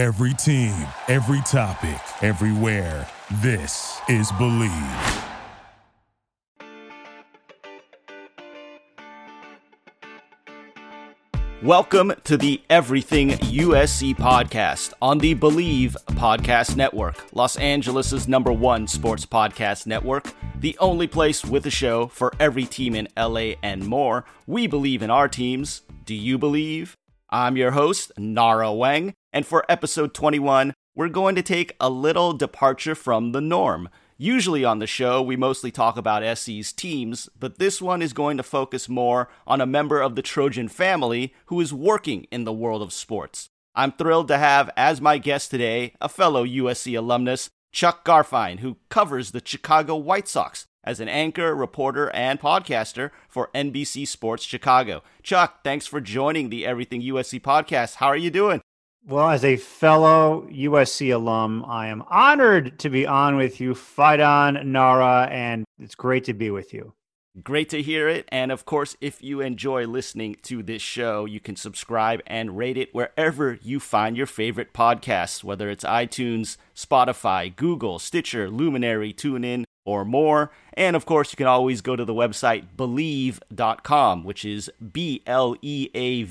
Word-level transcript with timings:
Every 0.00 0.32
team, 0.32 0.74
every 1.08 1.42
topic, 1.42 2.00
everywhere. 2.22 3.06
This 3.42 4.00
is 4.08 4.32
Believe. 4.32 4.72
Welcome 11.62 12.14
to 12.24 12.38
the 12.38 12.62
Everything 12.70 13.32
USC 13.32 14.16
podcast 14.16 14.94
on 15.02 15.18
the 15.18 15.34
Believe 15.34 15.94
Podcast 16.06 16.76
Network, 16.76 17.22
Los 17.34 17.58
Angeles' 17.58 18.26
number 18.26 18.52
one 18.54 18.86
sports 18.86 19.26
podcast 19.26 19.86
network, 19.86 20.32
the 20.60 20.78
only 20.78 21.08
place 21.08 21.44
with 21.44 21.66
a 21.66 21.70
show 21.70 22.06
for 22.06 22.32
every 22.40 22.64
team 22.64 22.94
in 22.94 23.06
LA 23.18 23.52
and 23.62 23.86
more. 23.86 24.24
We 24.46 24.66
believe 24.66 25.02
in 25.02 25.10
our 25.10 25.28
teams. 25.28 25.82
Do 26.06 26.14
you 26.14 26.38
believe? 26.38 26.96
I'm 27.28 27.58
your 27.58 27.72
host, 27.72 28.12
Nara 28.16 28.68
Weng, 28.68 29.12
and 29.32 29.46
for 29.46 29.64
episode 29.68 30.14
21, 30.14 30.74
we're 30.94 31.08
going 31.08 31.34
to 31.36 31.42
take 31.42 31.76
a 31.80 31.88
little 31.88 32.32
departure 32.32 32.94
from 32.94 33.32
the 33.32 33.40
norm. 33.40 33.88
Usually 34.18 34.64
on 34.64 34.80
the 34.80 34.86
show, 34.86 35.22
we 35.22 35.36
mostly 35.36 35.70
talk 35.70 35.96
about 35.96 36.36
SC's 36.36 36.72
teams, 36.72 37.28
but 37.38 37.58
this 37.58 37.80
one 37.80 38.02
is 38.02 38.12
going 38.12 38.36
to 38.36 38.42
focus 38.42 38.88
more 38.88 39.30
on 39.46 39.60
a 39.60 39.66
member 39.66 40.00
of 40.00 40.14
the 40.14 40.22
Trojan 40.22 40.68
family 40.68 41.32
who 41.46 41.60
is 41.60 41.72
working 41.72 42.26
in 42.30 42.44
the 42.44 42.52
world 42.52 42.82
of 42.82 42.92
sports. 42.92 43.48
I'm 43.74 43.92
thrilled 43.92 44.28
to 44.28 44.36
have 44.36 44.68
as 44.76 45.00
my 45.00 45.16
guest 45.16 45.50
today 45.50 45.94
a 46.00 46.08
fellow 46.08 46.44
USC 46.44 46.98
alumnus, 46.98 47.48
Chuck 47.72 48.04
Garfien, 48.04 48.58
who 48.58 48.76
covers 48.88 49.30
the 49.30 49.40
Chicago 49.42 49.96
White 49.96 50.28
Sox 50.28 50.66
as 50.84 51.00
an 51.00 51.08
anchor, 51.08 51.54
reporter, 51.54 52.10
and 52.10 52.40
podcaster 52.40 53.10
for 53.28 53.48
NBC 53.54 54.06
Sports 54.06 54.44
Chicago. 54.44 55.02
Chuck, 55.22 55.62
thanks 55.62 55.86
for 55.86 56.00
joining 56.00 56.50
the 56.50 56.66
Everything 56.66 57.00
USC 57.02 57.40
podcast. 57.40 57.96
How 57.96 58.08
are 58.08 58.16
you 58.16 58.30
doing? 58.30 58.60
Well, 59.06 59.30
as 59.30 59.44
a 59.44 59.56
fellow 59.56 60.46
USC 60.50 61.12
alum, 61.12 61.64
I 61.66 61.88
am 61.88 62.04
honored 62.08 62.78
to 62.80 62.90
be 62.90 63.06
on 63.06 63.36
with 63.36 63.60
you. 63.60 63.74
On, 63.98 64.72
Nara, 64.72 65.28
and 65.30 65.64
it's 65.78 65.94
great 65.94 66.24
to 66.24 66.34
be 66.34 66.50
with 66.50 66.74
you. 66.74 66.92
Great 67.42 67.68
to 67.70 67.80
hear 67.80 68.08
it. 68.08 68.28
And 68.30 68.52
of 68.52 68.64
course, 68.64 68.96
if 69.00 69.22
you 69.22 69.40
enjoy 69.40 69.86
listening 69.86 70.36
to 70.42 70.62
this 70.62 70.82
show, 70.82 71.24
you 71.24 71.40
can 71.40 71.56
subscribe 71.56 72.20
and 72.26 72.58
rate 72.58 72.76
it 72.76 72.94
wherever 72.94 73.58
you 73.62 73.80
find 73.80 74.16
your 74.16 74.26
favorite 74.26 74.74
podcasts, 74.74 75.42
whether 75.42 75.70
it's 75.70 75.84
iTunes, 75.84 76.56
Spotify, 76.74 77.54
Google, 77.54 77.98
Stitcher, 77.98 78.50
Luminary, 78.50 79.14
TuneIn, 79.14 79.64
or 79.84 80.04
more. 80.04 80.50
And 80.74 80.94
of 80.94 81.06
course, 81.06 81.32
you 81.32 81.36
can 81.36 81.46
always 81.46 81.80
go 81.80 81.96
to 81.96 82.04
the 82.04 82.14
website 82.14 82.66
bleav.com, 82.76 84.24
which 84.24 84.44
is 84.44 84.70
B 84.92 85.22
L 85.26 85.56
E 85.62 85.88
A 85.94 86.22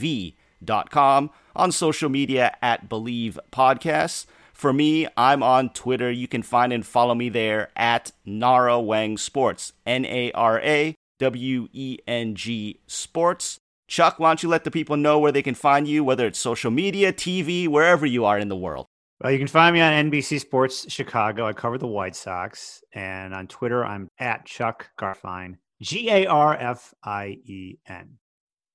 V.com 0.61 1.29
on 1.55 1.71
social 1.71 2.09
media 2.09 2.55
at 2.61 2.89
Believe 2.89 3.39
Podcasts. 3.51 4.25
For 4.53 4.73
me, 4.73 5.07
I'm 5.15 5.41
on 5.41 5.69
Twitter. 5.69 6.11
You 6.11 6.27
can 6.27 6.43
find 6.43 6.73
and 6.73 6.85
follow 6.85 7.15
me 7.15 7.29
there 7.29 7.69
at 7.77 8.11
Nara 8.25 8.73
Weng 8.73 9.17
Sports, 9.17 9.71
N 9.85 10.05
A 10.05 10.31
R 10.33 10.59
A 10.59 10.95
W 11.19 11.69
E 11.71 11.97
N 12.05 12.35
G 12.35 12.81
Sports. 12.85 13.57
Chuck, 13.87 14.19
why 14.19 14.29
don't 14.29 14.43
you 14.43 14.49
let 14.49 14.65
the 14.65 14.71
people 14.71 14.97
know 14.97 15.17
where 15.17 15.31
they 15.31 15.41
can 15.41 15.55
find 15.55 15.87
you, 15.87 16.03
whether 16.03 16.27
it's 16.27 16.37
social 16.37 16.69
media, 16.69 17.11
TV, 17.11 17.67
wherever 17.67 18.05
you 18.05 18.25
are 18.25 18.37
in 18.37 18.49
the 18.49 18.55
world? 18.55 18.85
Well, 19.21 19.31
you 19.31 19.39
can 19.39 19.47
find 19.47 19.73
me 19.73 19.81
on 19.81 20.11
NBC 20.11 20.39
Sports 20.39 20.91
Chicago. 20.91 21.47
I 21.47 21.53
cover 21.53 21.77
the 21.77 21.87
White 21.87 22.15
Sox. 22.15 22.83
And 22.93 23.33
on 23.33 23.47
Twitter, 23.47 23.83
I'm 23.83 24.07
at 24.19 24.45
Chuck 24.45 24.91
Garfien, 24.99 25.55
G 25.81 26.09
A 26.09 26.27
R 26.27 26.55
F 26.55 26.93
I 27.03 27.39
E 27.45 27.79
N. 27.87 28.18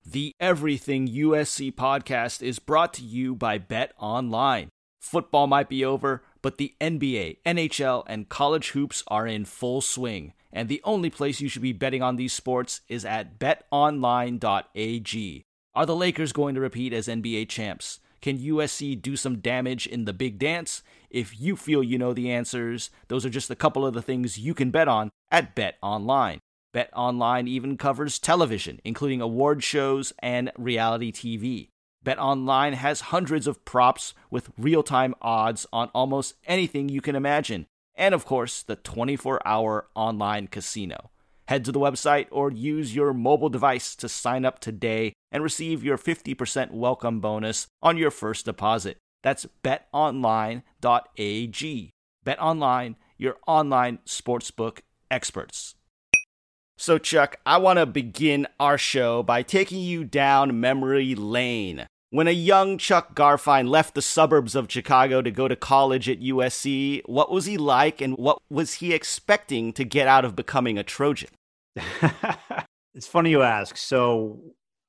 The 0.06 0.34
Everything 0.38 1.08
USC 1.08 1.72
podcast 1.74 2.42
is 2.42 2.58
brought 2.58 2.92
to 2.94 3.02
you 3.02 3.34
by 3.34 3.56
Bet 3.56 3.94
Online. 3.98 4.68
Football 5.00 5.46
might 5.46 5.70
be 5.70 5.82
over, 5.82 6.22
but 6.42 6.58
the 6.58 6.74
NBA, 6.78 7.38
NHL, 7.46 8.04
and 8.06 8.28
college 8.28 8.72
hoops 8.72 9.02
are 9.08 9.26
in 9.26 9.46
full 9.46 9.80
swing. 9.80 10.34
And 10.52 10.68
the 10.68 10.82
only 10.84 11.08
place 11.08 11.40
you 11.40 11.48
should 11.48 11.62
be 11.62 11.72
betting 11.72 12.02
on 12.02 12.16
these 12.16 12.34
sports 12.34 12.82
is 12.86 13.06
at 13.06 13.38
betonline.ag. 13.38 14.42
Are 15.74 15.86
the 15.86 15.96
Lakers 15.96 16.32
going 16.34 16.54
to 16.54 16.60
repeat 16.60 16.92
as 16.92 17.08
NBA 17.08 17.48
champs? 17.48 18.00
Can 18.20 18.38
USC 18.38 19.00
do 19.00 19.16
some 19.16 19.38
damage 19.38 19.86
in 19.86 20.04
the 20.04 20.12
big 20.12 20.38
dance? 20.38 20.82
If 21.08 21.40
you 21.40 21.56
feel 21.56 21.82
you 21.82 21.96
know 21.96 22.12
the 22.12 22.30
answers, 22.30 22.90
those 23.08 23.24
are 23.24 23.30
just 23.30 23.50
a 23.50 23.56
couple 23.56 23.86
of 23.86 23.94
the 23.94 24.02
things 24.02 24.38
you 24.38 24.52
can 24.52 24.70
bet 24.70 24.86
on 24.86 25.10
at 25.30 25.54
Bet 25.54 25.78
Online. 25.82 26.40
Bet 26.74 26.90
Online 26.92 27.46
even 27.46 27.76
covers 27.76 28.18
television, 28.18 28.80
including 28.82 29.20
award 29.20 29.62
shows 29.62 30.12
and 30.18 30.50
reality 30.58 31.12
TV. 31.12 31.68
Bet 32.02 32.18
Online 32.18 32.72
has 32.72 33.12
hundreds 33.12 33.46
of 33.46 33.64
props 33.64 34.12
with 34.28 34.50
real 34.58 34.82
time 34.82 35.14
odds 35.22 35.68
on 35.72 35.88
almost 35.94 36.34
anything 36.46 36.88
you 36.88 37.00
can 37.00 37.14
imagine. 37.14 37.66
And 37.94 38.12
of 38.12 38.24
course, 38.24 38.60
the 38.64 38.74
24 38.74 39.40
hour 39.46 39.86
online 39.94 40.48
casino. 40.48 41.12
Head 41.46 41.64
to 41.66 41.70
the 41.70 41.78
website 41.78 42.26
or 42.32 42.50
use 42.50 42.92
your 42.92 43.14
mobile 43.14 43.50
device 43.50 43.94
to 43.94 44.08
sign 44.08 44.44
up 44.44 44.58
today 44.58 45.12
and 45.30 45.44
receive 45.44 45.84
your 45.84 45.96
50% 45.96 46.72
welcome 46.72 47.20
bonus 47.20 47.68
on 47.82 47.96
your 47.96 48.10
first 48.10 48.46
deposit. 48.46 48.98
That's 49.22 49.46
betonline.ag. 49.62 50.62
BetOnline, 52.26 52.94
your 53.16 53.36
online 53.46 53.98
sportsbook 54.04 54.80
experts. 55.08 55.76
So, 56.76 56.98
Chuck, 56.98 57.36
I 57.46 57.58
want 57.58 57.78
to 57.78 57.86
begin 57.86 58.48
our 58.58 58.76
show 58.76 59.22
by 59.22 59.42
taking 59.42 59.80
you 59.80 60.02
down 60.02 60.58
memory 60.58 61.14
lane. 61.14 61.86
When 62.10 62.26
a 62.26 62.32
young 62.32 62.78
Chuck 62.78 63.14
Garfien 63.14 63.68
left 63.68 63.94
the 63.94 64.02
suburbs 64.02 64.56
of 64.56 64.70
Chicago 64.70 65.22
to 65.22 65.30
go 65.30 65.46
to 65.46 65.54
college 65.54 66.08
at 66.08 66.20
USC, 66.20 67.02
what 67.06 67.30
was 67.30 67.46
he 67.46 67.56
like 67.56 68.00
and 68.00 68.16
what 68.16 68.38
was 68.50 68.74
he 68.74 68.92
expecting 68.92 69.72
to 69.74 69.84
get 69.84 70.08
out 70.08 70.24
of 70.24 70.34
becoming 70.34 70.76
a 70.76 70.82
Trojan? 70.82 71.30
it's 72.94 73.06
funny 73.06 73.30
you 73.30 73.42
ask. 73.42 73.76
So, 73.76 74.40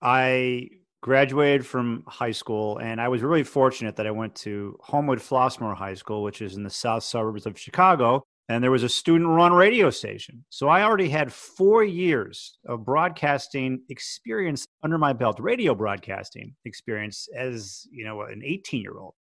I 0.02 0.70
graduated 1.04 1.68
from 1.68 2.04
high 2.08 2.32
school 2.32 2.80
and 2.80 3.00
I 3.00 3.10
was 3.10 3.22
really 3.22 3.44
fortunate 3.44 3.96
that 3.98 4.08
I 4.08 4.12
went 4.12 4.34
to 4.38 4.76
Homewood 4.82 5.20
Flossmoor 5.20 5.76
High 5.76 5.94
School, 5.94 6.24
which 6.24 6.42
is 6.42 6.56
in 6.56 6.64
the 6.64 6.72
south 6.72 7.04
suburbs 7.04 7.46
of 7.46 7.60
Chicago 7.60 8.24
and 8.48 8.64
there 8.64 8.72
was 8.72 8.84
a 8.84 8.90
student 8.90 9.30
run 9.30 9.54
radio 9.54 9.90
station. 9.90 10.46
So 10.50 10.68
I 10.68 10.84
already 10.84 11.10
had 11.10 11.34
four 11.34 11.84
years 11.84 12.58
of 12.68 12.86
broadcasting 12.86 13.82
experience 13.90 14.66
under 14.84 14.98
my 14.98 15.14
belt, 15.14 15.40
radio 15.40 15.74
broadcasting 15.74 16.56
experience 16.66 17.28
as, 17.36 17.88
you 17.92 18.06
know, 18.06 18.22
an 18.22 18.42
18 18.44 18.82
year 18.82 18.98
old. 18.98 19.16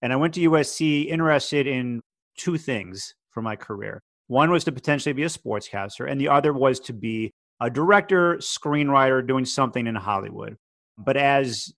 And 0.00 0.12
I 0.12 0.16
went 0.16 0.34
to 0.34 0.48
USC 0.48 1.06
interested 1.06 1.66
in 1.66 2.00
two 2.36 2.56
things 2.56 3.14
for 3.30 3.42
my 3.42 3.56
career. 3.56 4.00
One 4.28 4.50
was 4.50 4.64
to 4.64 4.72
potentially 4.72 5.12
be 5.12 5.24
a 5.24 5.28
sportscaster, 5.28 6.08
and 6.08 6.20
the 6.20 6.28
other 6.28 6.52
was 6.52 6.78
to 6.80 6.92
be 6.92 7.32
a 7.60 7.70
director, 7.70 8.36
screenwriter, 8.36 9.26
doing 9.26 9.44
something 9.44 9.86
in 9.86 9.94
Hollywood. 9.94 10.56
But 10.96 11.16
as 11.16 11.72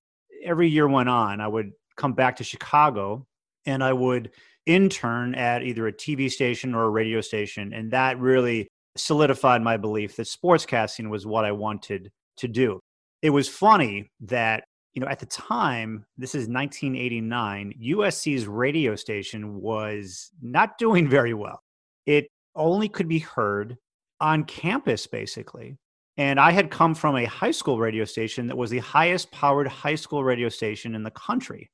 every 0.45 0.69
year 0.69 0.89
went 0.89 1.09
on, 1.09 1.41
I 1.41 1.49
would 1.49 1.71
come 1.97 2.13
back 2.13 2.37
to 2.37 2.45
Chicago 2.45 3.27
and 3.67 3.85
I 3.85 3.93
would 3.93 4.31
intern 4.67 5.35
at 5.35 5.63
either 5.63 5.87
a 5.87 5.93
TV 5.93 6.31
station 6.31 6.75
or 6.75 6.85
a 6.85 6.91
radio 6.91 7.21
station. 7.21 7.73
And 7.73 7.91
that 7.93 8.19
really 8.19 8.69
solidified 8.97 9.63
my 9.63 9.77
belief 9.77 10.17
that 10.17 10.27
sportscasting 10.27 11.11
was 11.11 11.27
what 11.27 11.45
I 11.45 11.53
wanted 11.53 12.11
to 12.39 12.49
do. 12.49 12.81
It 13.23 13.31
was 13.31 13.49
funny 13.49 14.11
that, 14.21 14.65
you 14.95 15.01
know, 15.01 15.09
at 15.09 15.19
the 15.19 15.27
time, 15.27 16.05
this 16.17 16.35
is 16.35 16.49
1989, 16.49 17.75
USC's 17.83 18.47
radio 18.47 18.97
station 18.97 19.61
was 19.61 20.31
not 20.43 20.79
doing 20.79 21.09
very 21.17 21.35
well. 21.35 21.61
It 22.07 22.29
only 22.55 22.89
could 22.89 23.09
be 23.09 23.21
heard 23.21 23.77
on 24.21 24.45
campus, 24.45 25.07
basically. 25.07 25.77
And 26.17 26.39
I 26.39 26.51
had 26.51 26.71
come 26.71 26.95
from 26.95 27.17
a 27.17 27.25
high 27.25 27.51
school 27.51 27.79
radio 27.79 28.05
station 28.05 28.47
that 28.49 28.57
was 28.57 28.71
the 28.71 28.79
highest 28.81 29.31
powered 29.31 29.69
high 29.69 29.95
school 29.95 30.23
radio 30.23 30.49
station 30.49 30.95
in 30.95 31.03
the 31.03 31.11
country. 31.13 31.71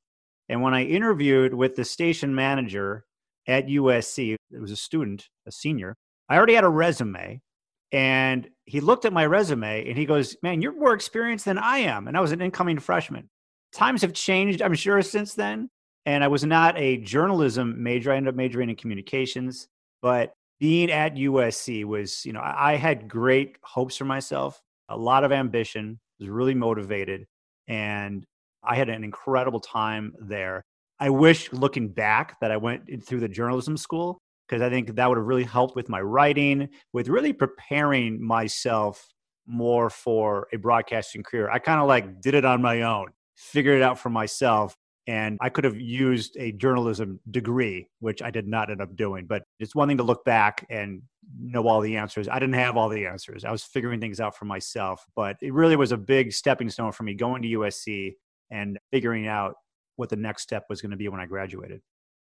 And 0.49 0.61
when 0.61 0.73
I 0.73 0.83
interviewed 0.83 1.53
with 1.53 1.75
the 1.75 1.85
station 1.85 2.33
manager 2.33 3.05
at 3.47 3.67
USC, 3.67 4.35
it 4.51 4.59
was 4.59 4.71
a 4.71 4.77
student, 4.77 5.27
a 5.45 5.51
senior, 5.51 5.95
I 6.29 6.37
already 6.37 6.53
had 6.53 6.63
a 6.63 6.69
resume. 6.69 7.41
And 7.91 8.49
he 8.65 8.81
looked 8.81 9.05
at 9.05 9.13
my 9.13 9.25
resume 9.25 9.87
and 9.87 9.97
he 9.97 10.05
goes, 10.05 10.35
Man, 10.43 10.61
you're 10.61 10.77
more 10.77 10.93
experienced 10.93 11.45
than 11.45 11.57
I 11.57 11.79
am. 11.79 12.07
And 12.07 12.17
I 12.17 12.21
was 12.21 12.33
an 12.33 12.41
incoming 12.41 12.79
freshman. 12.79 13.29
Times 13.73 14.01
have 14.01 14.13
changed, 14.13 14.61
I'm 14.61 14.73
sure, 14.73 15.01
since 15.01 15.33
then. 15.33 15.69
And 16.05 16.23
I 16.23 16.27
was 16.27 16.43
not 16.43 16.77
a 16.77 16.97
journalism 16.97 17.81
major. 17.81 18.11
I 18.11 18.17
ended 18.17 18.33
up 18.33 18.35
majoring 18.35 18.69
in 18.69 18.75
communications. 18.75 19.67
But 20.01 20.33
being 20.59 20.91
at 20.91 21.15
USC 21.15 21.85
was, 21.85 22.25
you 22.25 22.33
know, 22.33 22.41
I 22.43 22.75
had 22.75 23.07
great 23.07 23.57
hopes 23.61 23.97
for 23.97 24.05
myself, 24.05 24.61
a 24.89 24.97
lot 24.97 25.23
of 25.23 25.31
ambition, 25.31 25.99
was 26.19 26.29
really 26.29 26.55
motivated. 26.55 27.25
And 27.67 28.25
I 28.63 28.75
had 28.75 28.89
an 28.89 29.03
incredible 29.03 29.59
time 29.59 30.13
there. 30.19 30.63
I 30.99 31.09
wish 31.09 31.51
looking 31.53 31.89
back 31.89 32.39
that 32.41 32.51
I 32.51 32.57
went 32.57 33.05
through 33.05 33.19
the 33.19 33.29
journalism 33.29 33.77
school 33.77 34.19
because 34.47 34.61
I 34.61 34.69
think 34.69 34.95
that 34.95 35.07
would 35.07 35.17
have 35.17 35.27
really 35.27 35.43
helped 35.43 35.75
with 35.75 35.89
my 35.89 36.01
writing, 36.01 36.69
with 36.93 37.09
really 37.09 37.33
preparing 37.33 38.25
myself 38.25 39.07
more 39.45 39.89
for 39.89 40.47
a 40.53 40.57
broadcasting 40.57 41.23
career. 41.23 41.49
I 41.49 41.59
kind 41.59 41.79
of 41.79 41.87
like 41.87 42.21
did 42.21 42.33
it 42.33 42.45
on 42.45 42.61
my 42.61 42.81
own, 42.81 43.07
figured 43.35 43.77
it 43.77 43.83
out 43.83 43.99
for 43.99 44.09
myself. 44.09 44.75
And 45.05 45.37
I 45.39 45.47
could 45.47 45.63
have 45.63 45.79
used 45.79 46.35
a 46.37 46.51
journalism 46.51 47.21
degree, 47.31 47.87
which 47.99 48.21
I 48.21 48.29
did 48.29 48.45
not 48.45 48.69
end 48.69 48.81
up 48.81 48.93
doing. 48.97 49.25
But 49.25 49.43
it's 49.57 49.73
one 49.73 49.87
thing 49.87 49.97
to 49.97 50.03
look 50.03 50.25
back 50.25 50.65
and 50.69 51.01
know 51.39 51.65
all 51.65 51.79
the 51.79 51.95
answers. 51.95 52.27
I 52.27 52.39
didn't 52.39 52.55
have 52.55 52.75
all 52.75 52.89
the 52.89 53.05
answers. 53.05 53.45
I 53.45 53.51
was 53.51 53.63
figuring 53.63 54.01
things 54.01 54.19
out 54.19 54.35
for 54.35 54.43
myself. 54.43 55.05
But 55.15 55.37
it 55.41 55.53
really 55.53 55.77
was 55.77 55.93
a 55.93 55.97
big 55.97 56.33
stepping 56.33 56.69
stone 56.69 56.91
for 56.91 57.03
me 57.03 57.13
going 57.13 57.41
to 57.43 57.47
USC 57.49 58.15
and 58.49 58.77
figuring 58.91 59.27
out 59.27 59.55
what 59.95 60.09
the 60.09 60.15
next 60.15 60.43
step 60.43 60.65
was 60.69 60.81
going 60.81 60.91
to 60.91 60.97
be 60.97 61.07
when 61.09 61.19
I 61.19 61.25
graduated. 61.25 61.81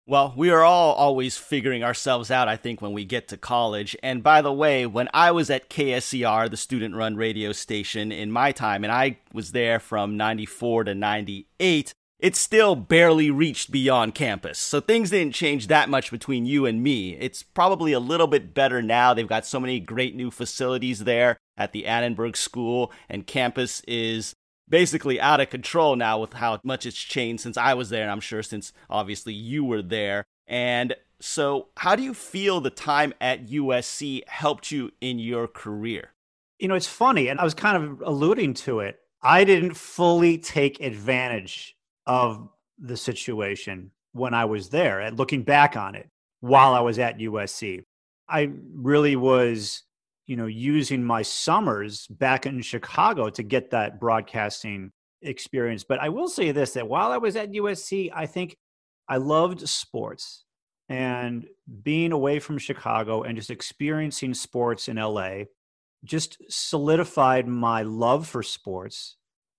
Well, 0.07 0.35
we 0.37 0.51
are 0.51 0.61
all 0.61 0.93
always 0.93 1.35
figuring 1.35 1.83
ourselves 1.83 2.29
out, 2.29 2.47
I 2.47 2.57
think, 2.57 2.79
when 2.79 2.93
we 2.93 3.05
get 3.05 3.27
to 3.29 3.37
college. 3.37 3.95
And 4.03 4.21
by 4.21 4.43
the 4.43 4.53
way, 4.53 4.85
when 4.85 5.09
I 5.15 5.31
was 5.31 5.49
at 5.49 5.67
KSCR, 5.67 6.49
the 6.51 6.57
student 6.57 6.93
run 6.93 7.15
radio 7.15 7.51
station 7.51 8.11
in 8.11 8.31
my 8.31 8.51
time, 8.51 8.83
and 8.83 8.93
I 8.93 9.17
was 9.33 9.51
there 9.51 9.79
from 9.79 10.15
94 10.15 10.83
to 10.83 10.93
98, 10.93 11.91
it 12.19 12.35
still 12.35 12.75
barely 12.75 13.31
reached 13.31 13.71
beyond 13.71 14.13
campus. 14.13 14.59
So 14.59 14.79
things 14.79 15.09
didn't 15.09 15.33
change 15.33 15.67
that 15.67 15.89
much 15.89 16.11
between 16.11 16.45
you 16.45 16.67
and 16.67 16.83
me. 16.83 17.17
It's 17.17 17.41
probably 17.41 17.91
a 17.91 17.99
little 17.99 18.27
bit 18.27 18.53
better 18.53 18.83
now. 18.83 19.15
They've 19.15 19.27
got 19.27 19.47
so 19.47 19.59
many 19.59 19.79
great 19.79 20.15
new 20.15 20.29
facilities 20.29 21.05
there 21.05 21.37
at 21.57 21.71
the 21.71 21.87
Annenberg 21.87 22.37
School, 22.37 22.91
and 23.09 23.25
campus 23.25 23.81
is 23.87 24.35
basically 24.67 25.19
out 25.19 25.39
of 25.39 25.49
control 25.49 25.95
now 25.95 26.19
with 26.19 26.33
how 26.33 26.59
much 26.63 26.85
it's 26.85 26.97
changed 26.97 27.43
since 27.43 27.57
I 27.57 27.73
was 27.73 27.89
there, 27.89 28.03
and 28.03 28.11
I'm 28.11 28.19
sure 28.19 28.43
since 28.43 28.73
obviously 28.89 29.33
you 29.33 29.63
were 29.63 29.81
there. 29.81 30.25
And 30.47 30.95
so, 31.19 31.69
how 31.77 31.95
do 31.95 32.03
you 32.03 32.13
feel 32.13 32.61
the 32.61 32.69
time 32.69 33.13
at 33.21 33.47
USC 33.47 34.27
helped 34.27 34.71
you 34.71 34.91
in 35.01 35.19
your 35.19 35.47
career? 35.47 36.11
You 36.59 36.67
know, 36.67 36.75
it's 36.75 36.87
funny, 36.87 37.27
and 37.27 37.39
I 37.39 37.43
was 37.43 37.53
kind 37.53 37.77
of 37.77 38.01
alluding 38.01 38.53
to 38.55 38.79
it. 38.79 38.99
I 39.21 39.43
didn't 39.43 39.75
fully 39.75 40.37
take 40.37 40.79
advantage 40.81 41.75
of 42.05 42.47
the 42.77 42.97
situation 42.97 43.91
when 44.11 44.33
I 44.33 44.45
was 44.45 44.69
there 44.69 44.99
and 44.99 45.17
looking 45.17 45.43
back 45.43 45.75
on 45.75 45.95
it 45.95 46.09
while 46.41 46.73
I 46.73 46.81
was 46.81 46.99
at 46.99 47.17
USC. 47.17 47.83
I 48.29 48.51
really 48.73 49.15
was 49.15 49.83
you 50.25 50.35
know, 50.35 50.47
using 50.47 51.03
my 51.03 51.21
summers 51.21 52.07
back 52.07 52.45
in 52.45 52.61
Chicago 52.61 53.29
to 53.29 53.43
get 53.43 53.71
that 53.71 53.99
broadcasting 53.99 54.91
experience. 55.21 55.83
But 55.83 55.99
I 55.99 56.09
will 56.09 56.27
say 56.27 56.51
this 56.51 56.73
that 56.73 56.87
while 56.87 57.11
I 57.11 57.17
was 57.17 57.35
at 57.35 57.51
USC, 57.51 58.11
I 58.13 58.25
think 58.25 58.57
I 59.07 59.17
loved 59.17 59.67
sports 59.67 60.43
and 60.89 61.45
being 61.83 62.11
away 62.11 62.39
from 62.39 62.57
Chicago 62.57 63.23
and 63.23 63.35
just 63.35 63.49
experiencing 63.49 64.33
sports 64.33 64.87
in 64.87 64.97
LA 64.97 65.43
just 66.03 66.37
solidified 66.49 67.47
my 67.47 67.81
love 67.81 68.27
for 68.27 68.43
sports. 68.43 69.17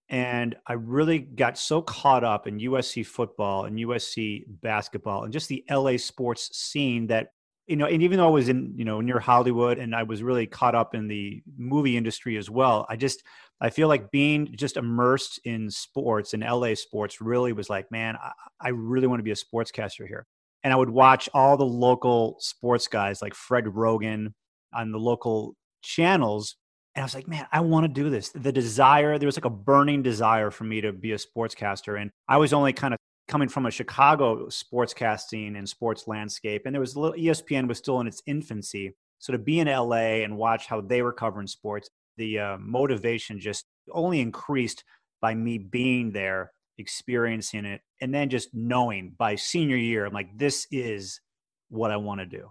And 0.08 0.54
I 0.66 0.74
really 0.74 1.18
got 1.18 1.58
so 1.58 1.82
caught 1.82 2.22
up 2.22 2.46
in 2.46 2.60
USC 2.60 3.04
football 3.04 3.64
and 3.64 3.76
USC 3.78 4.44
basketball 4.48 5.24
and 5.24 5.32
just 5.32 5.48
the 5.48 5.64
LA 5.68 5.96
sports 5.96 6.56
scene 6.56 7.08
that 7.08 7.30
you 7.66 7.76
know, 7.76 7.86
and 7.86 8.02
even 8.02 8.18
though 8.18 8.28
I 8.28 8.30
was 8.30 8.48
in, 8.48 8.74
you 8.76 8.84
know, 8.84 9.00
near 9.00 9.18
Hollywood 9.18 9.78
and 9.78 9.94
I 9.94 10.04
was 10.04 10.22
really 10.22 10.46
caught 10.46 10.74
up 10.74 10.94
in 10.94 11.08
the 11.08 11.42
movie 11.56 11.96
industry 11.96 12.36
as 12.36 12.48
well, 12.48 12.86
I 12.88 12.96
just, 12.96 13.22
I 13.60 13.70
feel 13.70 13.88
like 13.88 14.10
being 14.10 14.54
just 14.56 14.76
immersed 14.76 15.40
in 15.44 15.70
sports 15.70 16.32
and 16.32 16.44
LA 16.44 16.74
sports 16.74 17.20
really 17.20 17.52
was 17.52 17.68
like, 17.68 17.90
man, 17.90 18.16
I, 18.22 18.32
I 18.60 18.68
really 18.68 19.08
want 19.08 19.18
to 19.18 19.24
be 19.24 19.32
a 19.32 19.34
sportscaster 19.34 20.06
here. 20.06 20.26
And 20.62 20.72
I 20.72 20.76
would 20.76 20.90
watch 20.90 21.28
all 21.34 21.56
the 21.56 21.66
local 21.66 22.36
sports 22.40 22.88
guys 22.88 23.20
like 23.20 23.34
Fred 23.34 23.64
Roggin 23.64 24.32
on 24.72 24.92
the 24.92 24.98
local 24.98 25.54
channels. 25.82 26.56
And 26.94 27.02
I 27.02 27.04
was 27.04 27.14
like, 27.14 27.28
man, 27.28 27.46
I 27.52 27.60
want 27.60 27.84
to 27.84 27.88
do 27.88 28.10
this. 28.10 28.30
The 28.30 28.52
desire, 28.52 29.18
there 29.18 29.26
was 29.26 29.36
like 29.36 29.44
a 29.44 29.50
burning 29.50 30.02
desire 30.02 30.50
for 30.50 30.64
me 30.64 30.80
to 30.80 30.92
be 30.92 31.12
a 31.12 31.18
sportscaster. 31.18 32.00
And 32.00 32.10
I 32.28 32.36
was 32.36 32.52
only 32.52 32.72
kind 32.72 32.94
of 32.94 32.98
coming 33.28 33.48
from 33.48 33.66
a 33.66 33.70
Chicago 33.70 34.46
sportscasting 34.46 35.56
and 35.56 35.68
sports 35.68 36.06
landscape, 36.06 36.62
and 36.64 36.74
there 36.74 36.80
was 36.80 36.94
a 36.94 37.00
little, 37.00 37.18
ESPN 37.18 37.68
was 37.68 37.78
still 37.78 38.00
in 38.00 38.06
its 38.06 38.22
infancy. 38.26 38.94
So 39.18 39.32
to 39.32 39.38
be 39.38 39.60
in 39.60 39.68
LA 39.68 40.22
and 40.22 40.36
watch 40.36 40.66
how 40.66 40.80
they 40.80 41.02
were 41.02 41.12
covering 41.12 41.46
sports, 41.46 41.90
the 42.16 42.38
uh, 42.38 42.56
motivation 42.58 43.40
just 43.40 43.64
only 43.92 44.20
increased 44.20 44.84
by 45.20 45.34
me 45.34 45.58
being 45.58 46.12
there, 46.12 46.52
experiencing 46.78 47.64
it, 47.64 47.80
and 48.00 48.14
then 48.14 48.28
just 48.28 48.50
knowing 48.54 49.14
by 49.16 49.34
senior 49.34 49.76
year, 49.76 50.04
I'm 50.04 50.12
like, 50.12 50.36
this 50.36 50.66
is 50.70 51.20
what 51.68 51.90
I 51.90 51.96
want 51.96 52.20
to 52.20 52.26
do. 52.26 52.50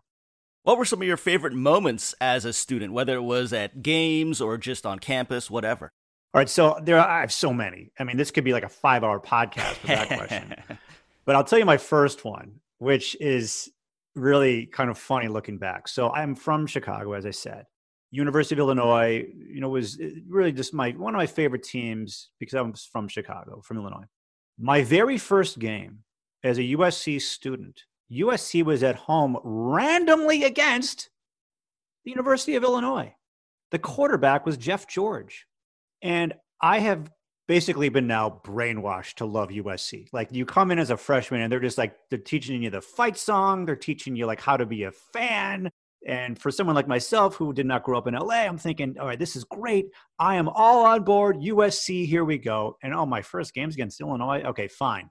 What 0.64 0.80
were 0.80 0.86
some 0.86 1.02
of 1.02 1.08
your 1.08 1.18
favorite 1.18 1.54
moments 1.54 2.16
as 2.20 2.44
a 2.44 2.52
student, 2.52 2.92
whether 2.92 3.16
it 3.16 3.22
was 3.22 3.54
at 3.54 3.84
games 3.84 4.42
or 4.42 4.58
just 4.58 4.86
on 4.86 4.98
campus, 4.98 5.50
whatever? 5.50 5.94
All 6.36 6.40
right, 6.40 6.50
so 6.50 6.78
there 6.84 7.00
are, 7.00 7.08
I 7.08 7.22
have 7.22 7.32
so 7.32 7.54
many. 7.54 7.94
I 7.98 8.04
mean, 8.04 8.18
this 8.18 8.30
could 8.30 8.44
be 8.44 8.52
like 8.52 8.66
a 8.66 8.70
five-hour 8.70 9.22
podcast 9.22 9.76
for 9.76 9.88
that 9.88 10.10
question. 10.10 10.54
but 11.26 11.34
I'll 11.34 11.46
tell 11.46 11.58
you 11.58 11.64
my 11.64 11.78
first 11.78 12.26
one, 12.26 12.60
which 12.80 13.16
is 13.22 13.72
really 14.16 14.66
kind 14.66 14.90
of 14.90 14.98
funny 14.98 15.30
looking 15.30 15.58
back. 15.58 15.88
So 15.88 16.10
I'm 16.10 16.36
from 16.36 16.68
Chicago, 16.68 17.14
as 17.14 17.26
I 17.26 17.32
said. 17.32 17.64
University 18.12 18.56
of 18.56 18.60
Illinois, 18.60 19.26
you 19.34 19.62
know, 19.62 19.70
was 19.70 19.98
eh, 19.98 20.10
really 20.28 20.52
just 20.52 20.74
my 20.74 20.90
one 20.92 21.16
of 21.16 21.18
my 21.18 21.26
favorite 21.26 21.64
teams 21.64 22.32
because 22.38 22.54
I'm 22.54 22.74
from 22.74 23.08
Chicago, 23.08 23.62
from 23.62 23.78
Illinois. 23.78 24.04
My 24.60 24.84
very 24.84 25.18
first 25.18 25.58
game 25.58 26.00
as 26.44 26.58
a 26.58 26.64
USC 26.64 27.22
student, 27.22 27.84
USC 28.12 28.62
was 28.62 28.84
at 28.84 28.98
home 28.98 29.38
randomly 29.42 30.44
against 30.44 31.10
the 32.04 32.12
University 32.12 32.56
of 32.56 32.64
Illinois. 32.66 33.16
The 33.72 33.80
quarterback 33.80 34.46
was 34.46 34.58
Jeff 34.58 34.86
George. 34.86 35.48
And 36.06 36.36
I 36.62 36.78
have 36.82 37.12
basically 37.48 37.90
been 37.90 38.06
now 38.06 38.40
brainwashed 38.46 39.16
to 39.16 39.26
love 39.26 39.50
USC. 39.50 40.08
Like 40.14 40.30
you 40.32 40.46
come 40.46 40.70
in 40.70 40.78
as 40.78 40.92
a 40.92 40.98
freshman 40.98 41.42
and 41.42 41.52
they're 41.52 41.60
just 41.60 41.80
like 41.80 41.96
they're 42.12 42.20
teaching 42.20 42.62
you 42.62 42.70
the 42.70 42.80
fight 42.80 43.18
song, 43.18 43.66
they're 43.66 43.76
teaching 43.76 44.16
you 44.16 44.28
like 44.28 44.40
how 44.40 44.56
to 44.56 44.68
be 44.68 44.84
a 44.84 44.92
fan. 44.92 45.68
And 46.08 46.38
for 46.38 46.52
someone 46.52 46.76
like 46.76 46.88
myself 46.88 47.36
who 47.36 47.54
did 47.54 47.66
not 47.66 47.82
grow 47.82 47.98
up 47.98 48.06
in 48.06 48.14
LA, 48.14 48.44
I'm 48.44 48.60
thinking, 48.60 48.96
all 49.00 49.08
right, 49.08 49.18
this 49.18 49.36
is 49.36 49.46
great. 49.46 49.88
I 50.20 50.36
am 50.36 50.48
all 50.48 50.86
on 50.86 51.04
board. 51.04 51.38
USC, 51.38 52.06
here 52.06 52.24
we 52.24 52.38
go. 52.38 52.78
And 52.84 52.94
oh, 52.94 53.08
my 53.08 53.24
first 53.24 53.56
game's 53.56 53.74
against 53.74 54.00
Illinois. 54.00 54.44
Okay, 54.44 54.68
fine. 54.68 55.10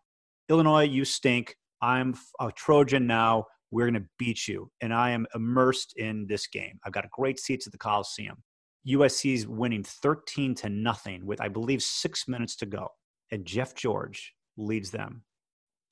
Illinois, 0.48 0.84
you 0.84 1.04
stink. 1.04 1.56
I'm 1.82 2.14
a 2.38 2.52
Trojan 2.52 3.08
now. 3.08 3.46
We're 3.72 3.90
going 3.90 4.00
to 4.00 4.08
beat 4.16 4.46
you. 4.46 4.70
And 4.80 4.94
I 4.94 5.10
am 5.10 5.26
immersed 5.34 5.94
in 5.96 6.28
this 6.28 6.46
game. 6.46 6.78
I've 6.84 6.92
got 6.92 7.10
great 7.10 7.40
seats 7.40 7.66
at 7.66 7.72
the 7.72 7.78
Coliseum. 7.78 8.36
USC's 8.86 9.46
winning 9.46 9.82
13 9.82 10.54
to 10.56 10.68
nothing 10.68 11.24
with, 11.24 11.40
I 11.40 11.48
believe, 11.48 11.82
six 11.82 12.28
minutes 12.28 12.56
to 12.56 12.66
go. 12.66 12.88
And 13.30 13.44
Jeff 13.44 13.74
George 13.74 14.34
leads 14.56 14.90
them 14.90 15.22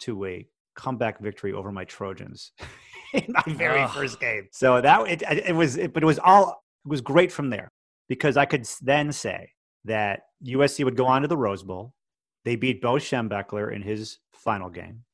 to 0.01 0.25
a 0.25 0.47
comeback 0.77 1.21
victory 1.21 1.53
over 1.53 1.73
my 1.73 1.85
Trojans 1.85 2.53
in 3.15 3.25
my 3.29 3.43
very 3.47 3.87
first 3.89 4.21
game. 4.21 4.49
So 4.53 4.81
that 4.81 5.09
it, 5.09 5.23
it 5.47 5.55
was, 5.55 5.77
it, 5.77 5.93
but 5.93 6.03
it 6.03 6.07
was 6.07 6.19
all, 6.19 6.63
it 6.85 6.89
was 6.89 7.01
great 7.01 7.33
from 7.33 7.51
there 7.51 7.71
because 8.09 8.37
I 8.37 8.45
could 8.45 8.69
then 8.83 9.13
say 9.13 9.53
that 9.85 10.21
USC 10.45 10.85
would 10.85 10.97
go 10.97 11.07
on 11.07 11.23
to 11.23 11.29
the 11.29 11.37
Rose 11.37 11.63
Bowl. 11.63 11.95
They 12.45 12.57
beat 12.57 12.83
Bo 12.83 12.95
Schembechler 12.95 13.75
in 13.75 13.83
his 13.83 14.19
final 14.35 14.69
game. 14.69 15.05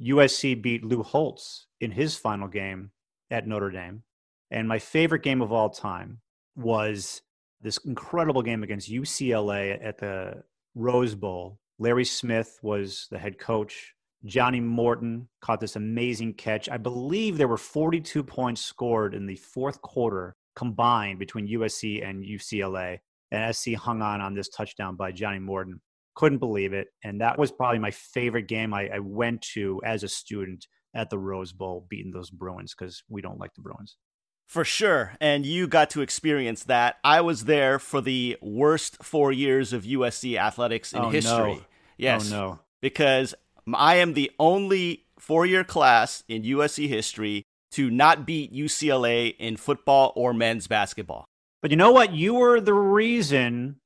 USC 0.00 0.60
beat 0.60 0.84
Lou 0.84 1.02
Holtz 1.02 1.66
in 1.80 1.90
his 1.90 2.16
final 2.16 2.48
game 2.48 2.90
at 3.30 3.46
Notre 3.46 3.70
Dame. 3.70 4.02
And 4.50 4.68
my 4.68 4.78
favorite 4.78 5.22
game 5.22 5.40
of 5.40 5.52
all 5.52 5.70
time 5.70 6.20
was 6.56 7.22
this 7.64 7.78
incredible 7.78 8.42
game 8.42 8.62
against 8.62 8.92
UCLA 8.92 9.82
at 9.82 9.98
the 9.98 10.44
Rose 10.74 11.14
Bowl. 11.14 11.58
Larry 11.78 12.04
Smith 12.04 12.58
was 12.62 13.08
the 13.10 13.18
head 13.18 13.38
coach. 13.38 13.94
Johnny 14.26 14.60
Morton 14.60 15.28
caught 15.40 15.60
this 15.60 15.76
amazing 15.76 16.34
catch. 16.34 16.68
I 16.68 16.76
believe 16.76 17.36
there 17.36 17.48
were 17.48 17.56
42 17.56 18.22
points 18.22 18.60
scored 18.60 19.14
in 19.14 19.26
the 19.26 19.36
fourth 19.36 19.80
quarter 19.80 20.36
combined 20.54 21.18
between 21.18 21.48
USC 21.48 22.06
and 22.06 22.22
UCLA. 22.22 22.98
And 23.32 23.54
SC 23.54 23.72
hung 23.72 24.02
on 24.02 24.20
on 24.20 24.34
this 24.34 24.50
touchdown 24.50 24.94
by 24.94 25.10
Johnny 25.10 25.40
Morton. 25.40 25.80
Couldn't 26.14 26.38
believe 26.38 26.72
it. 26.74 26.88
And 27.02 27.20
that 27.22 27.38
was 27.38 27.50
probably 27.50 27.80
my 27.80 27.90
favorite 27.90 28.46
game 28.46 28.72
I, 28.72 28.88
I 28.94 28.98
went 29.00 29.40
to 29.54 29.80
as 29.84 30.04
a 30.04 30.08
student 30.08 30.66
at 30.94 31.10
the 31.10 31.18
Rose 31.18 31.52
Bowl, 31.52 31.86
beating 31.88 32.12
those 32.12 32.30
Bruins 32.30 32.74
because 32.78 33.02
we 33.08 33.20
don't 33.20 33.40
like 33.40 33.52
the 33.54 33.62
Bruins. 33.62 33.96
For 34.46 34.64
sure. 34.64 35.14
And 35.20 35.44
you 35.44 35.66
got 35.66 35.90
to 35.90 36.00
experience 36.00 36.64
that. 36.64 36.96
I 37.02 37.20
was 37.20 37.44
there 37.44 37.78
for 37.78 38.00
the 38.00 38.36
worst 38.40 39.02
four 39.02 39.32
years 39.32 39.72
of 39.72 39.84
USC 39.84 40.38
athletics 40.38 40.92
in 40.92 41.00
oh, 41.00 41.10
history. 41.10 41.54
No. 41.54 41.62
Yes. 41.96 42.32
Oh, 42.32 42.36
no. 42.36 42.58
Because 42.80 43.34
I 43.72 43.96
am 43.96 44.12
the 44.12 44.30
only 44.38 45.06
four 45.18 45.46
year 45.46 45.64
class 45.64 46.22
in 46.28 46.42
USC 46.42 46.88
history 46.88 47.44
to 47.72 47.90
not 47.90 48.26
beat 48.26 48.52
UCLA 48.52 49.34
in 49.38 49.56
football 49.56 50.12
or 50.14 50.32
men's 50.32 50.66
basketball. 50.66 51.24
But 51.60 51.70
you 51.70 51.76
know 51.76 51.92
what? 51.92 52.12
You 52.12 52.34
were 52.34 52.60
the 52.60 52.74
reason 52.74 53.76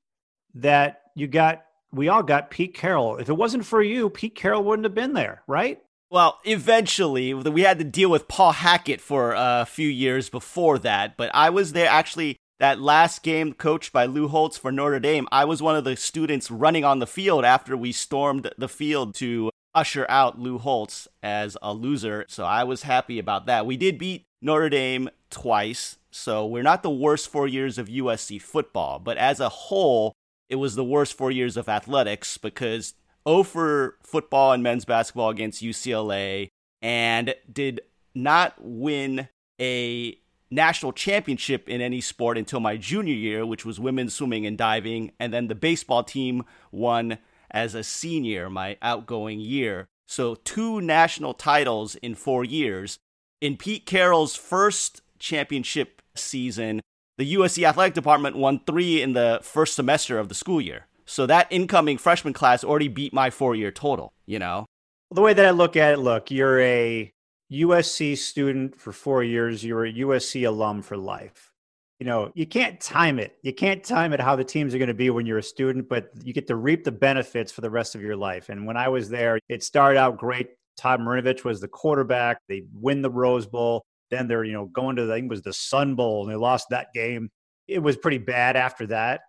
that 0.55 1.03
you 1.15 1.29
got, 1.29 1.65
we 1.93 2.09
all 2.09 2.23
got 2.23 2.51
Pete 2.51 2.75
Carroll. 2.75 3.17
If 3.17 3.29
it 3.29 3.35
wasn't 3.35 3.65
for 3.65 3.81
you, 3.81 4.11
Pete 4.11 4.35
Carroll 4.35 4.65
wouldn't 4.65 4.85
have 4.85 4.95
been 4.95 5.15
there, 5.15 5.43
right? 5.47 5.81
Well, 6.11 6.39
eventually, 6.45 7.35
we 7.35 7.63
had 7.63 7.79
to 7.79 7.85
deal 7.85 8.09
with 8.09 8.29
Paul 8.29 8.53
Hackett 8.53 9.01
for 9.01 9.37
uh, 9.37 9.63
a 9.63 9.67
few 9.67 9.89
years 9.89 10.31
before 10.31 10.79
that, 10.79 11.19
but 11.19 11.31
I 11.35 11.51
was 11.51 11.75
there 11.75 11.89
actually 11.89 12.37
that 12.59 12.81
last 12.81 13.23
game 13.23 13.53
coached 13.53 13.93
by 13.93 14.07
Lou 14.07 14.27
Holtz 14.27 14.57
for 14.57 14.73
Notre 14.73 15.01
Dame. 15.01 15.29
I 15.31 15.45
was 15.45 15.63
one 15.63 15.77
of 15.77 15.85
the 15.85 15.97
students 15.97 16.51
running 16.51 16.83
on 16.83 16.99
the 16.99 17.07
field 17.07 17.45
after 17.45 17.77
we 17.77 17.93
stormed 17.93 18.51
the 18.57 18.69
field 18.69 19.15
to 19.17 19.51
usher 19.75 20.07
out 20.09 20.39
Lou 20.39 20.57
Holtz 20.57 21.09
as 21.23 21.59
a 21.61 21.75
loser. 21.75 22.25
So 22.29 22.45
I 22.45 22.65
was 22.65 22.83
happy 22.83 23.19
about 23.19 23.45
that. 23.45 23.67
We 23.67 23.77
did 23.77 23.99
beat 23.99 24.25
Notre 24.41 24.71
Dame 24.71 25.11
twice. 25.29 25.99
So 26.11 26.47
we're 26.47 26.63
not 26.63 26.83
the 26.83 26.91
worst 26.91 27.29
four 27.29 27.47
years 27.47 27.77
of 27.77 27.89
USC 27.89 28.41
football, 28.41 28.99
but 28.99 29.19
as 29.19 29.41
a 29.41 29.51
whole, 29.51 30.15
it 30.49 30.57
was 30.57 30.75
the 30.75 30.85
worst 30.85 31.15
four 31.15 31.31
years 31.31 31.59
of 31.59 31.69
athletics 31.69 32.39
because 32.39 32.95
0 33.27 33.43
for 33.43 33.97
football 34.03 34.53
and 34.53 34.63
men's 34.63 34.85
basketball 34.85 35.31
against 35.31 35.63
UCLA 35.63 36.49
and 36.83 37.35
did 37.51 37.81
not 38.15 38.55
win 38.59 39.29
a 39.61 40.19
national 40.51 40.93
championship 40.93 41.69
in 41.69 41.81
any 41.81 42.01
sport 42.01 42.39
until 42.39 42.61
my 42.61 42.77
junior 42.77 43.15
year, 43.15 43.45
which 43.45 43.65
was 43.65 43.81
women's 43.81 44.15
swimming 44.15 44.47
and 44.47 44.57
diving. 44.57 45.13
And 45.19 45.33
then 45.33 45.49
the 45.49 45.55
baseball 45.55 46.05
team 46.05 46.45
won 46.71 47.19
as 47.51 47.75
a 47.75 47.85
senior, 47.85 48.49
my 48.49 48.77
outgoing 48.83 49.41
year. 49.41 49.87
So, 50.07 50.37
two 50.37 50.81
national 50.81 51.35
titles 51.35 51.95
in 51.97 52.15
four 52.15 52.45
years. 52.45 52.99
In 53.41 53.57
Pete 53.57 53.85
Carroll's 53.87 54.35
first 54.35 55.03
championship 55.19 56.03
season, 56.15 56.81
the 57.19 57.35
USC 57.35 57.67
athletic 57.69 57.95
department 57.95 58.37
won 58.37 58.61
three 58.67 59.03
in 59.03 59.13
the 59.13 59.41
first 59.43 59.75
semester 59.75 60.19
of 60.19 60.29
the 60.29 60.35
school 60.35 60.61
year. 60.61 60.87
So, 61.09 61.27
that 61.27 61.47
incoming 61.51 61.99
freshman 61.99 62.35
class 62.35 62.63
already 62.63 62.89
beat 62.89 63.13
my 63.13 63.31
four 63.31 63.55
year 63.55 63.71
total, 63.71 64.13
you 64.27 64.39
know? 64.39 64.67
The 65.11 65.23
way 65.23 65.33
that 65.33 65.47
I 65.47 65.51
look 65.51 65.77
at 65.77 65.95
it, 65.95 65.99
look, 65.99 66.31
you're 66.31 66.61
a 66.61 67.11
USC 67.51 68.17
student 68.17 68.79
for 68.79 68.93
four 68.93 69.25
years, 69.25 69.65
you're 69.65 69.87
a 69.87 69.93
USC 69.93 70.47
alum 70.47 70.83
for 70.83 70.97
life. 70.97 71.51
You 71.99 72.07
know, 72.07 72.31
you 72.35 72.47
can't 72.47 72.81
time 72.81 73.19
it. 73.19 73.37
You 73.43 73.53
can't 73.53 73.83
time 73.83 74.13
it 74.13 74.21
how 74.21 74.37
the 74.37 74.45
teams 74.45 74.75
are 74.75 74.79
going 74.79 74.89
to 74.89 74.95
be 74.95 75.11
when 75.11 75.27
you're 75.27 75.39
a 75.39 75.43
student, 75.43 75.89
but 75.89 76.11
you 76.23 76.33
get 76.33 76.47
to 76.47 76.57
reap 76.57 76.85
the 76.85 76.93
benefits 76.93 77.51
for 77.51 77.63
the 77.63 77.71
rest 77.71 77.95
of 77.95 78.03
your 78.03 78.15
life. 78.15 78.51
And 78.51 78.67
when 78.67 78.77
I 78.77 78.89
was 78.89 79.09
there, 79.09 79.41
it 79.49 79.65
started 79.65 79.99
out 79.99 80.19
great. 80.19 80.51
Todd 80.77 81.01
Marinovich 81.01 81.43
was 81.43 81.61
the 81.61 81.69
quarterback. 81.69 82.39
They 82.49 82.65
win 82.73 83.03
the 83.03 83.11
Rose 83.11 83.47
Bowl. 83.47 83.83
Then 84.11 84.29
they're, 84.29 84.45
you 84.45 84.53
know, 84.53 84.67
going 84.67 84.97
to, 84.97 85.05
I 85.05 85.17
think 85.17 85.25
it 85.25 85.31
was 85.31 85.43
the 85.43 85.53
Sun 85.53 85.97
Bowl, 85.97 86.23
and 86.23 86.33
they 86.33 86.37
lost 86.37 86.69
that 86.71 86.93
game. 86.95 87.31
It 87.67 87.81
was 87.81 87.97
pretty 87.97 88.19
bad 88.19 88.57
after 88.57 88.87
that, 88.87 89.23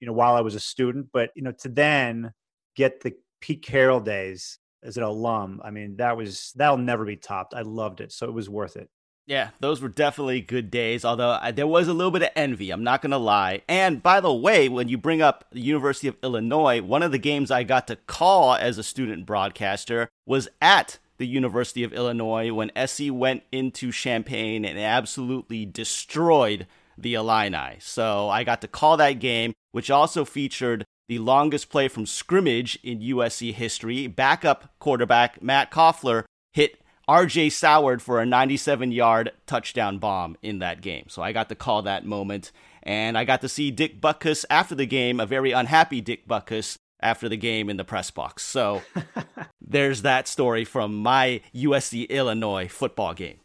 you 0.00 0.06
know, 0.06 0.12
while 0.12 0.34
I 0.34 0.40
was 0.40 0.54
a 0.54 0.60
student. 0.60 1.08
But, 1.12 1.30
you 1.34 1.42
know, 1.42 1.52
to 1.60 1.68
then 1.68 2.32
get 2.76 3.00
the 3.00 3.14
Pete 3.40 3.62
Carroll 3.62 4.00
days 4.00 4.58
as 4.82 4.96
an 4.96 5.02
alum, 5.02 5.60
I 5.64 5.70
mean, 5.70 5.96
that 5.96 6.16
was 6.16 6.52
that'll 6.56 6.78
never 6.78 7.04
be 7.04 7.16
topped. 7.16 7.54
I 7.54 7.62
loved 7.62 8.00
it, 8.00 8.12
so 8.12 8.26
it 8.26 8.34
was 8.34 8.48
worth 8.48 8.76
it. 8.76 8.88
Yeah, 9.26 9.50
those 9.58 9.82
were 9.82 9.88
definitely 9.88 10.40
good 10.40 10.70
days, 10.70 11.04
although 11.04 11.36
I, 11.42 11.50
there 11.50 11.66
was 11.66 11.88
a 11.88 11.92
little 11.92 12.12
bit 12.12 12.22
of 12.22 12.28
envy, 12.36 12.70
I'm 12.70 12.84
not 12.84 13.02
going 13.02 13.10
to 13.10 13.18
lie. 13.18 13.62
And 13.68 14.00
by 14.00 14.20
the 14.20 14.32
way, 14.32 14.68
when 14.68 14.88
you 14.88 14.96
bring 14.96 15.20
up 15.20 15.46
the 15.50 15.60
University 15.60 16.06
of 16.06 16.16
Illinois, 16.22 16.80
one 16.80 17.02
of 17.02 17.10
the 17.10 17.18
games 17.18 17.50
I 17.50 17.64
got 17.64 17.88
to 17.88 17.96
call 17.96 18.54
as 18.54 18.78
a 18.78 18.84
student 18.84 19.26
broadcaster 19.26 20.08
was 20.26 20.48
at 20.62 21.00
the 21.18 21.26
University 21.26 21.82
of 21.82 21.92
Illinois 21.92 22.52
when 22.52 22.70
SC 22.86 23.10
went 23.10 23.42
into 23.50 23.90
Champaign 23.90 24.64
and 24.64 24.78
absolutely 24.78 25.66
destroyed 25.66 26.68
the 26.98 27.14
Illini. 27.14 27.76
So 27.80 28.28
I 28.28 28.44
got 28.44 28.60
to 28.62 28.68
call 28.68 28.96
that 28.96 29.14
game, 29.14 29.52
which 29.72 29.90
also 29.90 30.24
featured 30.24 30.84
the 31.08 31.18
longest 31.18 31.70
play 31.70 31.88
from 31.88 32.06
scrimmage 32.06 32.78
in 32.82 33.00
USC 33.00 33.52
history. 33.52 34.06
Backup 34.06 34.70
quarterback 34.78 35.42
Matt 35.42 35.70
Koffler 35.70 36.24
hit 36.52 36.80
RJ 37.08 37.48
Soward 37.48 38.00
for 38.00 38.20
a 38.20 38.26
97 38.26 38.90
yard 38.90 39.32
touchdown 39.46 39.98
bomb 39.98 40.36
in 40.42 40.58
that 40.58 40.80
game. 40.80 41.04
So 41.08 41.22
I 41.22 41.32
got 41.32 41.48
to 41.50 41.54
call 41.54 41.82
that 41.82 42.04
moment. 42.04 42.50
And 42.82 43.16
I 43.18 43.24
got 43.24 43.40
to 43.40 43.48
see 43.48 43.70
Dick 43.70 44.00
Butkus 44.00 44.44
after 44.50 44.74
the 44.74 44.86
game, 44.86 45.20
a 45.20 45.26
very 45.26 45.52
unhappy 45.52 46.00
Dick 46.00 46.26
Butkus 46.26 46.76
after 47.00 47.28
the 47.28 47.36
game 47.36 47.68
in 47.68 47.76
the 47.76 47.84
press 47.84 48.10
box. 48.10 48.42
So 48.42 48.82
there's 49.60 50.02
that 50.02 50.28
story 50.28 50.64
from 50.64 50.94
my 50.96 51.40
USC 51.54 52.08
Illinois 52.08 52.68
football 52.68 53.14
game. 53.14 53.38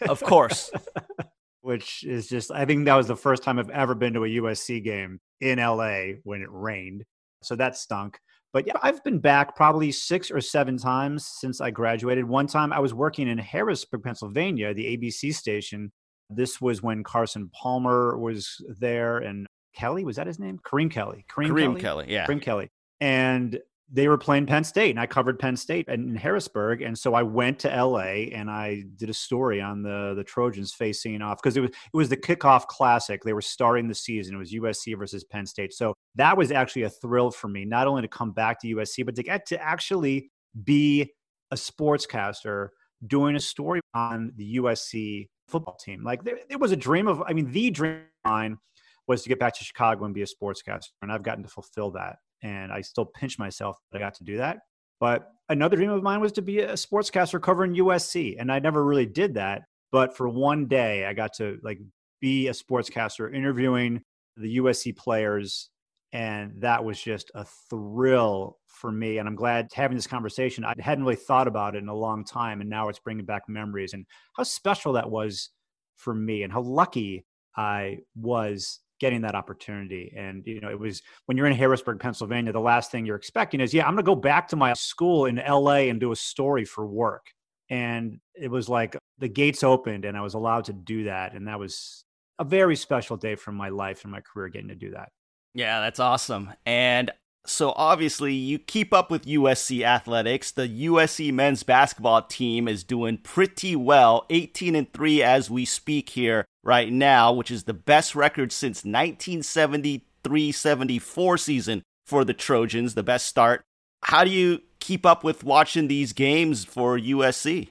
Of 0.00 0.22
course. 0.22 0.70
Which 1.60 2.04
is 2.04 2.28
just, 2.28 2.50
I 2.52 2.64
think 2.64 2.84
that 2.84 2.94
was 2.94 3.08
the 3.08 3.16
first 3.16 3.42
time 3.42 3.58
I've 3.58 3.70
ever 3.70 3.94
been 3.94 4.14
to 4.14 4.24
a 4.24 4.28
USC 4.28 4.82
game 4.82 5.20
in 5.40 5.58
LA 5.58 6.18
when 6.22 6.40
it 6.40 6.48
rained. 6.50 7.04
So 7.42 7.56
that 7.56 7.76
stunk. 7.76 8.18
But 8.52 8.66
yeah, 8.66 8.74
I've 8.82 9.04
been 9.04 9.18
back 9.18 9.56
probably 9.56 9.92
six 9.92 10.30
or 10.30 10.40
seven 10.40 10.78
times 10.78 11.26
since 11.26 11.60
I 11.60 11.70
graduated. 11.70 12.24
One 12.24 12.46
time 12.46 12.72
I 12.72 12.80
was 12.80 12.94
working 12.94 13.28
in 13.28 13.38
Harrisburg, 13.38 14.02
Pennsylvania, 14.02 14.72
the 14.72 14.96
ABC 14.96 15.34
station. 15.34 15.92
This 16.30 16.60
was 16.60 16.82
when 16.82 17.04
Carson 17.04 17.50
Palmer 17.54 18.18
was 18.18 18.56
there 18.78 19.18
and 19.18 19.46
Kelly, 19.74 20.04
was 20.04 20.16
that 20.16 20.26
his 20.26 20.38
name? 20.38 20.58
Kareem 20.64 20.90
Kelly. 20.90 21.24
Kareem, 21.30 21.50
Kareem 21.50 21.66
Kelly? 21.66 21.80
Kelly, 21.80 22.06
yeah. 22.08 22.26
Kareem 22.26 22.42
Kelly. 22.42 22.70
And 23.00 23.60
they 23.90 24.08
were 24.08 24.18
playing 24.18 24.46
Penn 24.46 24.64
State, 24.64 24.90
and 24.90 25.00
I 25.00 25.06
covered 25.06 25.38
Penn 25.38 25.56
State 25.56 25.88
and 25.88 26.10
in 26.10 26.16
Harrisburg, 26.16 26.82
and 26.82 26.98
so 26.98 27.14
I 27.14 27.22
went 27.22 27.58
to 27.60 27.68
LA 27.68 28.28
and 28.32 28.50
I 28.50 28.84
did 28.96 29.08
a 29.08 29.14
story 29.14 29.60
on 29.60 29.82
the 29.82 30.14
the 30.14 30.24
Trojans 30.24 30.74
facing 30.74 31.22
off 31.22 31.40
because 31.42 31.56
it 31.56 31.60
was 31.60 31.70
it 31.70 31.96
was 31.96 32.08
the 32.08 32.16
kickoff 32.16 32.66
classic. 32.66 33.22
They 33.22 33.32
were 33.32 33.40
starting 33.40 33.88
the 33.88 33.94
season. 33.94 34.34
It 34.34 34.38
was 34.38 34.52
USC 34.52 34.98
versus 34.98 35.24
Penn 35.24 35.46
State, 35.46 35.72
so 35.72 35.94
that 36.16 36.36
was 36.36 36.52
actually 36.52 36.82
a 36.82 36.90
thrill 36.90 37.30
for 37.30 37.48
me, 37.48 37.64
not 37.64 37.86
only 37.86 38.02
to 38.02 38.08
come 38.08 38.32
back 38.32 38.60
to 38.60 38.76
USC, 38.76 39.06
but 39.06 39.16
to 39.16 39.22
get 39.22 39.46
to 39.46 39.62
actually 39.62 40.30
be 40.64 41.12
a 41.50 41.56
sportscaster 41.56 42.68
doing 43.06 43.36
a 43.36 43.40
story 43.40 43.80
on 43.94 44.32
the 44.36 44.56
USC 44.56 45.28
football 45.46 45.76
team. 45.76 46.04
Like 46.04 46.24
there, 46.24 46.38
it 46.50 46.60
was 46.60 46.72
a 46.72 46.76
dream 46.76 47.08
of, 47.08 47.22
I 47.26 47.32
mean, 47.32 47.50
the 47.52 47.70
dream 47.70 48.02
of 48.24 48.30
mine 48.30 48.58
was 49.06 49.22
to 49.22 49.28
get 49.28 49.38
back 49.38 49.54
to 49.54 49.64
Chicago 49.64 50.04
and 50.04 50.12
be 50.12 50.22
a 50.22 50.26
sportscaster, 50.26 50.90
and 51.00 51.10
I've 51.10 51.22
gotten 51.22 51.42
to 51.42 51.48
fulfill 51.48 51.92
that 51.92 52.16
and 52.42 52.72
I 52.72 52.80
still 52.80 53.04
pinch 53.04 53.38
myself 53.38 53.78
that 53.90 53.98
I 53.98 54.00
got 54.00 54.14
to 54.14 54.24
do 54.24 54.38
that. 54.38 54.58
But 55.00 55.30
another 55.48 55.76
dream 55.76 55.90
of 55.90 56.02
mine 56.02 56.20
was 56.20 56.32
to 56.32 56.42
be 56.42 56.60
a 56.60 56.74
sportscaster 56.74 57.40
covering 57.40 57.74
USC, 57.74 58.36
and 58.38 58.50
I 58.50 58.58
never 58.58 58.84
really 58.84 59.06
did 59.06 59.34
that. 59.34 59.62
But 59.92 60.16
for 60.16 60.28
one 60.28 60.66
day, 60.66 61.06
I 61.06 61.14
got 61.14 61.34
to 61.34 61.58
like 61.62 61.78
be 62.20 62.48
a 62.48 62.52
sportscaster 62.52 63.32
interviewing 63.32 64.02
the 64.36 64.58
USC 64.58 64.96
players, 64.96 65.70
and 66.12 66.52
that 66.60 66.84
was 66.84 67.00
just 67.00 67.30
a 67.34 67.44
thrill 67.70 68.58
for 68.66 68.90
me. 68.90 69.18
And 69.18 69.28
I'm 69.28 69.36
glad 69.36 69.68
having 69.72 69.96
this 69.96 70.06
conversation. 70.06 70.64
I 70.64 70.74
hadn't 70.78 71.04
really 71.04 71.16
thought 71.16 71.48
about 71.48 71.74
it 71.74 71.82
in 71.82 71.88
a 71.88 71.94
long 71.94 72.24
time, 72.24 72.60
and 72.60 72.68
now 72.68 72.88
it's 72.88 72.98
bringing 72.98 73.24
back 73.24 73.42
memories 73.48 73.94
and 73.94 74.04
how 74.36 74.42
special 74.42 74.92
that 74.94 75.10
was 75.10 75.50
for 75.96 76.14
me, 76.14 76.42
and 76.42 76.52
how 76.52 76.60
lucky 76.60 77.24
I 77.56 77.98
was 78.14 78.80
getting 79.00 79.20
that 79.22 79.34
opportunity. 79.34 80.12
And, 80.16 80.46
you 80.46 80.60
know, 80.60 80.70
it 80.70 80.78
was 80.78 81.02
when 81.26 81.36
you're 81.36 81.46
in 81.46 81.56
Harrisburg, 81.56 82.00
Pennsylvania, 82.00 82.52
the 82.52 82.60
last 82.60 82.90
thing 82.90 83.06
you're 83.06 83.16
expecting 83.16 83.60
is, 83.60 83.72
yeah, 83.72 83.86
I'm 83.86 83.94
going 83.94 84.04
to 84.04 84.10
go 84.10 84.16
back 84.16 84.48
to 84.48 84.56
my 84.56 84.72
school 84.74 85.26
in 85.26 85.36
LA 85.36 85.88
and 85.88 86.00
do 86.00 86.12
a 86.12 86.16
story 86.16 86.64
for 86.64 86.86
work. 86.86 87.26
And 87.70 88.18
it 88.34 88.50
was 88.50 88.68
like 88.68 88.96
the 89.18 89.28
gates 89.28 89.62
opened 89.62 90.04
and 90.04 90.16
I 90.16 90.22
was 90.22 90.34
allowed 90.34 90.64
to 90.66 90.72
do 90.72 91.04
that. 91.04 91.34
And 91.34 91.48
that 91.48 91.58
was 91.58 92.04
a 92.38 92.44
very 92.44 92.76
special 92.76 93.16
day 93.16 93.34
from 93.34 93.54
my 93.54 93.68
life 93.68 94.04
and 94.04 94.12
my 94.12 94.20
career 94.20 94.48
getting 94.48 94.68
to 94.68 94.74
do 94.74 94.90
that. 94.92 95.10
Yeah, 95.54 95.80
that's 95.80 96.00
awesome. 96.00 96.52
And 96.64 97.10
so 97.46 97.72
obviously 97.76 98.34
you 98.34 98.58
keep 98.58 98.92
up 98.92 99.10
with 99.10 99.24
USC 99.24 99.82
athletics. 99.82 100.52
The 100.52 100.68
USC 100.68 101.32
men's 101.32 101.62
basketball 101.62 102.22
team 102.22 102.68
is 102.68 102.84
doing 102.84 103.18
pretty 103.18 103.74
well, 103.74 104.26
18 104.30 104.74
and 104.74 104.92
3 104.92 105.22
as 105.22 105.50
we 105.50 105.64
speak 105.64 106.10
here 106.10 106.44
right 106.68 106.92
now, 106.92 107.32
which 107.32 107.50
is 107.50 107.64
the 107.64 107.72
best 107.72 108.14
record 108.14 108.52
since 108.52 108.82
1973-74 108.82 111.40
season 111.40 111.82
for 112.04 112.26
the 112.26 112.34
Trojans, 112.34 112.94
the 112.94 113.02
best 113.02 113.24
start. 113.24 113.62
How 114.02 114.22
do 114.22 114.28
you 114.30 114.60
keep 114.78 115.06
up 115.06 115.24
with 115.24 115.44
watching 115.44 115.88
these 115.88 116.12
games 116.12 116.66
for 116.66 116.98
USC? 116.98 117.68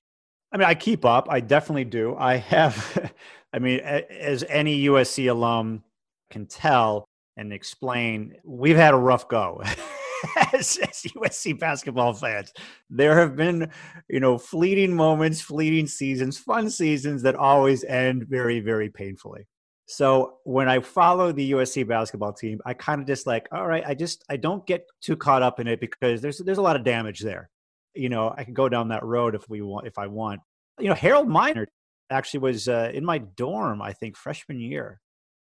I 0.51 0.57
mean, 0.57 0.67
I 0.67 0.73
keep 0.73 1.05
up. 1.05 1.27
I 1.29 1.41
definitely 1.41 1.85
do. 1.85 2.15
I 2.17 2.37
have 2.37 3.13
I 3.53 3.59
mean, 3.59 3.81
as 3.81 4.43
any 4.49 4.85
USC 4.85 5.29
alum 5.29 5.83
can 6.31 6.47
tell, 6.47 7.05
and 7.37 7.53
explain 7.53 8.33
we've 8.43 8.75
had 8.75 8.95
a 8.95 8.97
rough 8.97 9.27
go 9.27 9.61
as, 10.53 10.77
as 10.77 11.03
USC 11.13 11.59
basketball 11.59 12.13
fans. 12.13 12.51
There 12.89 13.17
have 13.19 13.35
been, 13.35 13.71
you 14.09 14.19
know, 14.19 14.37
fleeting 14.37 14.95
moments, 14.95 15.41
fleeting 15.41 15.87
seasons, 15.87 16.37
fun 16.37 16.69
seasons 16.69 17.23
that 17.23 17.35
always 17.35 17.83
end 17.83 18.27
very, 18.27 18.59
very 18.59 18.89
painfully. 18.89 19.47
So 19.87 20.39
when 20.43 20.67
I 20.67 20.81
follow 20.81 21.31
the 21.31 21.51
USC 21.53 21.87
basketball 21.87 22.33
team, 22.33 22.59
I 22.65 22.73
kind 22.73 22.99
of 22.99 23.07
just 23.07 23.25
like, 23.25 23.47
all 23.53 23.65
right, 23.65 23.83
I 23.87 23.93
just 23.93 24.23
I 24.29 24.35
don't 24.35 24.65
get 24.67 24.85
too 25.01 25.15
caught 25.15 25.41
up 25.41 25.61
in 25.61 25.67
it 25.67 25.79
because 25.79 26.21
there's 26.21 26.39
there's 26.39 26.57
a 26.57 26.61
lot 26.61 26.75
of 26.75 26.83
damage 26.83 27.21
there. 27.21 27.49
You 27.95 28.09
know, 28.09 28.33
I 28.37 28.43
can 28.43 28.53
go 28.53 28.67
down 28.67 28.89
that 28.89 29.03
road 29.03 29.33
if 29.33 29.49
we 29.49 29.61
want 29.61 29.87
if 29.87 29.97
I 29.97 30.07
want. 30.07 30.41
You 30.77 30.89
know, 30.89 30.93
Harold 30.93 31.29
Miner 31.29 31.67
actually 32.09 32.41
was 32.41 32.67
uh, 32.67 32.91
in 32.93 33.05
my 33.05 33.17
dorm, 33.17 33.81
I 33.81 33.93
think, 33.93 34.17
freshman 34.17 34.59
year. 34.59 34.99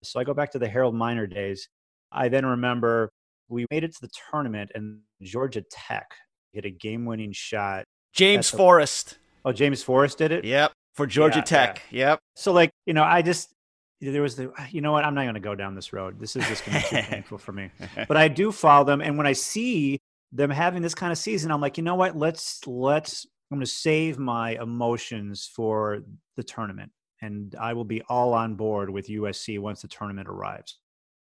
So 0.04 0.20
I 0.20 0.24
go 0.24 0.34
back 0.34 0.52
to 0.52 0.60
the 0.60 0.68
Harold 0.68 0.96
Miner 0.96 1.28
days. 1.28 1.70
I 2.12 2.28
then 2.28 2.46
remember 2.46 3.12
we 3.52 3.66
made 3.70 3.84
it 3.84 3.94
to 3.94 4.02
the 4.02 4.10
tournament 4.32 4.72
and 4.74 5.00
Georgia 5.22 5.64
Tech 5.70 6.10
hit 6.54 6.66
a 6.66 6.70
game 6.70 7.06
winning 7.06 7.32
shot. 7.34 7.86
James 8.14 8.50
the, 8.50 8.58
Forrest. 8.58 9.18
Oh, 9.46 9.52
James 9.52 9.84
Forrest 9.84 10.18
did 10.18 10.32
it? 10.32 10.46
Yep. 10.46 10.72
For 10.94 11.06
Georgia 11.06 11.40
yeah, 11.40 11.44
Tech. 11.44 11.82
Yeah. 11.92 12.10
Yep. 12.12 12.20
So, 12.36 12.54
like, 12.54 12.72
you 12.86 12.94
know, 12.94 13.04
I 13.04 13.22
just, 13.22 13.54
there 14.00 14.22
was 14.22 14.36
the, 14.36 14.52
you 14.70 14.82
know 14.82 14.92
what? 14.92 15.04
I'm 15.04 15.14
not 15.14 15.24
going 15.24 15.36
to 15.36 15.40
go 15.40 15.56
down 15.56 15.76
this 15.76 15.94
road. 15.94 16.20
This 16.20 16.36
is 16.36 16.48
just 16.48 16.66
going 16.66 16.82
to 16.82 16.90
be 16.90 17.02
too 17.02 17.08
painful 17.10 17.38
for 17.38 17.52
me. 17.52 17.70
But 18.08 18.18
I 18.18 18.28
do 18.28 18.52
follow 18.52 18.86
them. 18.86 19.02
And 19.02 19.18
when 19.18 19.28
I 19.28 19.34
see 19.34 20.00
them 20.32 20.50
having 20.50 20.82
this 20.82 20.96
kind 20.96 21.12
of 21.12 21.18
season, 21.18 21.52
I'm 21.52 21.62
like, 21.62 21.78
you 21.78 21.84
know 21.84 21.96
what? 21.96 22.18
Let's, 22.18 22.66
let's, 22.66 23.26
I'm 23.52 23.58
going 23.58 23.66
to 23.66 23.72
save 23.72 24.18
my 24.18 24.62
emotions 24.62 25.50
for 25.54 26.04
the 26.36 26.44
tournament. 26.44 26.92
And 27.22 27.56
I 27.60 27.74
will 27.74 27.86
be 27.86 28.02
all 28.10 28.34
on 28.34 28.56
board 28.56 28.90
with 28.90 29.08
USC 29.08 29.60
once 29.60 29.82
the 29.82 29.88
tournament 29.88 30.28
arrives. 30.28 30.80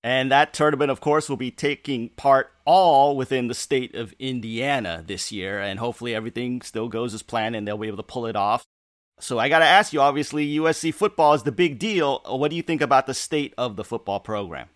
And 0.03 0.31
that 0.31 0.53
tournament, 0.53 0.89
of 0.89 1.00
course, 1.00 1.29
will 1.29 1.38
be 1.38 1.51
taking 1.51 2.10
part 2.10 2.51
all 2.65 3.15
within 3.15 3.48
the 3.48 3.53
state 3.53 3.93
of 3.93 4.13
Indiana 4.17 5.03
this 5.05 5.31
year. 5.31 5.60
And 5.60 5.79
hopefully 5.79 6.15
everything 6.15 6.62
still 6.62 6.88
goes 6.88 7.13
as 7.13 7.22
planned 7.22 7.55
and 7.55 7.67
they'll 7.67 7.77
be 7.77 7.88
able 7.88 7.98
to 7.98 8.03
pull 8.03 8.25
it 8.25 8.36
off. 8.36 8.65
So 9.20 9.38
I 9.38 9.50
got 9.50 9.60
to 9.60 9.65
ask 9.65 9.93
you 9.93 10.01
obviously, 10.01 10.58
USC 10.58 10.91
football 10.93 11.34
is 11.36 11.43
the 11.43 11.51
big 11.51 11.77
deal. 11.77 12.22
What 12.25 12.50
do 12.50 12.58
you 12.58 12.63
think 12.63 12.81
about 12.81 13.05
the 13.05 13.13
state 13.13 13.53
of 13.58 13.75
the 13.75 13.84
football 13.84 14.20
program? 14.20 14.70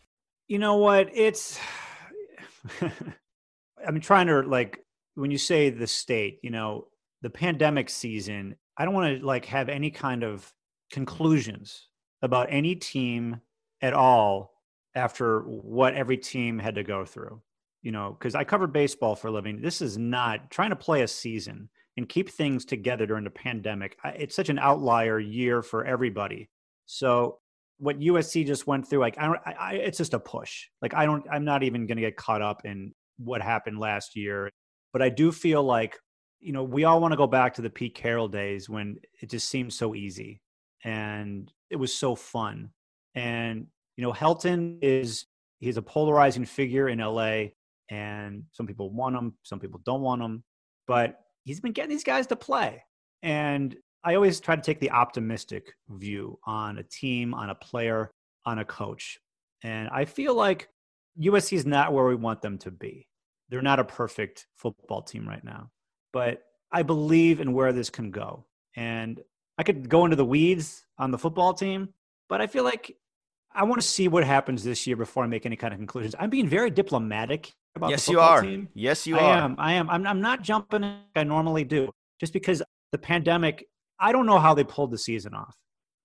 You 0.47 0.59
know 0.59 0.77
what? 0.77 1.09
It's. 1.13 1.59
I'm 3.87 3.99
trying 3.99 4.27
to, 4.27 4.41
like, 4.41 4.83
when 5.15 5.31
you 5.31 5.37
say 5.37 5.69
the 5.69 5.87
state, 5.87 6.39
you 6.43 6.49
know, 6.49 6.87
the 7.21 7.29
pandemic 7.29 7.89
season, 7.89 8.55
I 8.77 8.85
don't 8.85 8.93
want 8.93 9.19
to, 9.19 9.25
like, 9.25 9.45
have 9.45 9.69
any 9.69 9.89
kind 9.89 10.23
of 10.23 10.51
conclusions 10.91 11.87
about 12.21 12.47
any 12.49 12.75
team 12.75 13.41
at 13.81 13.93
all 13.93 14.54
after 14.95 15.41
what 15.41 15.93
every 15.93 16.17
team 16.17 16.57
had 16.59 16.75
to 16.75 16.83
go 16.83 17.05
through. 17.05 17.41
You 17.81 17.91
know, 17.91 18.15
because 18.17 18.33
I 18.33 18.43
cover 18.43 18.65
baseball 18.65 19.15
for 19.15 19.27
a 19.27 19.31
living. 19.31 19.61
This 19.61 19.79
is 19.79 19.95
not 19.95 20.49
trying 20.49 20.71
to 20.71 20.75
play 20.75 21.03
a 21.03 21.07
season 21.07 21.69
and 21.97 22.09
keep 22.09 22.29
things 22.29 22.65
together 22.65 23.05
during 23.05 23.23
the 23.23 23.29
pandemic. 23.29 23.97
It's 24.03 24.35
such 24.35 24.49
an 24.49 24.57
outlier 24.59 25.19
year 25.19 25.61
for 25.61 25.85
everybody. 25.85 26.49
So 26.87 27.39
what 27.77 27.99
USC 27.99 28.45
just 28.45 28.67
went 28.67 28.87
through, 28.87 28.99
like 28.99 29.17
I 29.19 29.25
don't, 29.25 29.39
I, 29.45 29.73
it's 29.75 29.97
just 29.97 30.13
a 30.13 30.19
push. 30.19 30.67
Like 30.81 30.93
I 30.93 31.05
don't, 31.05 31.25
I'm 31.31 31.45
not 31.45 31.63
even 31.63 31.85
going 31.87 31.97
to 31.97 32.01
get 32.01 32.17
caught 32.17 32.41
up 32.41 32.65
in 32.65 32.93
what 33.17 33.41
happened 33.41 33.79
last 33.79 34.15
year. 34.15 34.49
But 34.91 35.01
I 35.01 35.09
do 35.09 35.31
feel 35.31 35.63
like, 35.63 35.97
you 36.39 36.53
know, 36.53 36.63
we 36.63 36.83
all 36.83 37.01
want 37.01 37.11
to 37.11 37.17
go 37.17 37.27
back 37.27 37.53
to 37.55 37.61
the 37.61 37.69
Pete 37.69 37.95
Carroll 37.95 38.27
days 38.27 38.69
when 38.69 38.97
it 39.21 39.29
just 39.29 39.49
seemed 39.49 39.73
so 39.73 39.95
easy 39.95 40.41
and 40.83 41.51
it 41.69 41.75
was 41.75 41.93
so 41.93 42.15
fun. 42.15 42.69
And 43.13 43.67
you 43.97 44.03
know, 44.03 44.13
Helton 44.13 44.77
is 44.81 45.25
he's 45.59 45.77
a 45.77 45.81
polarizing 45.81 46.45
figure 46.45 46.89
in 46.89 46.99
LA, 46.99 47.45
and 47.89 48.43
some 48.51 48.67
people 48.67 48.89
want 48.89 49.15
him, 49.15 49.33
some 49.43 49.59
people 49.59 49.79
don't 49.85 50.01
want 50.01 50.21
him, 50.21 50.43
but 50.87 51.19
he's 51.43 51.59
been 51.59 51.71
getting 51.71 51.91
these 51.91 52.03
guys 52.03 52.27
to 52.27 52.35
play. 52.35 52.83
And 53.23 53.75
I 54.03 54.15
always 54.15 54.39
try 54.39 54.55
to 54.55 54.61
take 54.61 54.79
the 54.79 54.91
optimistic 54.91 55.73
view 55.89 56.39
on 56.45 56.77
a 56.77 56.83
team, 56.83 57.33
on 57.33 57.49
a 57.49 57.55
player, 57.55 58.11
on 58.45 58.59
a 58.59 58.65
coach. 58.65 59.19
And 59.63 59.89
I 59.89 60.05
feel 60.05 60.35
like 60.35 60.69
USC 61.19 61.53
is 61.53 61.65
not 61.65 61.93
where 61.93 62.05
we 62.05 62.15
want 62.15 62.41
them 62.41 62.57
to 62.59 62.71
be. 62.71 63.07
They're 63.49 63.61
not 63.61 63.79
a 63.79 63.85
perfect 63.85 64.47
football 64.55 65.01
team 65.01 65.27
right 65.27 65.43
now, 65.43 65.71
but 66.13 66.43
I 66.71 66.83
believe 66.83 67.39
in 67.39 67.53
where 67.53 67.73
this 67.73 67.89
can 67.89 68.11
go. 68.11 68.45
And 68.75 69.21
I 69.57 69.63
could 69.63 69.87
go 69.87 70.03
into 70.05 70.17
the 70.17 70.25
weeds 70.25 70.85
on 70.97 71.11
the 71.11 71.17
football 71.17 71.53
team, 71.53 71.89
but 72.27 72.41
I 72.41 72.47
feel 72.47 72.63
like 72.63 72.95
I 73.55 73.63
want 73.63 73.81
to 73.81 73.87
see 73.87 74.07
what 74.07 74.23
happens 74.23 74.63
this 74.63 74.85
year 74.85 74.95
before 74.95 75.23
I 75.23 75.27
make 75.27 75.45
any 75.45 75.55
kind 75.55 75.73
of 75.73 75.79
conclusions. 75.79 76.13
I'm 76.19 76.29
being 76.29 76.47
very 76.47 76.69
diplomatic 76.69 77.53
about 77.75 77.89
yes, 77.89 78.05
the 78.05 78.13
football 78.13 78.25
you 78.25 78.37
are. 78.37 78.41
team. 78.41 78.69
Yes, 78.73 79.07
you 79.07 79.17
I 79.17 79.23
are. 79.23 79.37
am. 79.37 79.55
I 79.57 79.73
am. 79.73 79.89
I'm, 79.89 80.05
I'm 80.05 80.21
not 80.21 80.41
jumping 80.41 80.81
like 80.81 80.99
I 81.15 81.23
normally 81.23 81.63
do, 81.63 81.89
just 82.19 82.33
because 82.33 82.61
the 82.91 82.97
pandemic. 82.97 83.65
I 83.97 84.11
don't 84.11 84.25
know 84.25 84.39
how 84.39 84.53
they 84.53 84.65
pulled 84.65 84.91
the 84.91 84.97
season 84.97 85.33
off. 85.33 85.55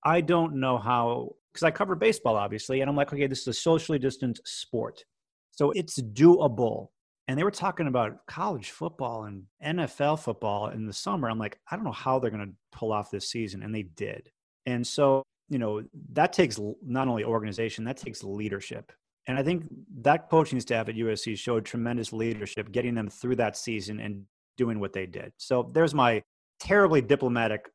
I 0.05 0.21
don't 0.21 0.55
know 0.61 0.79
how 0.79 1.35
because 1.53 1.65
I 1.65 1.73
cover 1.73 1.97
baseball, 1.97 2.37
obviously, 2.37 2.81
and 2.81 2.89
I'm 2.89 2.95
like, 2.95 3.13
okay, 3.13 3.27
this 3.27 3.41
is 3.41 3.49
a 3.49 3.53
socially 3.53 3.99
distant 3.99 4.41
sport, 4.45 5.05
so 5.51 5.73
it's 5.73 6.01
doable. 6.01 6.89
And 7.27 7.39
they 7.39 7.45
were 7.45 7.51
talking 7.53 7.87
about 7.87 8.27
college 8.27 8.71
football 8.71 9.25
and 9.25 9.45
NFL 9.65 10.19
football 10.19 10.69
in 10.69 10.87
the 10.87 10.93
summer. 10.93 11.31
I'm 11.31 11.39
like, 11.39 11.59
I 11.71 11.77
don't 11.77 11.85
know 11.85 11.93
how 11.93 12.19
they're 12.19 12.31
going 12.31 12.45
to 12.45 12.55
pull 12.77 12.93
off 12.93 13.11
this 13.11 13.31
season, 13.31 13.63
and 13.63 13.73
they 13.73 13.83
did. 13.83 14.31
And 14.67 14.85
so 14.85 15.23
you 15.51 15.59
know 15.59 15.83
that 16.13 16.33
takes 16.33 16.59
not 16.83 17.09
only 17.09 17.25
organization 17.25 17.85
that 17.85 17.99
takes 17.99 18.25
leadership. 18.25 18.93
And 19.27 19.39
i 19.39 19.43
think 19.43 19.65
that 20.01 20.31
coaching 20.31 20.61
staff 20.61 20.89
at 20.89 20.95
usc 20.95 21.37
showed 21.37 21.67
tremendous 21.67 22.13
leadership 22.13 22.73
getting 22.73 22.95
them 22.95 23.09
through 23.09 23.37
that 23.37 23.57
season 23.57 24.01
and 24.01 24.25
doing 24.57 24.81
what 24.81 24.95
they 24.95 25.07
did. 25.07 25.33
So 25.37 25.71
there's 25.75 25.95
my 25.95 26.23
terribly 26.59 27.01
diplomatic 27.01 27.71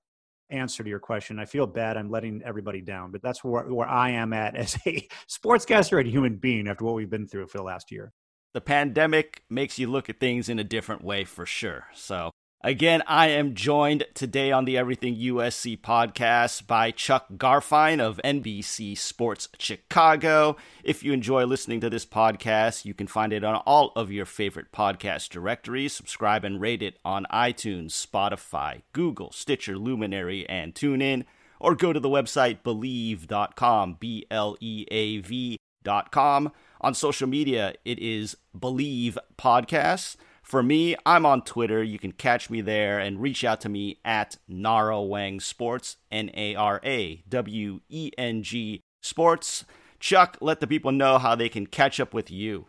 answer 0.49 0.83
to 0.83 0.89
your 0.89 0.99
question. 0.99 1.39
I 1.39 1.45
feel 1.45 1.67
bad 1.67 1.97
i'm 1.97 2.09
letting 2.09 2.41
everybody 2.43 2.81
down 2.81 3.11
but 3.11 3.21
that's 3.21 3.43
where, 3.43 3.63
where 3.65 3.87
i 3.87 4.09
am 4.09 4.33
at 4.33 4.55
as 4.63 4.77
a 4.87 5.07
sportscaster 5.29 5.99
and 5.99 6.09
human 6.09 6.37
being 6.37 6.67
after 6.67 6.85
what 6.85 6.95
we've 6.95 7.09
been 7.09 7.27
through 7.27 7.47
for 7.47 7.57
the 7.57 7.63
last 7.63 7.91
year. 7.91 8.11
The 8.53 8.61
pandemic 8.61 9.43
makes 9.49 9.77
you 9.77 9.87
look 9.91 10.09
at 10.09 10.21
things 10.21 10.47
in 10.47 10.59
a 10.59 10.63
different 10.63 11.03
way 11.03 11.25
for 11.25 11.45
sure. 11.45 11.87
So 11.93 12.31
Again, 12.65 13.03
I 13.05 13.27
am 13.27 13.53
joined 13.53 14.05
today 14.15 14.51
on 14.51 14.65
the 14.65 14.75
Everything 14.75 15.15
USC 15.17 15.79
podcast 15.79 16.65
by 16.65 16.89
Chuck 16.89 17.27
Garfien 17.37 18.01
of 18.01 18.19
NBC 18.25 18.97
Sports 18.97 19.49
Chicago. 19.59 20.57
If 20.83 21.03
you 21.03 21.13
enjoy 21.13 21.45
listening 21.45 21.79
to 21.81 21.91
this 21.91 22.07
podcast, 22.07 22.83
you 22.83 22.95
can 22.95 23.05
find 23.05 23.31
it 23.33 23.43
on 23.43 23.57
all 23.67 23.91
of 23.95 24.11
your 24.11 24.25
favorite 24.25 24.71
podcast 24.71 25.29
directories. 25.29 25.93
Subscribe 25.93 26.43
and 26.43 26.59
rate 26.59 26.81
it 26.81 26.97
on 27.05 27.27
iTunes, 27.31 27.91
Spotify, 27.91 28.81
Google, 28.93 29.31
Stitcher, 29.31 29.77
Luminary, 29.77 30.49
and 30.49 30.73
TuneIn. 30.73 31.25
Or 31.59 31.75
go 31.75 31.93
to 31.93 31.99
the 31.99 32.09
website 32.09 32.63
bleav.com, 32.63 33.97
B 33.99 34.25
L 34.31 34.57
E 34.59 34.87
A 34.89 35.19
V.com. 35.19 36.51
On 36.81 36.93
social 36.95 37.27
media, 37.27 37.75
it 37.85 37.99
is 37.99 38.35
Believe 38.59 39.19
Podcasts. 39.37 40.15
For 40.45 40.61
me, 40.61 40.95
I'm 41.07 41.25
on 41.25 41.41
Twitter. 41.41 41.83
You 41.83 41.97
can 41.97 42.11
catch 42.11 42.51
me 42.51 42.61
there 42.61 42.99
and 42.99 43.19
reach 43.19 43.43
out 43.43 43.61
to 43.61 43.69
me 43.69 43.99
at 44.05 44.37
Nara 44.47 44.97
Weng 44.97 45.41
Sports, 45.41 45.97
N 46.11 46.29
A 46.35 46.53
R 46.53 46.79
A 46.83 47.23
W 47.27 47.81
E 47.89 48.11
N 48.15 48.43
G 48.43 48.83
Sports. 49.01 49.65
Chuck, 49.99 50.37
let 50.41 50.59
the 50.59 50.67
people 50.67 50.91
know 50.91 51.17
how 51.17 51.33
they 51.33 51.49
can 51.49 51.65
catch 51.65 51.99
up 51.99 52.13
with 52.13 52.29
you. 52.29 52.67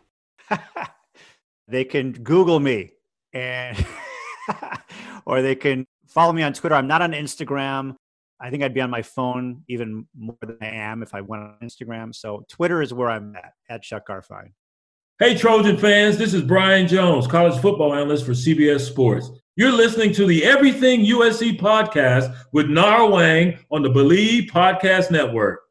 they 1.67 1.83
can 1.83 2.13
Google 2.13 2.59
me 2.59 2.93
and 3.31 3.85
or 5.25 5.43
they 5.43 5.53
can 5.53 5.85
follow 6.07 6.33
me 6.33 6.41
on 6.41 6.53
Twitter. 6.53 6.73
I'm 6.73 6.87
not 6.87 7.03
on 7.03 7.11
Instagram. 7.11 7.95
I 8.41 8.49
think 8.49 8.63
I'd 8.63 8.73
be 8.73 8.81
on 8.81 8.89
my 8.89 9.03
phone 9.03 9.63
even 9.67 10.07
more 10.17 10.37
than 10.41 10.57
I 10.61 10.67
am 10.67 11.03
if 11.03 11.13
I 11.13 11.21
went 11.21 11.43
on 11.43 11.57
Instagram. 11.61 12.15
So 12.15 12.43
Twitter 12.49 12.81
is 12.81 12.91
where 12.91 13.11
I'm 13.11 13.35
at, 13.35 13.53
at 13.69 13.83
Chuck 13.83 14.07
Garfien. 14.07 14.53
Hey, 15.19 15.35
Trojan 15.35 15.79
fans, 15.79 16.15
this 16.19 16.35
is 16.35 16.43
Brian 16.43 16.87
Jones, 16.87 17.25
college 17.25 17.59
football 17.59 17.91
analyst 17.91 18.23
for 18.23 18.33
CBS 18.33 18.81
Sports. 18.81 19.31
You're 19.55 19.71
listening 19.71 20.13
to 20.13 20.27
the 20.27 20.45
Everything 20.45 21.03
USC 21.07 21.59
podcast 21.59 22.35
with 22.53 22.69
Nara 22.69 22.99
Weng 22.99 23.57
on 23.71 23.81
the 23.81 23.89
Believe 23.89 24.51
Podcast 24.51 25.09
Network. 25.09 25.61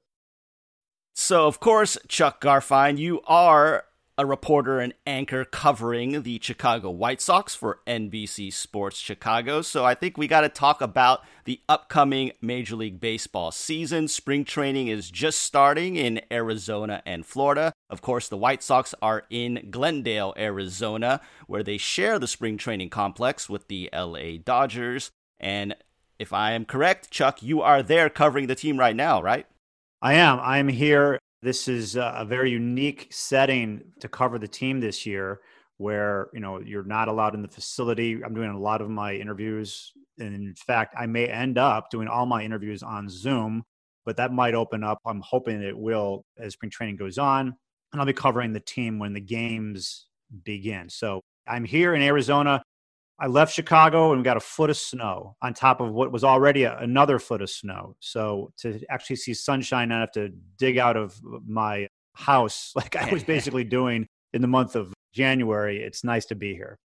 So, 1.14 1.46
of 1.46 1.61
course, 1.61 1.96
Chuck 2.09 2.40
Garfien, 2.40 2.98
you 2.98 3.20
are 3.28 3.85
a 4.18 4.24
reporter 4.24 4.81
and 4.81 4.94
anchor 5.07 5.44
covering 5.44 6.22
the 6.22 6.38
Chicago 6.42 6.90
White 6.90 7.20
Sox 7.20 7.55
for 7.55 7.81
NBC 7.87 8.50
Sports 8.50 8.98
Chicago. 8.98 9.61
So 9.61 9.85
I 9.85 9.94
think 9.94 10.16
we 10.16 10.26
got 10.26 10.40
to 10.40 10.48
talk 10.48 10.81
about 10.81 11.22
the 11.44 11.61
upcoming 11.68 12.33
Major 12.40 12.76
League 12.76 12.98
Baseball 12.98 13.50
season. 13.52 14.09
Spring 14.09 14.44
training 14.44 14.88
is 14.88 15.11
just 15.11 15.40
starting 15.40 15.96
in 15.96 16.22
Arizona 16.33 17.02
and 17.05 17.26
Florida. 17.26 17.72
Of 17.90 18.00
course, 18.00 18.29
the 18.29 18.38
White 18.38 18.62
Sox 18.62 18.94
are 19.02 19.24
in 19.29 19.68
Glendale, 19.70 20.33
Arizona, 20.38 21.20
where 21.46 21.62
they 21.62 21.76
share 21.76 22.18
the 22.18 22.26
spring 22.26 22.57
training 22.57 22.88
complex 22.88 23.50
with 23.50 23.68
the 23.68 23.90
LA 23.92 24.38
Dodgers. 24.42 25.11
And 25.38 25.76
if 26.18 26.33
I 26.33 26.52
am 26.52 26.64
correct, 26.64 27.11
Chuck, 27.11 27.42
you 27.42 27.61
are 27.61 27.83
there 27.83 28.09
covering 28.09 28.46
the 28.46 28.55
team 28.55 28.79
right 28.79 28.96
now, 28.96 29.20
right? 29.20 29.46
I 30.00 30.14
am. 30.14 30.40
I'm 30.40 30.68
here 30.68 31.18
this 31.46 31.68
is 31.68 31.94
a 31.94 32.26
very 32.28 32.50
unique 32.50 33.06
setting 33.12 33.80
to 34.00 34.09
cover 34.09 34.37
the 34.37 34.48
team 34.48 34.80
this 34.80 35.06
year. 35.06 35.40
where 35.78 36.28
you 36.32 36.40
know 36.40 36.61
you're 36.61 36.85
not 36.85 37.09
allowed 37.09 37.35
in 37.35 37.42
the 37.42 37.48
facility. 37.48 38.22
I'm 38.24 38.35
doing 38.35 38.50
a 38.50 38.59
lot 38.59 38.80
of 38.80 38.88
my 38.88 39.14
interviews, 39.14 39.92
and 40.18 40.35
in 40.35 40.54
fact, 40.54 40.94
I 40.98 41.06
may 41.06 41.26
end 41.26 41.59
up 41.59 41.90
doing 41.90 42.09
all 42.09 42.26
my 42.26 42.42
interviews 42.42 42.82
on 42.82 43.09
Zoom, 43.09 43.62
but 44.04 44.16
that 44.16 44.32
might 44.32 44.54
open 44.54 44.82
up. 44.82 44.98
I'm 45.06 45.20
hoping 45.20 45.62
it 45.62 45.76
will 45.76 46.24
as 46.38 46.54
spring 46.54 46.70
training 46.70 46.96
goes 46.96 47.18
on, 47.18 47.54
and 47.92 48.00
I'll 48.00 48.06
be 48.06 48.12
covering 48.12 48.52
the 48.52 48.61
team 48.61 48.98
when 48.98 49.12
the 49.12 49.20
games 49.20 50.06
begin. 50.44 50.88
So 50.88 51.20
I'm 51.46 51.64
here 51.64 51.94
in 51.94 52.02
Arizona. 52.02 52.62
I 53.18 53.29
left 53.29 53.55
Chicago 53.55 54.12
and 54.12 54.22
got 54.22 54.37
a 54.37 54.40
foot 54.40 54.68
of 54.68 54.76
snow 54.76 55.37
on 55.40 55.55
top 55.55 55.81
of 55.81 55.92
what 55.92 56.12
was 56.12 56.22
already 56.22 56.64
a, 56.64 56.76
another 56.79 57.18
foot 57.18 57.40
of 57.40 57.48
snow. 57.48 57.96
So 58.00 58.52
to 58.59 58.81
actually 58.90 59.16
see 59.16 59.33
sunshine, 59.33 59.90
I 59.90 60.00
have 60.00 60.12
to 60.12 60.29
dig 60.59 60.76
out 60.76 60.96
of 60.96 61.18
my 61.46 61.88
house 62.14 62.72
like 62.76 62.96
I 62.96 63.11
was 63.11 63.24
basically 63.35 63.64
doing 63.64 64.07
in 64.33 64.42
the 64.42 64.48
month 64.48 64.76
of 64.76 64.92
January. 65.14 65.83
It's 65.83 66.05
nice 66.05 66.26
to 66.26 66.35
be 66.35 66.55
here. 66.55 66.76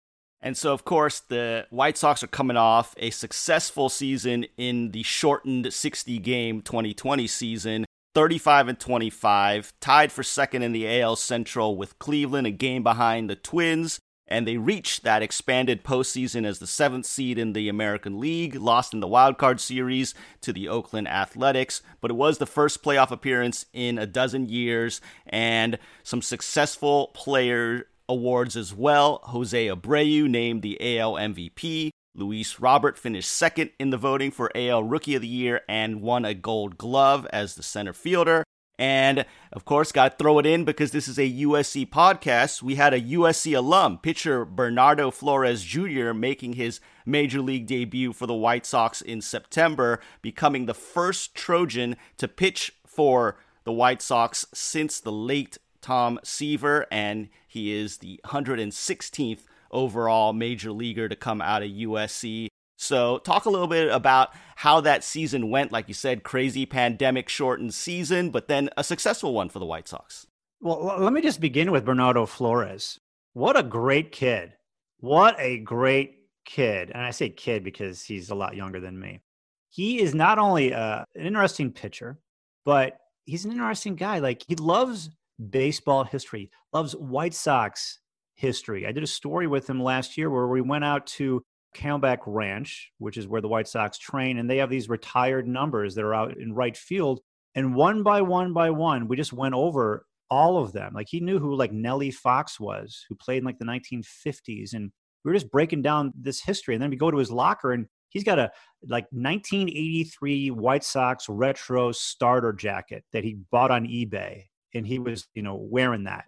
And 0.43 0.57
so, 0.57 0.73
of 0.73 0.85
course, 0.85 1.21
the 1.21 1.67
White 1.69 1.99
Sox 1.99 2.23
are 2.23 2.29
coming 2.29 2.57
off 2.57 2.95
a 2.97 3.11
successful 3.11 3.91
season 3.91 4.47
in 4.57 4.93
the 4.93 5.03
shortened 5.03 5.71
60 5.71 6.19
game 6.19 6.63
2020 6.63 7.27
season. 7.27 7.85
35 8.15 8.69
and 8.69 8.81
25, 8.81 9.73
tied 9.81 10.11
for 10.11 10.25
second 10.25 10.63
in 10.63 10.73
the 10.73 11.01
AL 11.01 11.15
Central 11.15 11.77
with 11.77 11.97
Cleveland, 12.01 12.45
a 12.45 12.51
game 12.51 12.83
behind 12.83 13.31
the 13.31 13.37
Twins 13.37 14.01
and 14.31 14.47
they 14.47 14.57
reached 14.57 15.03
that 15.03 15.23
expanded 15.23 15.83
postseason 15.83 16.47
as 16.47 16.61
the 16.61 16.67
seventh 16.67 17.05
seed 17.05 17.39
in 17.39 17.53
the 17.53 17.69
American 17.69 18.21
League, 18.21 18.55
lost 18.55 18.95
in 18.95 19.01
the 19.01 19.09
wild 19.09 19.37
card 19.37 19.61
series 19.61 20.15
to 20.41 20.53
the 20.53 20.69
Oakland 20.69 21.09
Athletics, 21.09 21.83
but 22.01 22.11
it 22.11 22.15
was 22.15 22.39
the 22.39 22.47
first 22.47 22.83
playoff 22.83 23.11
appearance 23.11 23.67
in 23.73 23.99
a 23.99 24.07
dozen 24.07 24.49
years, 24.49 25.01
and 25.27 25.79
some 26.03 26.23
successful 26.23 27.09
player 27.09 27.87
awards 28.09 28.57
as 28.57 28.75
well. 28.75 29.21
Jose 29.25 29.67
Abreu 29.67 30.29
named 30.29 30.63
the 30.63 30.99
AL 30.99 31.15
MVP. 31.15 31.91
Luis 32.15 32.59
Robert 32.59 32.99
finished 32.99 33.31
second 33.31 33.71
in 33.79 33.91
the 33.91 33.97
voting 33.97 34.31
for 34.31 34.51
AL 34.55 34.83
Rookie 34.83 35.15
of 35.15 35.23
the 35.23 35.29
Year 35.29 35.63
and 35.69 36.03
won 36.03 36.25
a 36.25 36.35
gold 36.35 36.77
glove 36.77 37.27
as 37.33 37.55
the 37.55 37.63
center 37.63 37.93
fielder. 37.93 38.45
And 38.81 39.27
of 39.53 39.67
course, 39.67 39.93
got 39.93 40.13
to 40.13 40.17
throw 40.17 40.39
it 40.39 40.47
in 40.47 40.65
because 40.65 40.91
this 40.91 41.07
is 41.07 41.19
a 41.19 41.31
USC 41.31 41.87
podcast. 41.91 42.63
We 42.63 42.77
had 42.77 42.95
a 42.95 43.01
USC 43.01 43.55
alum, 43.55 43.99
pitcher 43.99 44.47
Bernardo 44.47 45.11
Flores 45.11 45.63
Jr., 45.63 46.15
making 46.15 46.55
his 46.55 46.81
major 47.05 47.43
league 47.43 47.67
debut 47.67 48.15
for 48.15 48.27
the 48.27 48.35
White 48.35 48.65
Sox 48.65 49.03
in 49.03 49.21
September, 49.21 50.01
becoming 50.23 50.65
the 50.65 50.73
first 50.73 51.35
Trojan 51.35 51.95
to 52.17 52.27
pitch 52.27 52.73
for 52.87 53.37
the 53.65 53.73
White 53.73 54.01
Sox 54.01 54.47
since 54.55 54.99
the 54.99 55.13
late 55.13 55.59
Tom 55.83 56.19
Seaver, 56.25 56.87
and 56.91 57.29
he 57.47 57.73
is 57.73 57.99
the 57.99 58.19
116th 58.25 59.41
overall 59.71 60.33
major 60.33 60.73
leaguer 60.73 61.07
to 61.07 61.17
come 61.17 61.43
out 61.43 61.63
of 61.63 61.69
USC. 61.69 62.49
So, 62.83 63.19
talk 63.19 63.45
a 63.45 63.51
little 63.51 63.67
bit 63.67 63.93
about 63.93 64.31
how 64.57 64.81
that 64.81 65.05
season 65.05 65.51
went. 65.51 65.71
Like 65.71 65.87
you 65.87 65.93
said, 65.93 66.23
crazy 66.23 66.65
pandemic 66.65 67.29
shortened 67.29 67.75
season, 67.75 68.31
but 68.31 68.49
then 68.49 68.71
a 68.75 68.83
successful 68.83 69.35
one 69.35 69.51
for 69.51 69.59
the 69.59 69.67
White 69.67 69.87
Sox. 69.87 70.27
Well, 70.63 70.97
let 70.99 71.13
me 71.13 71.21
just 71.21 71.43
begin 71.43 71.73
with 71.73 71.85
Bernardo 71.85 72.25
Flores. 72.25 72.99
What 73.35 73.59
a 73.59 73.63
great 73.63 74.13
kid. 74.13 74.55
What 74.99 75.37
a 75.39 75.59
great 75.59 76.21
kid. 76.47 76.91
And 76.95 77.05
I 77.05 77.11
say 77.11 77.29
kid 77.29 77.65
because 77.65 78.03
he's 78.03 78.31
a 78.31 78.35
lot 78.35 78.57
younger 78.57 78.81
than 78.81 78.99
me. 78.99 79.21
He 79.69 80.01
is 80.01 80.15
not 80.15 80.39
only 80.39 80.73
uh, 80.73 81.05
an 81.15 81.27
interesting 81.27 81.73
pitcher, 81.73 82.19
but 82.65 82.97
he's 83.27 83.45
an 83.45 83.53
interesting 83.53 83.95
guy. 83.95 84.21
Like, 84.21 84.43
he 84.49 84.57
loves 84.57 85.11
baseball 85.51 86.05
history, 86.05 86.51
loves 86.73 86.97
White 86.97 87.35
Sox 87.35 87.99
history. 88.37 88.87
I 88.87 88.93
did 88.93 89.03
a 89.03 89.07
story 89.07 89.47
with 89.47 89.69
him 89.69 89.83
last 89.83 90.17
year 90.17 90.31
where 90.31 90.49
we 90.49 90.63
went 90.63 90.85
out 90.85 91.07
to 91.09 91.43
Camelback 91.75 92.19
Ranch, 92.27 92.93
which 92.99 93.17
is 93.17 93.27
where 93.27 93.41
the 93.41 93.49
White 93.49 93.69
Sox 93.69 93.99
train, 93.99 94.39
and 94.39 94.49
they 94.49 94.59
have 94.59 94.71
these 94.71 94.89
retired 94.89 95.47
numbers 95.47 95.95
that 95.95 96.05
are 96.05 96.15
out 96.15 96.37
in 96.37 96.53
right 96.53 96.77
field. 96.77 97.21
And 97.55 97.75
one 97.75 98.03
by 98.03 98.23
one 98.23 98.53
by 98.53 98.71
one, 98.71 99.09
we 99.09 99.17
just 99.17 99.33
went 99.33 99.55
over 99.55 100.07
all 100.31 100.59
of 100.59 100.73
them. 100.73 100.93
Like 100.95 101.09
he 101.09 101.21
knew 101.21 101.39
who 101.39 101.55
like 101.55 101.73
Nellie 101.73 102.11
Fox 102.11 102.61
was, 102.61 103.05
who 103.09 103.15
played 103.15 103.39
in 103.39 103.45
like 103.45 103.59
the 103.59 103.65
1950s, 103.65 104.73
and 104.73 104.91
we 105.25 105.31
were 105.31 105.35
just 105.35 105.51
breaking 105.51 105.83
down 105.83 106.13
this 106.19 106.41
history. 106.41 106.75
And 106.75 106.83
then 106.83 106.91
we 106.91 106.97
go 106.97 107.11
to 107.11 107.19
his 107.19 107.31
locker, 107.31 107.73
and 107.73 107.87
he's 108.09 108.25
got 108.25 108.39
a 108.39 108.51
like 108.87 109.07
1983 109.11 110.51
White 110.53 110.85
Sox 110.85 111.29
retro 111.29 111.93
starter 111.93 112.53
jacket 112.53 113.05
that 113.13 113.25
he 113.25 113.39
bought 113.51 113.71
on 113.71 113.87
eBay, 113.87 114.45
and 114.75 114.87
he 114.87 114.99
was 114.99 115.27
you 115.35 115.43
know 115.43 115.57
wearing 115.57 116.05
that. 116.05 116.27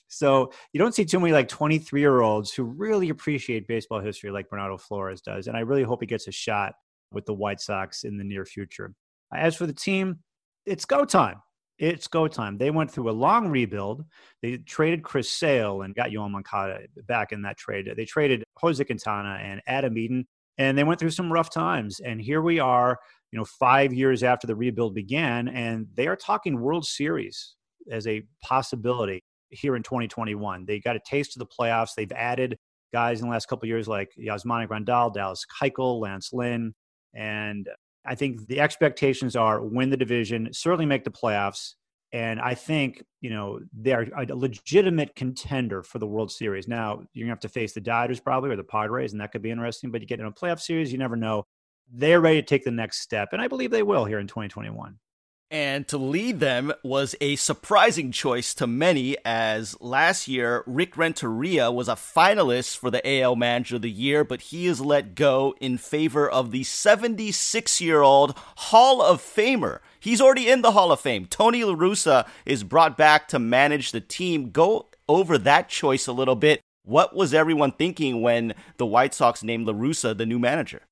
So 0.08 0.52
you 0.72 0.78
don't 0.78 0.94
see 0.94 1.04
too 1.04 1.20
many 1.20 1.32
like 1.32 1.48
23 1.48 2.00
year 2.00 2.20
olds 2.20 2.52
who 2.52 2.64
really 2.64 3.08
appreciate 3.08 3.66
baseball 3.66 4.00
history 4.00 4.30
like 4.30 4.48
Bernardo 4.48 4.76
Flores 4.76 5.20
does. 5.20 5.46
And 5.46 5.56
I 5.56 5.60
really 5.60 5.82
hope 5.82 6.00
he 6.00 6.06
gets 6.06 6.28
a 6.28 6.32
shot 6.32 6.74
with 7.10 7.26
the 7.26 7.34
White 7.34 7.60
Sox 7.60 8.04
in 8.04 8.16
the 8.16 8.24
near 8.24 8.44
future. 8.44 8.92
As 9.34 9.56
for 9.56 9.66
the 9.66 9.72
team, 9.72 10.20
it's 10.64 10.84
go 10.84 11.04
time. 11.04 11.42
It's 11.78 12.08
go 12.08 12.26
time. 12.26 12.56
They 12.56 12.70
went 12.70 12.90
through 12.90 13.10
a 13.10 13.12
long 13.12 13.48
rebuild. 13.48 14.04
They 14.42 14.58
traded 14.58 15.02
Chris 15.02 15.30
Sale 15.30 15.82
and 15.82 15.94
got 15.94 16.10
Yoan 16.10 16.30
Moncada 16.30 16.80
back 17.06 17.32
in 17.32 17.42
that 17.42 17.58
trade. 17.58 17.90
They 17.96 18.04
traded 18.04 18.44
Jose 18.56 18.82
Quintana 18.82 19.38
and 19.42 19.60
Adam 19.66 19.98
Eaton, 19.98 20.26
and 20.56 20.76
they 20.76 20.84
went 20.84 20.98
through 20.98 21.10
some 21.10 21.30
rough 21.30 21.50
times. 21.50 22.00
And 22.00 22.20
here 22.20 22.40
we 22.40 22.60
are, 22.60 22.98
you 23.30 23.38
know, 23.38 23.44
five 23.44 23.92
years 23.92 24.22
after 24.22 24.46
the 24.46 24.56
rebuild 24.56 24.94
began, 24.94 25.48
and 25.48 25.86
they 25.94 26.06
are 26.06 26.16
talking 26.16 26.58
World 26.58 26.86
Series 26.86 27.56
as 27.90 28.06
a 28.06 28.22
possibility 28.42 29.22
here 29.56 29.76
in 29.76 29.82
2021. 29.82 30.64
They 30.66 30.80
got 30.80 30.96
a 30.96 31.00
taste 31.00 31.36
of 31.36 31.40
the 31.40 31.46
playoffs. 31.46 31.94
They've 31.96 32.12
added 32.12 32.58
guys 32.92 33.20
in 33.20 33.26
the 33.26 33.32
last 33.32 33.46
couple 33.46 33.68
years 33.68 33.88
like 33.88 34.12
Yasmani 34.18 34.68
Grandal, 34.68 35.12
Dallas 35.12 35.44
Keuchel, 35.60 36.00
Lance 36.00 36.32
Lynn. 36.32 36.74
And 37.14 37.68
I 38.04 38.14
think 38.14 38.46
the 38.46 38.60
expectations 38.60 39.36
are 39.36 39.60
win 39.60 39.90
the 39.90 39.96
division, 39.96 40.48
certainly 40.52 40.86
make 40.86 41.04
the 41.04 41.10
playoffs. 41.10 41.74
And 42.12 42.40
I 42.40 42.54
think, 42.54 43.02
you 43.20 43.30
know, 43.30 43.60
they're 43.72 44.08
a 44.16 44.34
legitimate 44.34 45.14
contender 45.16 45.82
for 45.82 45.98
the 45.98 46.06
World 46.06 46.30
Series. 46.30 46.68
Now, 46.68 47.02
you're 47.12 47.26
going 47.26 47.28
to 47.28 47.32
have 47.32 47.40
to 47.40 47.48
face 47.48 47.72
the 47.72 47.80
Dodgers 47.80 48.20
probably 48.20 48.50
or 48.50 48.56
the 48.56 48.64
Padres, 48.64 49.12
and 49.12 49.20
that 49.20 49.32
could 49.32 49.42
be 49.42 49.50
interesting. 49.50 49.90
But 49.90 50.00
you 50.00 50.06
get 50.06 50.20
in 50.20 50.26
a 50.26 50.32
playoff 50.32 50.60
series, 50.60 50.92
you 50.92 50.98
never 50.98 51.16
know. 51.16 51.44
They're 51.92 52.20
ready 52.20 52.40
to 52.40 52.46
take 52.46 52.64
the 52.64 52.70
next 52.70 53.00
step. 53.00 53.30
And 53.32 53.42
I 53.42 53.48
believe 53.48 53.70
they 53.70 53.82
will 53.82 54.04
here 54.04 54.20
in 54.20 54.28
2021. 54.28 54.98
And 55.48 55.86
to 55.88 55.98
lead 55.98 56.40
them 56.40 56.72
was 56.82 57.14
a 57.20 57.36
surprising 57.36 58.10
choice 58.10 58.52
to 58.54 58.66
many, 58.66 59.16
as 59.24 59.80
last 59.80 60.26
year 60.26 60.64
Rick 60.66 60.96
Renteria 60.96 61.70
was 61.70 61.88
a 61.88 61.92
finalist 61.92 62.76
for 62.76 62.90
the 62.90 63.20
AL 63.20 63.36
Manager 63.36 63.76
of 63.76 63.82
the 63.82 63.90
Year, 63.90 64.24
but 64.24 64.40
he 64.40 64.66
is 64.66 64.80
let 64.80 65.14
go 65.14 65.54
in 65.60 65.78
favor 65.78 66.28
of 66.28 66.50
the 66.50 66.64
76 66.64 67.80
year 67.80 68.02
old 68.02 68.36
Hall 68.56 69.00
of 69.00 69.22
Famer. 69.22 69.78
He's 70.00 70.20
already 70.20 70.48
in 70.48 70.62
the 70.62 70.72
Hall 70.72 70.90
of 70.90 71.00
Fame. 71.00 71.26
Tony 71.26 71.62
La 71.62 71.74
Russa 71.74 72.26
is 72.44 72.64
brought 72.64 72.96
back 72.96 73.28
to 73.28 73.38
manage 73.38 73.92
the 73.92 74.00
team. 74.00 74.50
Go 74.50 74.88
over 75.08 75.38
that 75.38 75.68
choice 75.68 76.08
a 76.08 76.12
little 76.12 76.36
bit. 76.36 76.60
What 76.82 77.14
was 77.14 77.32
everyone 77.32 77.70
thinking 77.70 78.20
when 78.20 78.54
the 78.78 78.86
White 78.86 79.14
Sox 79.14 79.44
named 79.44 79.68
La 79.68 79.74
Russa 79.74 80.16
the 80.16 80.26
new 80.26 80.40
manager? 80.40 80.82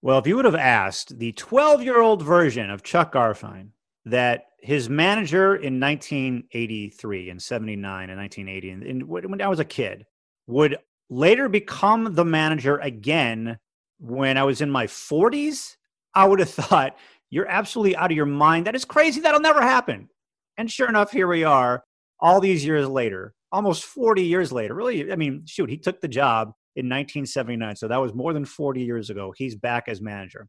Well, 0.00 0.18
if 0.18 0.26
you 0.26 0.36
would 0.36 0.46
have 0.46 0.54
asked 0.54 1.18
the 1.18 1.32
12 1.32 1.82
year 1.82 2.00
old 2.00 2.22
version 2.22 2.70
of 2.70 2.82
Chuck 2.82 3.12
Garfien, 3.12 3.72
that 4.10 4.46
his 4.60 4.88
manager 4.88 5.56
in 5.56 5.80
1983 5.80 7.30
and 7.30 7.42
79 7.42 8.10
and 8.10 8.18
1980 8.18 8.70
and, 8.70 8.82
and 8.82 9.08
when 9.08 9.40
I 9.40 9.48
was 9.48 9.58
a 9.58 9.64
kid 9.64 10.04
would 10.46 10.76
later 11.08 11.48
become 11.48 12.14
the 12.14 12.24
manager 12.24 12.78
again 12.78 13.58
when 13.98 14.36
I 14.36 14.44
was 14.44 14.60
in 14.60 14.70
my 14.70 14.86
40s, 14.86 15.76
I 16.14 16.26
would 16.26 16.40
have 16.40 16.50
thought 16.50 16.96
you're 17.30 17.48
absolutely 17.48 17.96
out 17.96 18.10
of 18.10 18.16
your 18.16 18.26
mind. 18.26 18.66
That 18.66 18.74
is 18.74 18.84
crazy. 18.84 19.20
That'll 19.20 19.40
never 19.40 19.62
happen. 19.62 20.08
And 20.56 20.70
sure 20.70 20.88
enough, 20.88 21.12
here 21.12 21.28
we 21.28 21.44
are 21.44 21.84
all 22.18 22.40
these 22.40 22.64
years 22.64 22.88
later, 22.88 23.34
almost 23.52 23.84
40 23.84 24.22
years 24.22 24.52
later. 24.52 24.74
Really, 24.74 25.12
I 25.12 25.16
mean, 25.16 25.42
shoot, 25.46 25.70
he 25.70 25.78
took 25.78 26.00
the 26.00 26.08
job 26.08 26.48
in 26.76 26.86
1979. 26.86 27.76
So 27.76 27.88
that 27.88 27.96
was 27.96 28.14
more 28.14 28.32
than 28.32 28.44
40 28.44 28.82
years 28.82 29.10
ago. 29.10 29.32
He's 29.36 29.54
back 29.54 29.84
as 29.88 30.00
manager. 30.00 30.48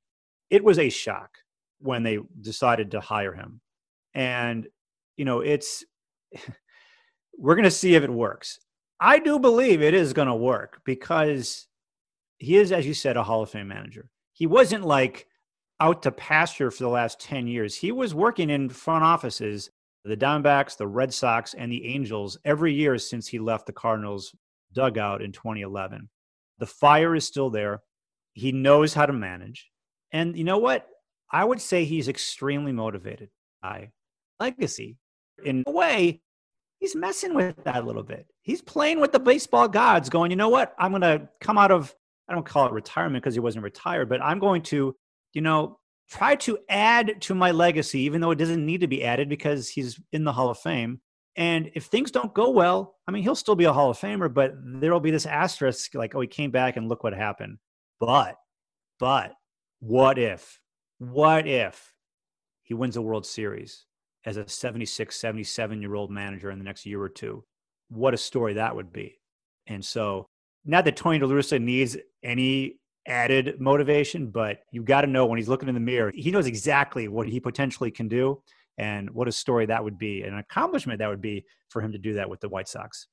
It 0.49 0.63
was 0.63 0.79
a 0.79 0.89
shock 0.89 1.29
when 1.81 2.03
they 2.03 2.19
decided 2.39 2.91
to 2.91 2.99
hire 2.99 3.33
him. 3.33 3.61
And, 4.13 4.67
you 5.17 5.25
know, 5.25 5.39
it's, 5.39 5.83
we're 7.37 7.55
going 7.55 7.63
to 7.63 7.71
see 7.71 7.95
if 7.95 8.03
it 8.03 8.09
works. 8.09 8.59
I 8.99 9.19
do 9.19 9.39
believe 9.39 9.81
it 9.81 9.93
is 9.93 10.13
going 10.13 10.27
to 10.27 10.35
work 10.35 10.81
because 10.85 11.67
he 12.37 12.57
is, 12.57 12.71
as 12.71 12.85
you 12.85 12.93
said, 12.93 13.17
a 13.17 13.23
Hall 13.23 13.41
of 13.41 13.49
Fame 13.49 13.67
manager. 13.67 14.09
He 14.33 14.47
wasn't 14.47 14.85
like 14.85 15.27
out 15.79 16.03
to 16.03 16.11
pasture 16.11 16.69
for 16.69 16.83
the 16.83 16.89
last 16.89 17.19
10 17.19 17.47
years. 17.47 17.75
He 17.75 17.91
was 17.91 18.13
working 18.13 18.51
in 18.51 18.69
front 18.69 19.03
offices, 19.03 19.71
the 20.05 20.15
Diamondbacks, 20.15 20.77
the 20.77 20.87
Red 20.87 21.13
Sox, 21.13 21.55
and 21.55 21.71
the 21.71 21.85
Angels 21.87 22.37
every 22.45 22.73
year 22.73 22.97
since 22.99 23.27
he 23.27 23.39
left 23.39 23.65
the 23.65 23.73
Cardinals 23.73 24.35
dugout 24.73 25.21
in 25.21 25.31
2011. 25.31 26.07
The 26.59 26.65
fire 26.67 27.15
is 27.15 27.25
still 27.25 27.49
there. 27.49 27.81
He 28.33 28.51
knows 28.51 28.93
how 28.93 29.07
to 29.07 29.13
manage. 29.13 29.69
And 30.11 30.37
you 30.37 30.43
know 30.43 30.59
what? 30.59 30.87
I 31.31 31.45
would 31.45 31.61
say 31.61 31.85
he's 31.85 32.07
extremely 32.07 32.71
motivated 32.71 33.29
by 33.61 33.91
legacy. 34.39 34.97
In 35.43 35.63
a 35.65 35.71
way, 35.71 36.21
he's 36.79 36.95
messing 36.95 37.33
with 37.33 37.63
that 37.63 37.83
a 37.83 37.85
little 37.85 38.03
bit. 38.03 38.27
He's 38.41 38.61
playing 38.61 38.99
with 38.99 39.11
the 39.11 39.19
baseball 39.19 39.67
gods, 39.67 40.09
going, 40.09 40.31
you 40.31 40.37
know 40.37 40.49
what? 40.49 40.75
I'm 40.77 40.91
going 40.91 41.01
to 41.01 41.29
come 41.39 41.57
out 41.57 41.71
of, 41.71 41.95
I 42.27 42.33
don't 42.33 42.45
call 42.45 42.67
it 42.67 42.73
retirement 42.73 43.23
because 43.23 43.33
he 43.33 43.39
wasn't 43.39 43.63
retired, 43.63 44.09
but 44.09 44.21
I'm 44.21 44.39
going 44.39 44.61
to, 44.63 44.95
you 45.33 45.41
know, 45.41 45.79
try 46.09 46.35
to 46.35 46.57
add 46.69 47.21
to 47.21 47.33
my 47.33 47.51
legacy, 47.51 48.01
even 48.01 48.19
though 48.19 48.31
it 48.31 48.37
doesn't 48.37 48.65
need 48.65 48.81
to 48.81 48.87
be 48.87 49.03
added 49.03 49.29
because 49.29 49.69
he's 49.69 49.99
in 50.11 50.25
the 50.25 50.33
Hall 50.33 50.49
of 50.49 50.59
Fame. 50.59 50.99
And 51.37 51.71
if 51.75 51.85
things 51.85 52.11
don't 52.11 52.33
go 52.33 52.49
well, 52.49 52.95
I 53.07 53.11
mean, 53.11 53.23
he'll 53.23 53.35
still 53.35 53.55
be 53.55 53.63
a 53.63 53.71
Hall 53.71 53.89
of 53.89 53.97
Famer, 53.97 54.31
but 54.31 54.53
there 54.61 54.91
will 54.91 54.99
be 54.99 55.11
this 55.11 55.25
asterisk 55.25 55.95
like, 55.95 56.13
oh, 56.13 56.19
he 56.19 56.27
came 56.27 56.51
back 56.51 56.75
and 56.75 56.89
look 56.89 57.03
what 57.03 57.13
happened. 57.13 57.57
But, 58.01 58.35
but 58.99 59.33
what 59.79 60.19
if, 60.19 60.59
what 61.01 61.47
if 61.47 61.95
he 62.61 62.75
wins 62.75 62.95
a 62.95 63.01
World 63.01 63.25
Series 63.25 63.85
as 64.23 64.37
a 64.37 64.47
76, 64.47 65.15
77 65.15 65.81
year 65.81 65.95
old 65.95 66.11
manager 66.11 66.51
in 66.51 66.59
the 66.59 66.63
next 66.63 66.85
year 66.85 67.01
or 67.01 67.09
two? 67.09 67.43
What 67.89 68.13
a 68.13 68.17
story 68.17 68.53
that 68.53 68.75
would 68.75 68.93
be. 68.93 69.19
And 69.65 69.83
so, 69.83 70.27
not 70.63 70.85
that 70.85 70.95
Tony 70.95 71.17
La 71.17 71.57
needs 71.57 71.97
any 72.21 72.75
added 73.07 73.59
motivation, 73.59 74.29
but 74.29 74.59
you've 74.71 74.85
got 74.85 75.01
to 75.01 75.07
know 75.07 75.25
when 75.25 75.39
he's 75.39 75.49
looking 75.49 75.69
in 75.69 75.73
the 75.73 75.81
mirror, 75.81 76.11
he 76.13 76.29
knows 76.29 76.45
exactly 76.45 77.07
what 77.07 77.27
he 77.27 77.39
potentially 77.39 77.89
can 77.89 78.07
do 78.07 78.39
and 78.77 79.09
what 79.09 79.27
a 79.27 79.31
story 79.31 79.65
that 79.65 79.83
would 79.83 79.97
be, 79.97 80.21
an 80.21 80.37
accomplishment 80.37 80.99
that 80.99 81.09
would 81.09 81.19
be 81.19 81.43
for 81.69 81.81
him 81.81 81.93
to 81.93 81.97
do 81.97 82.13
that 82.13 82.29
with 82.29 82.41
the 82.41 82.49
White 82.49 82.67
Sox. 82.67 83.07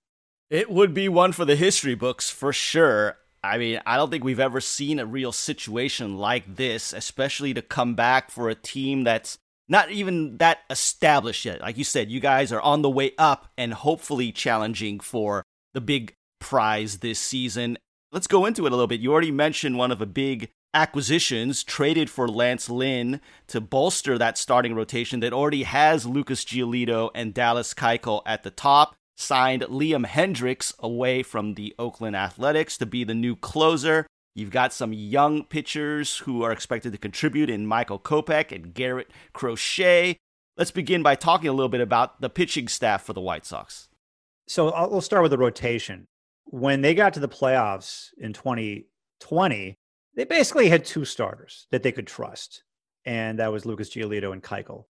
It 0.51 0.71
would 0.71 0.93
be 0.93 1.09
one 1.09 1.33
for 1.33 1.47
the 1.47 1.57
history 1.57 1.95
books 1.95 2.29
for 2.29 2.53
sure. 2.53 3.17
I 3.43 3.59
mean, 3.59 3.81
I 3.87 3.97
don't 3.97 4.11
think 4.11 4.25
we've 4.25 4.41
ever 4.41 4.61
seen 4.61 4.99
a 4.99 5.07
real 5.07 5.33
situation 5.33 6.17
like 6.17 6.57
this, 6.57 6.93
especially 6.93 7.55
to 7.55 7.63
come 7.63 7.95
back 7.95 8.31
for 8.31 8.49
a 8.49 8.55
team 8.55 9.05
that's 9.05 9.39
not 9.69 9.91
even 9.91 10.39
that 10.39 10.61
established 10.71 11.45
yet. 11.45 11.61
Like 11.61 11.79
you 11.79 11.85
said, 11.85 12.11
you 12.11 12.21
guys 12.21 12.53
are 12.53 12.61
on 12.61 12.83
the 12.83 12.91
way 12.91 13.13
up 13.19 13.49
and 13.57 13.75
hopefully 13.75 14.33
challenging 14.33 14.99
for 14.99 15.45
the 15.75 15.81
big 15.81 16.15
prize 16.41 16.99
this 16.99 17.19
season. 17.19 17.79
Let's 18.11 18.27
go 18.27 18.47
into 18.47 18.65
it 18.65 18.73
a 18.73 18.75
little 18.75 18.87
bit. 18.87 19.01
You 19.01 19.13
already 19.13 19.31
mentioned 19.31 19.77
one 19.77 19.93
of 19.93 19.99
the 19.99 20.07
big 20.07 20.49
acquisitions 20.75 21.63
traded 21.63 22.09
for 22.11 22.29
Lance 22.29 22.71
Lynn 22.71 23.21
to 23.49 23.61
bolster 23.61 24.19
that 24.19 24.39
starting 24.39 24.75
rotation 24.75 25.21
that 25.21 25.33
already 25.33 25.63
has 25.65 26.07
Lucas 26.07 26.45
Giolito 26.45 27.11
and 27.15 27.35
Dallas 27.35 27.75
Keuchel 27.75 28.23
at 28.27 28.43
the 28.43 28.51
top. 28.51 28.95
Signed 29.21 29.63
Liam 29.63 30.07
Hendriks 30.07 30.73
away 30.79 31.25
from 31.25 31.55
the 31.55 31.75
Oakland 31.79 32.15
Athletics 32.15 32.79
to 32.79 32.87
be 32.87 33.03
the 33.03 33.15
new 33.15 33.35
closer. 33.35 34.07
You've 34.35 34.53
got 34.53 34.73
some 34.73 34.93
young 34.93 35.43
pitchers 35.43 36.19
who 36.19 36.43
are 36.43 36.53
expected 36.53 36.93
to 36.93 36.99
contribute 36.99 37.51
in 37.51 37.67
Michael 37.67 37.99
Kopech 37.99 38.53
and 38.53 38.73
Garrett 38.73 39.11
Crochet. 39.33 40.17
Let's 40.57 40.71
begin 40.71 41.03
by 41.03 41.17
talking 41.17 41.49
a 41.49 41.53
little 41.53 41.69
bit 41.69 41.81
about 41.81 42.21
the 42.21 42.31
pitching 42.31 42.69
staff 42.69 43.03
for 43.03 43.13
the 43.13 43.21
White 43.21 43.45
Sox. 43.45 43.89
So 44.47 44.69
I'll, 44.71 44.89
we'll 44.89 45.01
start 45.01 45.23
with 45.23 45.33
the 45.33 45.39
rotation 45.39 46.07
when 46.51 46.81
they 46.81 46.95
got 46.95 47.13
to 47.15 47.21
the 47.21 47.29
playoffs 47.29 48.11
in 48.19 48.33
2020, 48.33 49.79
they 50.15 50.25
basically 50.25 50.69
had 50.69 50.85
two 50.85 51.05
starters 51.05 51.67
that 51.71 51.83
they 51.83 51.93
could 51.93 52.07
trust, 52.07 52.63
and 53.05 53.39
that 53.39 53.53
was 53.53 53.67
Lucas 53.67 53.91
Giolito 53.91 54.33
and 54.33 54.43
Keuchel. 54.43 54.85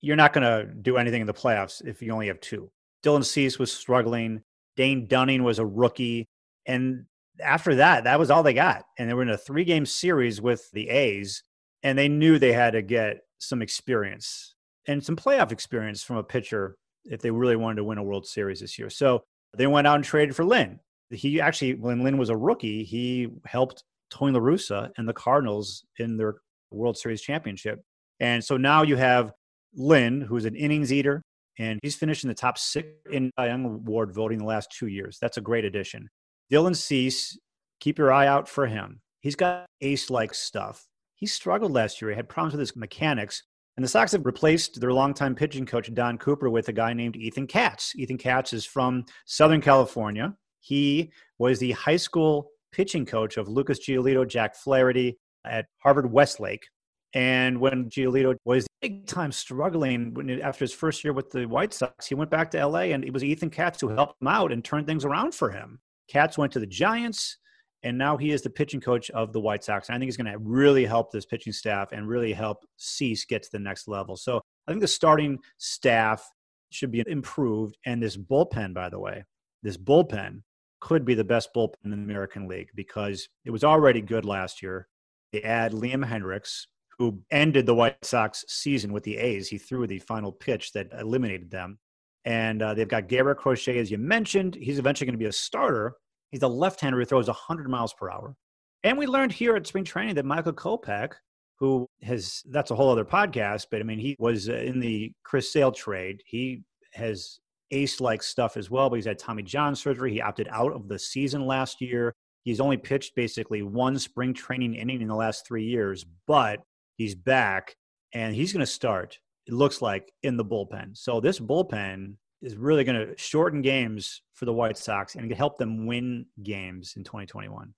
You're 0.00 0.16
not 0.16 0.32
going 0.32 0.44
to 0.44 0.72
do 0.72 0.96
anything 0.96 1.20
in 1.20 1.26
the 1.26 1.34
playoffs 1.34 1.84
if 1.84 2.02
you 2.02 2.12
only 2.12 2.26
have 2.26 2.40
two. 2.40 2.70
Dylan 3.04 3.24
Cease 3.24 3.58
was 3.58 3.72
struggling. 3.72 4.42
Dane 4.76 5.06
Dunning 5.06 5.44
was 5.44 5.58
a 5.58 5.66
rookie, 5.66 6.26
and 6.66 7.04
after 7.40 7.76
that, 7.76 8.04
that 8.04 8.18
was 8.18 8.30
all 8.30 8.42
they 8.42 8.54
got. 8.54 8.84
And 8.98 9.08
they 9.08 9.14
were 9.14 9.22
in 9.22 9.30
a 9.30 9.38
three-game 9.38 9.86
series 9.86 10.40
with 10.40 10.68
the 10.72 10.88
A's, 10.88 11.42
and 11.82 11.96
they 11.96 12.08
knew 12.08 12.38
they 12.38 12.52
had 12.52 12.72
to 12.72 12.82
get 12.82 13.18
some 13.38 13.62
experience 13.62 14.54
and 14.86 15.04
some 15.04 15.16
playoff 15.16 15.52
experience 15.52 16.02
from 16.02 16.16
a 16.16 16.24
pitcher 16.24 16.76
if 17.04 17.20
they 17.20 17.30
really 17.30 17.56
wanted 17.56 17.76
to 17.76 17.84
win 17.84 17.98
a 17.98 18.02
World 18.02 18.26
Series 18.26 18.60
this 18.60 18.78
year. 18.78 18.90
So 18.90 19.22
they 19.56 19.66
went 19.66 19.86
out 19.86 19.96
and 19.96 20.04
traded 20.04 20.34
for 20.34 20.44
Lynn 20.44 20.80
he 21.10 21.40
actually, 21.40 21.74
when 21.74 22.02
Lynn 22.02 22.18
was 22.18 22.30
a 22.30 22.36
rookie, 22.36 22.84
he 22.84 23.28
helped 23.44 23.84
Tony 24.10 24.32
La 24.32 24.40
Russa 24.40 24.90
and 24.96 25.08
the 25.08 25.12
Cardinals 25.12 25.84
in 25.98 26.16
their 26.16 26.36
World 26.70 26.96
Series 26.96 27.22
championship. 27.22 27.82
And 28.20 28.42
so 28.42 28.56
now 28.56 28.82
you 28.82 28.96
have 28.96 29.32
Lynn, 29.74 30.20
who's 30.20 30.44
an 30.44 30.56
innings 30.56 30.92
eater, 30.92 31.22
and 31.58 31.78
he's 31.82 31.96
finished 31.96 32.24
in 32.24 32.28
the 32.28 32.34
top 32.34 32.58
six 32.58 32.88
in 33.10 33.30
Young 33.38 33.64
Award 33.64 34.12
voting 34.12 34.38
the 34.38 34.44
last 34.44 34.70
two 34.70 34.88
years. 34.88 35.18
That's 35.20 35.36
a 35.36 35.42
great 35.42 35.64
addition. 35.64 36.08
Dylan 36.52 36.76
Cease, 36.76 37.38
keep 37.80 37.98
your 37.98 38.12
eye 38.12 38.26
out 38.26 38.48
for 38.48 38.66
him. 38.66 39.00
He's 39.20 39.36
got 39.36 39.66
ace 39.80 40.10
like 40.10 40.34
stuff. 40.34 40.86
He 41.14 41.26
struggled 41.26 41.72
last 41.72 42.02
year. 42.02 42.10
He 42.10 42.16
had 42.16 42.28
problems 42.28 42.52
with 42.52 42.60
his 42.60 42.76
mechanics. 42.76 43.42
And 43.76 43.84
the 43.84 43.88
Sox 43.88 44.12
have 44.12 44.26
replaced 44.26 44.80
their 44.80 44.92
longtime 44.92 45.34
pitching 45.34 45.66
coach, 45.66 45.92
Don 45.94 46.18
Cooper, 46.18 46.48
with 46.48 46.68
a 46.68 46.72
guy 46.72 46.92
named 46.92 47.16
Ethan 47.16 47.46
Katz. 47.46 47.92
Ethan 47.96 48.18
Katz 48.18 48.52
is 48.52 48.64
from 48.64 49.04
Southern 49.24 49.60
California. 49.60 50.34
He 50.60 51.12
was 51.38 51.58
the 51.58 51.72
high 51.72 51.96
school 51.96 52.50
pitching 52.72 53.04
coach 53.04 53.36
of 53.36 53.48
Lucas 53.48 53.80
Giolito, 53.80 54.26
Jack 54.26 54.54
Flaherty 54.54 55.18
at 55.44 55.66
Harvard 55.82 56.10
Westlake. 56.10 56.66
And 57.14 57.60
when 57.60 57.88
Giolito 57.88 58.34
was 58.44 58.66
big 58.82 59.06
time 59.06 59.30
struggling 59.30 60.12
when, 60.14 60.28
after 60.40 60.64
his 60.64 60.72
first 60.72 61.04
year 61.04 61.12
with 61.12 61.30
the 61.30 61.46
White 61.46 61.72
Sox, 61.72 62.06
he 62.06 62.14
went 62.16 62.30
back 62.30 62.50
to 62.50 62.66
LA 62.66 62.80
and 62.92 63.04
it 63.04 63.12
was 63.12 63.22
Ethan 63.22 63.50
Katz 63.50 63.80
who 63.80 63.88
helped 63.88 64.20
him 64.20 64.28
out 64.28 64.52
and 64.52 64.64
turned 64.64 64.86
things 64.86 65.04
around 65.04 65.34
for 65.34 65.50
him. 65.50 65.78
Katz 66.08 66.36
went 66.36 66.52
to 66.52 66.60
the 66.60 66.66
Giants 66.66 67.38
and 67.84 67.96
now 67.96 68.16
he 68.16 68.30
is 68.30 68.42
the 68.42 68.50
pitching 68.50 68.80
coach 68.80 69.10
of 69.10 69.32
the 69.32 69.40
White 69.40 69.62
Sox. 69.62 69.88
And 69.88 69.94
I 69.94 69.98
think 69.98 70.08
he's 70.08 70.16
going 70.16 70.32
to 70.32 70.38
really 70.38 70.84
help 70.84 71.12
this 71.12 71.26
pitching 71.26 71.52
staff 71.52 71.92
and 71.92 72.08
really 72.08 72.32
help 72.32 72.64
Cease 72.78 73.24
get 73.24 73.44
to 73.44 73.52
the 73.52 73.58
next 73.60 73.86
level. 73.86 74.16
So 74.16 74.40
I 74.66 74.72
think 74.72 74.80
the 74.80 74.88
starting 74.88 75.38
staff 75.58 76.28
should 76.70 76.90
be 76.90 77.04
improved. 77.06 77.76
And 77.86 78.02
this 78.02 78.16
bullpen, 78.16 78.74
by 78.74 78.88
the 78.88 78.98
way, 78.98 79.24
this 79.62 79.76
bullpen 79.76 80.42
could 80.80 81.04
be 81.04 81.14
the 81.14 81.24
best 81.24 81.50
bullpen 81.54 81.74
in 81.84 81.90
the 81.90 81.96
American 81.96 82.48
League 82.48 82.70
because 82.74 83.28
it 83.44 83.50
was 83.50 83.62
already 83.62 84.00
good 84.00 84.24
last 84.24 84.62
year. 84.62 84.88
They 85.32 85.42
add 85.42 85.72
Liam 85.72 86.04
Hendriks, 86.04 86.66
who 86.98 87.20
ended 87.30 87.66
the 87.66 87.74
White 87.74 88.04
Sox 88.04 88.44
season 88.48 88.92
with 88.92 89.02
the 89.02 89.16
A's. 89.16 89.48
He 89.48 89.58
threw 89.58 89.86
the 89.86 89.98
final 89.98 90.32
pitch 90.32 90.72
that 90.72 90.88
eliminated 90.98 91.50
them. 91.50 91.78
And 92.24 92.62
uh, 92.62 92.74
they've 92.74 92.88
got 92.88 93.08
Garrett 93.08 93.38
Crochet, 93.38 93.78
as 93.78 93.90
you 93.90 93.98
mentioned. 93.98 94.54
He's 94.54 94.78
eventually 94.78 95.06
going 95.06 95.18
to 95.18 95.22
be 95.22 95.28
a 95.28 95.32
starter. 95.32 95.94
He's 96.30 96.42
a 96.42 96.48
left 96.48 96.80
hander 96.80 96.98
who 96.98 97.04
throws 97.04 97.26
100 97.26 97.68
miles 97.68 97.92
per 97.92 98.10
hour. 98.10 98.34
And 98.82 98.96
we 98.98 99.06
learned 99.06 99.32
here 99.32 99.56
at 99.56 99.66
spring 99.66 99.84
training 99.84 100.14
that 100.14 100.24
Michael 100.24 100.52
Kopech, 100.52 101.12
who 101.58 101.88
has, 102.02 102.42
that's 102.50 102.70
a 102.70 102.74
whole 102.74 102.90
other 102.90 103.04
podcast, 103.04 103.66
but 103.70 103.80
I 103.80 103.84
mean, 103.84 103.98
he 103.98 104.16
was 104.18 104.48
uh, 104.48 104.54
in 104.54 104.80
the 104.80 105.12
Chris 105.22 105.52
Sale 105.52 105.72
trade. 105.72 106.22
He 106.26 106.62
has 106.92 107.40
ace 107.70 108.00
like 108.00 108.22
stuff 108.22 108.56
as 108.56 108.70
well, 108.70 108.88
but 108.88 108.96
he's 108.96 109.06
had 109.06 109.18
Tommy 109.18 109.42
John 109.42 109.74
surgery. 109.74 110.12
He 110.12 110.20
opted 110.20 110.48
out 110.50 110.72
of 110.72 110.88
the 110.88 110.98
season 110.98 111.46
last 111.46 111.80
year. 111.80 112.14
He's 112.44 112.60
only 112.60 112.76
pitched 112.76 113.14
basically 113.16 113.62
one 113.62 113.98
spring 113.98 114.34
training 114.34 114.74
inning 114.74 115.00
in 115.00 115.08
the 115.08 115.14
last 115.14 115.46
three 115.46 115.64
years, 115.64 116.04
but 116.26 116.60
he's 116.96 117.14
back 117.14 117.76
and 118.12 118.34
he's 118.34 118.52
going 118.52 118.64
to 118.64 118.66
start, 118.66 119.18
it 119.46 119.52
looks 119.52 119.82
like, 119.82 120.12
in 120.22 120.36
the 120.36 120.44
bullpen. 120.44 120.96
So 120.96 121.20
this 121.20 121.40
bullpen 121.40 122.14
is 122.42 122.56
really 122.56 122.84
going 122.84 123.06
to 123.06 123.16
shorten 123.16 123.62
games 123.62 124.22
for 124.34 124.44
the 124.44 124.52
White 124.52 124.78
Sox 124.78 125.14
and 125.14 125.32
help 125.32 125.58
them 125.58 125.86
win 125.86 126.26
games 126.42 126.94
in 126.96 127.04
2021. 127.04 127.74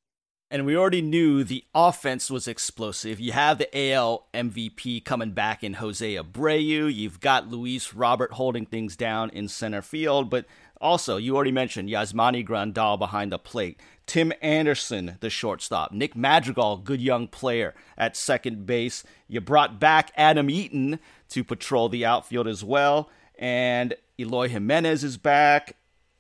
And 0.48 0.64
we 0.64 0.76
already 0.76 1.02
knew 1.02 1.42
the 1.42 1.64
offense 1.74 2.30
was 2.30 2.46
explosive. 2.46 3.18
You 3.18 3.32
have 3.32 3.58
the 3.58 3.92
AL 3.92 4.28
MVP 4.32 5.04
coming 5.04 5.32
back 5.32 5.64
in 5.64 5.74
Jose 5.74 6.14
Abreu. 6.14 6.92
You've 6.92 7.18
got 7.18 7.48
Luis 7.48 7.94
Robert 7.94 8.32
holding 8.32 8.64
things 8.64 8.96
down 8.96 9.30
in 9.30 9.48
center 9.48 9.82
field. 9.82 10.30
But 10.30 10.46
also, 10.80 11.16
you 11.16 11.34
already 11.34 11.52
mentioned 11.52 11.88
Yasmani 11.88 12.46
Grandal 12.46 12.98
behind 12.98 13.32
the 13.32 13.38
plate. 13.38 13.80
Tim 14.06 14.32
Anderson, 14.40 15.16
the 15.20 15.30
shortstop. 15.30 15.92
Nick 15.92 16.14
Madrigal, 16.14 16.78
good 16.78 17.00
young 17.00 17.26
player 17.26 17.74
at 17.98 18.16
second 18.16 18.66
base. 18.66 19.02
You 19.26 19.40
brought 19.40 19.80
back 19.80 20.12
Adam 20.16 20.48
Eaton 20.48 21.00
to 21.30 21.42
patrol 21.42 21.88
the 21.88 22.04
outfield 22.04 22.46
as 22.46 22.62
well. 22.62 23.10
And 23.38 23.94
Eloy 24.18 24.48
Jimenez 24.48 25.02
is 25.02 25.16
back. 25.16 25.76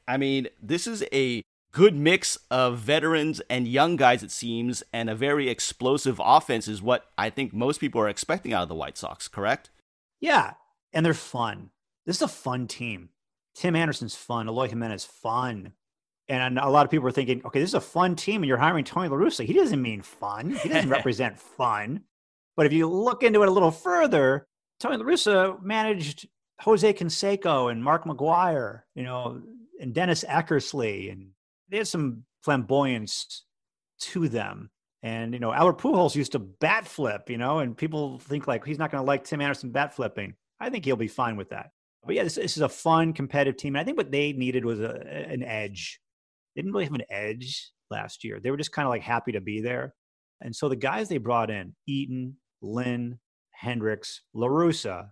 I 0.08 0.16
mean, 0.16 0.48
this 0.60 0.86
is 0.86 1.04
a 1.12 1.42
good 1.72 1.94
mix 1.94 2.38
of 2.50 2.78
veterans 2.78 3.40
and 3.50 3.68
young 3.68 3.96
guys, 3.96 4.22
it 4.22 4.30
seems, 4.30 4.82
and 4.92 5.10
a 5.10 5.14
very 5.14 5.48
explosive 5.48 6.20
offense 6.24 6.68
is 6.68 6.80
what 6.80 7.10
I 7.18 7.28
think 7.30 7.52
most 7.52 7.80
people 7.80 8.00
are 8.00 8.08
expecting 8.08 8.52
out 8.52 8.62
of 8.62 8.68
the 8.68 8.74
White 8.74 8.96
Sox, 8.96 9.28
correct? 9.28 9.70
Yeah. 10.20 10.54
And 10.92 11.04
they're 11.04 11.14
fun. 11.14 11.70
This 12.06 12.16
is 12.16 12.22
a 12.22 12.28
fun 12.28 12.66
team. 12.66 13.10
Tim 13.56 13.74
Anderson's 13.74 14.14
fun. 14.14 14.48
Eloy 14.48 14.68
Jimenez 14.68 15.04
fun. 15.04 15.72
And 16.28 16.58
a 16.58 16.68
lot 16.68 16.84
of 16.84 16.90
people 16.90 17.06
are 17.06 17.12
thinking, 17.12 17.42
okay, 17.44 17.60
this 17.60 17.70
is 17.70 17.74
a 17.74 17.80
fun 17.80 18.16
team, 18.16 18.42
and 18.42 18.48
you're 18.48 18.56
hiring 18.56 18.84
Tony 18.84 19.08
La 19.08 19.16
Russa. 19.16 19.44
He 19.44 19.52
doesn't 19.52 19.80
mean 19.80 20.02
fun. 20.02 20.50
He 20.50 20.68
doesn't 20.68 20.90
represent 20.98 21.38
fun. 21.38 22.00
But 22.56 22.66
if 22.66 22.72
you 22.72 22.88
look 22.88 23.22
into 23.22 23.42
it 23.42 23.48
a 23.48 23.52
little 23.52 23.70
further, 23.70 24.48
Tony 24.80 24.96
La 24.96 25.04
Russa 25.04 25.62
managed 25.62 26.28
Jose 26.60 26.92
Canseco 26.94 27.70
and 27.70 27.82
Mark 27.82 28.04
McGwire, 28.04 28.82
you 28.94 29.04
know, 29.04 29.40
and 29.80 29.94
Dennis 29.94 30.24
Eckersley 30.24 31.12
and 31.12 31.28
they 31.68 31.78
had 31.78 31.88
some 31.88 32.24
flamboyance 32.42 33.44
to 34.00 34.28
them. 34.28 34.70
And 35.02 35.34
you 35.34 35.40
know, 35.40 35.52
Albert 35.52 35.78
Pujols 35.78 36.16
used 36.16 36.32
to 36.32 36.38
bat 36.38 36.86
flip, 36.86 37.28
you 37.30 37.38
know, 37.38 37.60
and 37.60 37.76
people 37.76 38.18
think 38.18 38.46
like 38.48 38.64
he's 38.64 38.78
not 38.78 38.90
going 38.90 39.02
to 39.02 39.06
like 39.06 39.24
Tim 39.24 39.40
Anderson 39.40 39.70
bat 39.70 39.94
flipping. 39.94 40.34
I 40.58 40.70
think 40.70 40.84
he'll 40.84 40.96
be 40.96 41.08
fine 41.08 41.36
with 41.36 41.50
that. 41.50 41.70
But 42.06 42.14
yeah, 42.14 42.22
this, 42.22 42.36
this 42.36 42.56
is 42.56 42.62
a 42.62 42.68
fun, 42.68 43.12
competitive 43.12 43.56
team. 43.56 43.74
And 43.74 43.80
I 43.80 43.84
think 43.84 43.96
what 43.96 44.12
they 44.12 44.32
needed 44.32 44.64
was 44.64 44.80
a, 44.80 45.02
an 45.28 45.42
edge. 45.42 46.00
They 46.54 46.62
didn't 46.62 46.72
really 46.72 46.84
have 46.84 46.94
an 46.94 47.02
edge 47.10 47.70
last 47.90 48.24
year. 48.24 48.40
They 48.40 48.50
were 48.50 48.56
just 48.56 48.72
kind 48.72 48.86
of 48.86 48.90
like 48.90 49.02
happy 49.02 49.32
to 49.32 49.40
be 49.40 49.60
there. 49.60 49.94
And 50.40 50.54
so 50.54 50.68
the 50.68 50.76
guys 50.76 51.08
they 51.08 51.18
brought 51.18 51.50
in, 51.50 51.74
Eaton, 51.86 52.36
Lynn, 52.62 53.18
Hendriks, 53.62 54.20
LaRussa, 54.34 55.08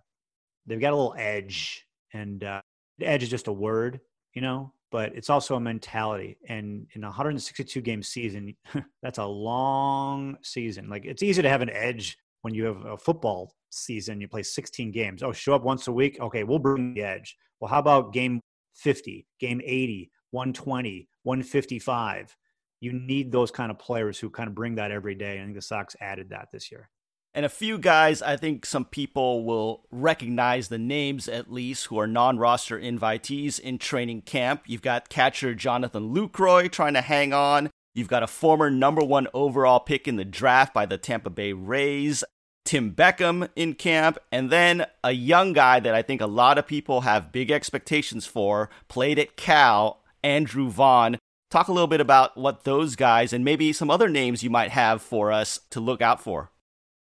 they've 0.65 0.79
got 0.79 0.93
a 0.93 0.95
little 0.95 1.15
edge. 1.17 1.85
And 2.13 2.43
uh, 2.43 2.61
edge 3.01 3.23
is 3.23 3.29
just 3.29 3.47
a 3.47 3.53
word, 3.53 3.99
you 4.33 4.41
know, 4.41 4.71
but 4.91 5.15
it's 5.15 5.29
also 5.29 5.55
a 5.55 5.59
mentality. 5.59 6.37
And 6.47 6.87
in 6.93 7.03
a 7.03 7.07
162 7.07 7.81
game 7.81 8.03
season, 8.03 8.55
that's 9.03 9.17
a 9.17 9.25
long 9.25 10.37
season. 10.41 10.89
Like 10.89 11.05
it's 11.05 11.23
easy 11.23 11.41
to 11.41 11.49
have 11.49 11.61
an 11.61 11.71
edge 11.71 12.17
when 12.41 12.53
you 12.53 12.65
have 12.65 12.85
a 12.85 12.97
football 12.97 13.53
season, 13.75 14.21
you 14.21 14.27
play 14.27 14.43
16 14.43 14.91
games. 14.91 15.23
Oh, 15.23 15.31
show 15.31 15.55
up 15.55 15.63
once 15.63 15.87
a 15.87 15.91
week. 15.91 16.19
Okay, 16.19 16.43
we'll 16.43 16.59
bring 16.59 16.93
the 16.93 17.03
edge. 17.03 17.37
Well, 17.59 17.69
how 17.69 17.79
about 17.79 18.13
game 18.13 18.41
50, 18.75 19.25
game 19.39 19.61
80, 19.63 20.11
120, 20.31 21.07
155? 21.23 22.35
You 22.81 22.93
need 22.93 23.31
those 23.31 23.51
kind 23.51 23.71
of 23.71 23.79
players 23.79 24.19
who 24.19 24.29
kind 24.29 24.47
of 24.47 24.55
bring 24.55 24.75
that 24.75 24.91
every 24.91 25.15
day. 25.15 25.39
I 25.39 25.43
think 25.43 25.55
the 25.55 25.61
Sox 25.61 25.95
added 26.01 26.29
that 26.29 26.49
this 26.51 26.71
year. 26.71 26.89
And 27.35 27.45
a 27.45 27.49
few 27.49 27.77
guys, 27.77 28.21
I 28.21 28.37
think 28.37 28.65
some 28.65 28.85
people 28.85 29.43
will 29.43 29.83
recognize 29.91 30.69
the 30.69 30.77
names 30.77 31.27
at 31.27 31.51
least 31.51 31.87
who 31.87 31.99
are 31.99 32.07
non 32.07 32.37
roster 32.37 32.79
invitees 32.79 33.59
in 33.59 33.77
training 33.77 34.21
camp. 34.21 34.63
You've 34.67 34.81
got 34.81 35.09
catcher 35.09 35.53
Jonathan 35.53 36.15
Lucroy 36.15 36.71
trying 36.71 36.93
to 36.93 37.01
hang 37.01 37.33
on. 37.33 37.71
You've 37.93 38.07
got 38.07 38.23
a 38.23 38.27
former 38.27 38.69
number 38.69 39.03
one 39.03 39.27
overall 39.33 39.81
pick 39.81 40.07
in 40.07 40.15
the 40.15 40.23
draft 40.23 40.73
by 40.73 40.85
the 40.85 40.97
Tampa 40.97 41.29
Bay 41.29 41.51
Rays, 41.51 42.23
Tim 42.65 42.91
Beckham 42.91 43.47
in 43.55 43.75
camp, 43.75 44.17
and 44.31 44.49
then 44.49 44.85
a 45.03 45.11
young 45.11 45.53
guy 45.53 45.79
that 45.79 45.93
I 45.93 46.01
think 46.01 46.19
a 46.19 46.27
lot 46.27 46.57
of 46.57 46.67
people 46.67 47.01
have 47.01 47.31
big 47.31 47.51
expectations 47.51 48.25
for, 48.25 48.69
played 48.87 49.19
at 49.19 49.37
Cal, 49.37 50.01
Andrew 50.23 50.69
Vaughn. 50.69 51.17
Talk 51.51 51.67
a 51.67 51.71
little 51.71 51.87
bit 51.87 52.01
about 52.01 52.35
what 52.35 52.63
those 52.63 52.95
guys 52.95 53.31
and 53.31 53.45
maybe 53.45 53.71
some 53.71 53.91
other 53.91 54.09
names 54.09 54.43
you 54.43 54.49
might 54.49 54.71
have 54.71 55.01
for 55.01 55.31
us 55.31 55.59
to 55.69 55.79
look 55.79 56.01
out 56.01 56.19
for. 56.19 56.51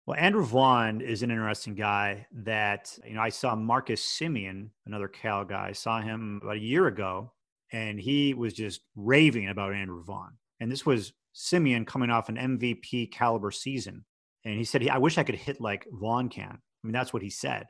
Well, 0.07 0.17
Andrew 0.17 0.43
Vaughn 0.43 1.01
is 1.01 1.21
an 1.21 1.29
interesting 1.29 1.75
guy 1.75 2.25
that, 2.31 2.97
you 3.05 3.13
know, 3.13 3.21
I 3.21 3.29
saw 3.29 3.55
Marcus 3.55 4.01
Semien, 4.01 4.69
another 4.87 5.07
Cal 5.07 5.45
guy, 5.45 5.73
saw 5.73 6.01
him 6.01 6.39
about 6.41 6.55
a 6.55 6.59
year 6.59 6.87
ago, 6.87 7.33
and 7.71 7.99
he 7.99 8.33
was 8.33 8.53
just 8.53 8.81
raving 8.95 9.49
about 9.49 9.75
Andrew 9.75 10.01
Vaughn. 10.01 10.37
And 10.59 10.71
this 10.71 10.85
was 10.85 11.13
Simeon 11.33 11.85
coming 11.85 12.09
off 12.09 12.29
an 12.29 12.37
MVP 12.37 13.11
caliber 13.11 13.51
season. 13.51 14.05
And 14.49 14.57
he 14.57 14.65
said, 14.65 14.87
I 14.87 14.97
wish 14.97 15.17
I 15.17 15.23
could 15.23 15.35
hit 15.35 15.61
like 15.61 15.85
Vaughn 15.91 16.29
can. 16.29 16.57
I 16.57 16.87
mean, 16.87 16.93
that's 16.93 17.13
what 17.13 17.21
he 17.21 17.29
said. 17.29 17.65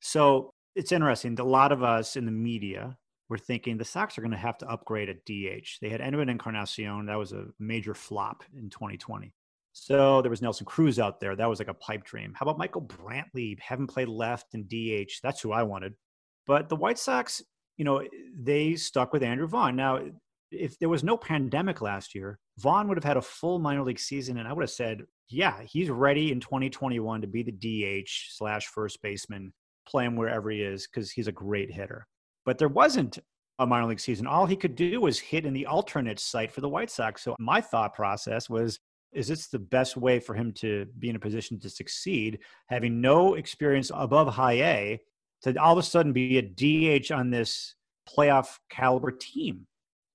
So 0.00 0.50
it's 0.74 0.92
interesting. 0.92 1.38
A 1.38 1.44
lot 1.44 1.72
of 1.72 1.82
us 1.82 2.16
in 2.16 2.26
the 2.26 2.32
media 2.32 2.96
were 3.28 3.38
thinking 3.38 3.76
the 3.76 3.84
Sox 3.84 4.16
are 4.16 4.20
going 4.22 4.30
to 4.30 4.36
have 4.36 4.58
to 4.58 4.68
upgrade 4.68 5.08
at 5.08 5.24
DH. 5.24 5.78
They 5.80 5.88
had 5.88 6.00
Edwin 6.00 6.28
Encarnacion. 6.28 7.06
That 7.06 7.18
was 7.18 7.32
a 7.32 7.46
major 7.58 7.94
flop 7.94 8.44
in 8.56 8.70
2020. 8.70 9.32
So 9.72 10.22
there 10.22 10.30
was 10.30 10.40
Nelson 10.40 10.64
Cruz 10.64 10.98
out 10.98 11.20
there. 11.20 11.36
That 11.36 11.50
was 11.50 11.58
like 11.58 11.68
a 11.68 11.74
pipe 11.74 12.04
dream. 12.04 12.32
How 12.34 12.44
about 12.44 12.58
Michael 12.58 12.82
Brantley? 12.82 13.58
Haven't 13.60 13.88
played 13.88 14.08
left 14.08 14.54
and 14.54 14.68
DH. 14.68 15.20
That's 15.22 15.40
who 15.40 15.52
I 15.52 15.64
wanted. 15.64 15.94
But 16.46 16.68
the 16.68 16.76
White 16.76 16.98
Sox, 16.98 17.42
you 17.76 17.84
know, 17.84 18.02
they 18.38 18.76
stuck 18.76 19.12
with 19.12 19.22
Andrew 19.22 19.46
Vaughn. 19.46 19.76
Now, 19.76 20.00
if 20.50 20.78
there 20.78 20.88
was 20.88 21.04
no 21.04 21.16
pandemic 21.16 21.82
last 21.82 22.14
year, 22.14 22.38
Vaughn 22.58 22.88
would 22.88 22.96
have 22.96 23.04
had 23.04 23.16
a 23.16 23.22
full 23.22 23.58
minor 23.58 23.82
league 23.82 23.98
season, 23.98 24.38
and 24.38 24.48
I 24.48 24.52
would 24.52 24.62
have 24.62 24.70
said, 24.70 25.02
yeah, 25.28 25.62
he's 25.62 25.90
ready 25.90 26.32
in 26.32 26.40
2021 26.40 27.20
to 27.20 27.26
be 27.26 27.42
the 27.42 27.52
DH 28.04 28.08
slash 28.30 28.66
first 28.66 29.00
baseman, 29.02 29.52
play 29.88 30.04
him 30.04 30.16
wherever 30.16 30.50
he 30.50 30.62
is 30.62 30.86
because 30.86 31.10
he's 31.10 31.28
a 31.28 31.32
great 31.32 31.70
hitter. 31.70 32.06
But 32.44 32.58
there 32.58 32.68
wasn't 32.68 33.18
a 33.58 33.66
minor 33.66 33.86
league 33.86 34.00
season. 34.00 34.26
All 34.26 34.46
he 34.46 34.56
could 34.56 34.76
do 34.76 35.00
was 35.00 35.18
hit 35.18 35.46
in 35.46 35.54
the 35.54 35.66
alternate 35.66 36.20
site 36.20 36.52
for 36.52 36.60
the 36.60 36.68
White 36.68 36.90
Sox. 36.90 37.22
So 37.22 37.34
my 37.38 37.60
thought 37.60 37.94
process 37.94 38.48
was 38.50 38.78
is 39.12 39.28
this 39.28 39.46
the 39.48 39.58
best 39.58 39.96
way 39.96 40.20
for 40.20 40.34
him 40.34 40.52
to 40.52 40.84
be 40.98 41.08
in 41.08 41.16
a 41.16 41.20
position 41.20 41.58
to 41.60 41.70
succeed, 41.70 42.38
having 42.68 43.00
no 43.00 43.34
experience 43.34 43.90
above 43.94 44.34
high 44.34 44.60
A, 44.60 45.00
to 45.42 45.56
all 45.56 45.72
of 45.72 45.78
a 45.78 45.82
sudden 45.82 46.12
be 46.12 46.36
a 46.38 46.42
DH 46.42 47.10
on 47.10 47.30
this 47.30 47.76
playoff 48.06 48.58
caliber 48.68 49.10
team? 49.10 49.66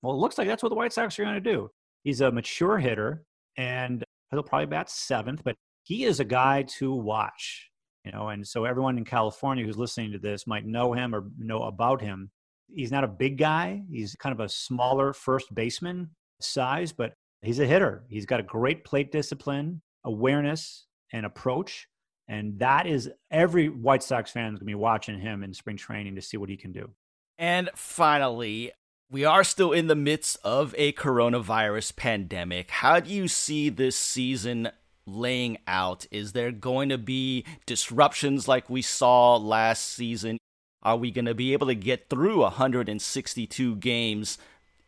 Well, 0.01 0.13
it 0.13 0.19
looks 0.19 0.37
like 0.37 0.47
that's 0.47 0.61
what 0.61 0.69
the 0.69 0.75
White 0.75 0.93
Sox 0.93 1.17
are 1.17 1.23
going 1.23 1.35
to 1.35 1.41
do. 1.41 1.69
He's 2.03 2.21
a 2.21 2.31
mature 2.31 2.77
hitter, 2.77 3.23
and 3.57 4.03
he'll 4.31 4.43
probably 4.43 4.67
bat 4.67 4.89
seventh, 4.89 5.43
but 5.43 5.55
he 5.83 6.05
is 6.05 6.19
a 6.19 6.25
guy 6.25 6.63
to 6.79 6.93
watch. 6.93 7.69
You 8.05 8.11
know, 8.11 8.29
and 8.29 8.47
so 8.47 8.65
everyone 8.65 8.97
in 8.97 9.05
California 9.05 9.63
who's 9.63 9.77
listening 9.77 10.11
to 10.13 10.19
this 10.19 10.47
might 10.47 10.65
know 10.65 10.93
him 10.93 11.13
or 11.13 11.25
know 11.37 11.63
about 11.63 12.01
him. 12.01 12.31
He's 12.73 12.91
not 12.91 13.03
a 13.03 13.07
big 13.07 13.37
guy. 13.37 13.83
He's 13.91 14.15
kind 14.15 14.33
of 14.33 14.39
a 14.39 14.49
smaller 14.49 15.13
first 15.13 15.53
baseman 15.53 16.09
size, 16.39 16.93
but 16.93 17.13
He's 17.41 17.59
a 17.59 17.65
hitter. 17.65 18.03
He's 18.07 18.25
got 18.25 18.39
a 18.39 18.43
great 18.43 18.83
plate 18.83 19.11
discipline, 19.11 19.81
awareness, 20.03 20.85
and 21.11 21.25
approach. 21.25 21.87
And 22.27 22.59
that 22.59 22.85
is 22.85 23.09
every 23.31 23.67
White 23.67 24.03
Sox 24.03 24.31
fan 24.31 24.45
is 24.45 24.51
going 24.51 24.59
to 24.59 24.65
be 24.65 24.75
watching 24.75 25.19
him 25.19 25.43
in 25.43 25.53
spring 25.53 25.75
training 25.75 26.15
to 26.15 26.21
see 26.21 26.37
what 26.37 26.49
he 26.49 26.57
can 26.57 26.71
do. 26.71 26.89
And 27.37 27.69
finally, 27.75 28.71
we 29.11 29.25
are 29.25 29.43
still 29.43 29.73
in 29.73 29.87
the 29.87 29.95
midst 29.95 30.37
of 30.41 30.73
a 30.77 30.93
coronavirus 30.93 31.97
pandemic. 31.97 32.71
How 32.71 33.01
do 33.01 33.11
you 33.13 33.27
see 33.27 33.67
this 33.67 33.97
season 33.97 34.69
laying 35.05 35.57
out? 35.67 36.05
Is 36.11 36.31
there 36.31 36.51
going 36.51 36.87
to 36.89 36.97
be 36.97 37.43
disruptions 37.65 38.47
like 38.47 38.69
we 38.69 38.81
saw 38.81 39.35
last 39.35 39.85
season? 39.85 40.37
Are 40.81 40.95
we 40.95 41.11
going 41.11 41.25
to 41.25 41.35
be 41.35 41.51
able 41.51 41.67
to 41.67 41.75
get 41.75 42.09
through 42.09 42.39
162 42.41 43.75
games 43.75 44.37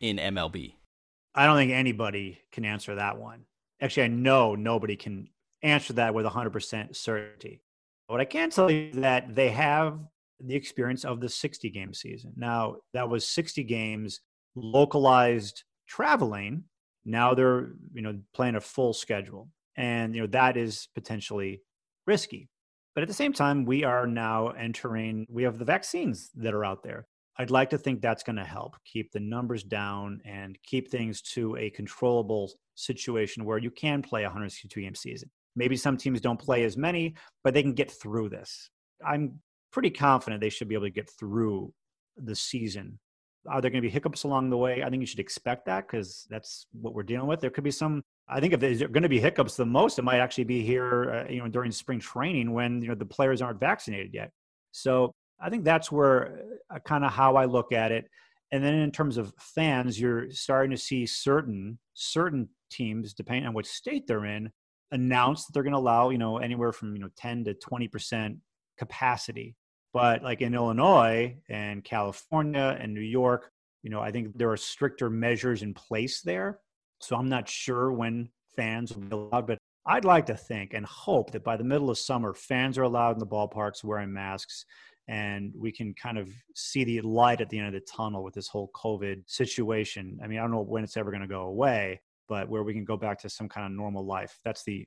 in 0.00 0.16
MLB? 0.16 0.72
I 1.34 1.44
don't 1.44 1.56
think 1.56 1.72
anybody 1.72 2.38
can 2.50 2.64
answer 2.64 2.94
that 2.94 3.18
one. 3.18 3.44
Actually, 3.80 4.04
I 4.04 4.08
know 4.08 4.54
nobody 4.54 4.96
can 4.96 5.28
answer 5.62 5.92
that 5.94 6.14
with 6.14 6.24
100% 6.24 6.96
certainty. 6.96 7.60
What 8.06 8.22
I 8.22 8.24
can 8.24 8.48
tell 8.48 8.70
you 8.70 8.88
is 8.90 8.96
that 8.96 9.34
they 9.34 9.50
have 9.50 9.98
the 10.40 10.54
experience 10.54 11.04
of 11.04 11.20
the 11.20 11.28
60 11.28 11.70
game 11.70 11.94
season. 11.94 12.32
Now, 12.36 12.76
that 12.92 13.08
was 13.08 13.26
60 13.28 13.64
games 13.64 14.20
localized 14.54 15.64
traveling. 15.88 16.64
Now 17.04 17.34
they're, 17.34 17.72
you 17.92 18.02
know, 18.02 18.18
playing 18.34 18.56
a 18.56 18.60
full 18.60 18.92
schedule. 18.92 19.48
And, 19.76 20.14
you 20.14 20.22
know, 20.22 20.26
that 20.28 20.56
is 20.56 20.88
potentially 20.94 21.60
risky. 22.06 22.48
But 22.94 23.02
at 23.02 23.08
the 23.08 23.14
same 23.14 23.32
time, 23.32 23.64
we 23.64 23.84
are 23.84 24.06
now 24.06 24.48
entering, 24.50 25.26
we 25.28 25.42
have 25.42 25.58
the 25.58 25.64
vaccines 25.64 26.30
that 26.36 26.54
are 26.54 26.64
out 26.64 26.82
there. 26.82 27.06
I'd 27.36 27.50
like 27.50 27.70
to 27.70 27.78
think 27.78 28.00
that's 28.00 28.22
going 28.22 28.36
to 28.36 28.44
help 28.44 28.76
keep 28.84 29.10
the 29.10 29.18
numbers 29.18 29.64
down 29.64 30.20
and 30.24 30.56
keep 30.64 30.88
things 30.88 31.20
to 31.22 31.56
a 31.56 31.70
controllable 31.70 32.52
situation 32.76 33.44
where 33.44 33.58
you 33.58 33.72
can 33.72 34.02
play 34.02 34.22
a 34.22 34.26
162 34.26 34.80
game 34.80 34.94
season. 34.94 35.30
Maybe 35.56 35.76
some 35.76 35.96
teams 35.96 36.20
don't 36.20 36.38
play 36.38 36.62
as 36.62 36.76
many, 36.76 37.14
but 37.42 37.52
they 37.52 37.62
can 37.62 37.72
get 37.72 37.90
through 37.90 38.28
this. 38.28 38.70
I'm 39.04 39.40
pretty 39.74 39.90
confident 39.90 40.40
they 40.40 40.48
should 40.48 40.68
be 40.68 40.76
able 40.76 40.86
to 40.86 40.90
get 40.90 41.10
through 41.10 41.74
the 42.16 42.34
season. 42.34 42.98
Are 43.46 43.60
there 43.60 43.70
going 43.70 43.82
to 43.82 43.86
be 43.86 43.92
hiccups 43.92 44.22
along 44.22 44.48
the 44.48 44.56
way? 44.56 44.82
I 44.82 44.88
think 44.88 45.00
you 45.00 45.06
should 45.06 45.18
expect 45.18 45.66
that 45.66 45.86
because 45.86 46.26
that's 46.30 46.66
what 46.72 46.94
we're 46.94 47.02
dealing 47.02 47.26
with. 47.26 47.40
There 47.40 47.50
could 47.50 47.64
be 47.64 47.72
some. 47.72 48.02
I 48.26 48.40
think 48.40 48.54
if 48.54 48.60
there's 48.60 48.78
going 48.78 49.02
to 49.02 49.08
be 49.08 49.20
hiccups, 49.20 49.56
the 49.56 49.66
most 49.66 49.98
it 49.98 50.02
might 50.02 50.20
actually 50.20 50.44
be 50.44 50.62
here, 50.62 51.26
uh, 51.26 51.30
you 51.30 51.40
know, 51.40 51.48
during 51.48 51.72
spring 51.72 51.98
training 51.98 52.52
when 52.52 52.80
you 52.80 52.88
know 52.88 52.94
the 52.94 53.04
players 53.04 53.42
aren't 53.42 53.60
vaccinated 53.60 54.14
yet. 54.14 54.30
So 54.70 55.12
I 55.42 55.50
think 55.50 55.64
that's 55.64 55.92
where 55.92 56.40
uh, 56.74 56.78
kind 56.78 57.04
of 57.04 57.12
how 57.12 57.36
I 57.36 57.44
look 57.44 57.72
at 57.72 57.92
it. 57.92 58.06
And 58.52 58.64
then 58.64 58.74
in 58.74 58.92
terms 58.92 59.16
of 59.18 59.34
fans, 59.38 60.00
you're 60.00 60.30
starting 60.30 60.70
to 60.70 60.78
see 60.78 61.04
certain 61.04 61.78
certain 61.94 62.48
teams, 62.70 63.12
depending 63.12 63.44
on 63.46 63.52
which 63.52 63.66
state 63.66 64.06
they're 64.06 64.24
in, 64.24 64.50
announce 64.92 65.44
that 65.44 65.52
they're 65.52 65.64
going 65.64 65.72
to 65.72 65.78
allow 65.78 66.10
you 66.10 66.18
know 66.18 66.38
anywhere 66.38 66.72
from 66.72 66.94
you 66.94 67.02
know 67.02 67.10
10 67.16 67.44
to 67.44 67.54
20 67.54 67.88
percent 67.88 68.36
capacity. 68.78 69.54
But 69.94 70.24
like 70.24 70.42
in 70.42 70.54
Illinois 70.54 71.36
and 71.48 71.84
California 71.84 72.76
and 72.80 72.92
New 72.92 73.00
York, 73.00 73.50
you 73.82 73.90
know, 73.90 74.00
I 74.00 74.10
think 74.10 74.36
there 74.36 74.50
are 74.50 74.56
stricter 74.56 75.08
measures 75.08 75.62
in 75.62 75.72
place 75.72 76.20
there. 76.20 76.58
So 77.00 77.16
I'm 77.16 77.28
not 77.28 77.48
sure 77.48 77.92
when 77.92 78.28
fans 78.56 78.92
will 78.92 79.02
be 79.02 79.14
allowed, 79.14 79.46
but 79.46 79.58
I'd 79.86 80.04
like 80.04 80.26
to 80.26 80.36
think 80.36 80.74
and 80.74 80.84
hope 80.84 81.30
that 81.30 81.44
by 81.44 81.56
the 81.56 81.64
middle 81.64 81.90
of 81.90 81.98
summer, 81.98 82.34
fans 82.34 82.76
are 82.76 82.82
allowed 82.82 83.12
in 83.12 83.18
the 83.20 83.26
ballparks 83.26 83.84
wearing 83.84 84.12
masks 84.12 84.64
and 85.06 85.52
we 85.56 85.70
can 85.70 85.94
kind 85.94 86.18
of 86.18 86.28
see 86.54 86.82
the 86.82 87.00
light 87.02 87.40
at 87.40 87.50
the 87.50 87.58
end 87.58 87.68
of 87.68 87.74
the 87.74 87.80
tunnel 87.80 88.24
with 88.24 88.34
this 88.34 88.48
whole 88.48 88.70
COVID 88.74 89.22
situation. 89.26 90.18
I 90.22 90.26
mean, 90.26 90.38
I 90.38 90.42
don't 90.42 90.50
know 90.50 90.62
when 90.62 90.82
it's 90.82 90.96
ever 90.96 91.10
going 91.10 91.20
to 91.22 91.28
go 91.28 91.42
away, 91.42 92.00
but 92.28 92.48
where 92.48 92.62
we 92.62 92.72
can 92.72 92.84
go 92.84 92.96
back 92.96 93.20
to 93.20 93.28
some 93.28 93.48
kind 93.48 93.66
of 93.66 93.72
normal 93.72 94.04
life. 94.04 94.38
That's 94.44 94.64
the 94.64 94.84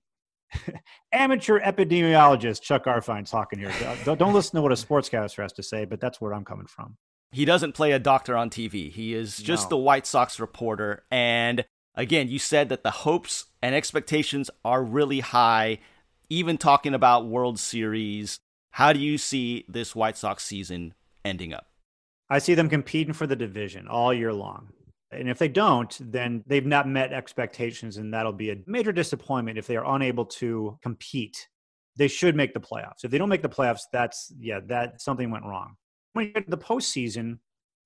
amateur 1.11 1.59
epidemiologist 1.59 2.61
Chuck 2.61 2.85
Garfien 2.85 3.29
talking 3.29 3.59
here. 3.59 3.73
Don't, 4.05 4.17
don't 4.17 4.33
listen 4.33 4.55
to 4.55 4.61
what 4.61 4.71
a 4.71 4.75
sportscaster 4.75 5.41
has 5.41 5.53
to 5.53 5.63
say, 5.63 5.85
but 5.85 5.99
that's 5.99 6.21
where 6.21 6.33
I'm 6.33 6.45
coming 6.45 6.67
from. 6.67 6.97
He 7.31 7.45
doesn't 7.45 7.73
play 7.73 7.91
a 7.91 7.99
doctor 7.99 8.37
on 8.37 8.49
TV. 8.49 8.91
He 8.91 9.13
is 9.13 9.37
just 9.37 9.65
no. 9.65 9.69
the 9.69 9.77
White 9.77 10.07
Sox 10.07 10.39
reporter. 10.39 11.03
And 11.11 11.65
again, 11.95 12.29
you 12.29 12.39
said 12.39 12.69
that 12.69 12.83
the 12.83 12.91
hopes 12.91 13.45
and 13.61 13.75
expectations 13.75 14.49
are 14.63 14.83
really 14.83 15.19
high, 15.19 15.79
even 16.29 16.57
talking 16.57 16.93
about 16.93 17.27
World 17.27 17.59
Series 17.59 18.39
how 18.77 18.93
do 18.93 18.99
you 18.99 19.17
see 19.17 19.65
this 19.67 19.95
White 19.95 20.17
Sox 20.17 20.43
season 20.43 20.93
ending 21.25 21.51
up? 21.51 21.65
I 22.29 22.37
see 22.37 22.53
them 22.53 22.69
competing 22.69 23.11
for 23.11 23.25
the 23.25 23.35
division 23.35 23.87
all 23.87 24.13
year 24.13 24.31
long. 24.31 24.69
And 25.11 25.29
if 25.29 25.37
they 25.37 25.47
don't, 25.47 25.97
then 26.01 26.43
they've 26.47 26.65
not 26.65 26.87
met 26.87 27.13
expectations, 27.13 27.97
and 27.97 28.13
that'll 28.13 28.33
be 28.33 28.51
a 28.51 28.57
major 28.65 28.91
disappointment 28.91 29.57
if 29.57 29.65
they 29.65 29.77
are 29.77 29.95
unable 29.95 30.25
to 30.25 30.77
compete. 30.81 31.47
They 31.95 32.09
should 32.09 32.35
make 32.35 32.53
the 32.53 32.59
playoffs. 32.59 33.03
If 33.03 33.11
they 33.11 33.17
don't 33.17 33.29
make 33.29 33.41
the 33.41 33.49
playoffs, 33.49 33.83
that's 33.91 34.33
yeah, 34.39 34.59
that 34.67 35.01
something 35.01 35.31
went 35.31 35.45
wrong. 35.45 35.75
When 36.13 36.25
you 36.25 36.33
get 36.33 36.45
to 36.45 36.51
the 36.51 36.57
postseason, 36.57 37.39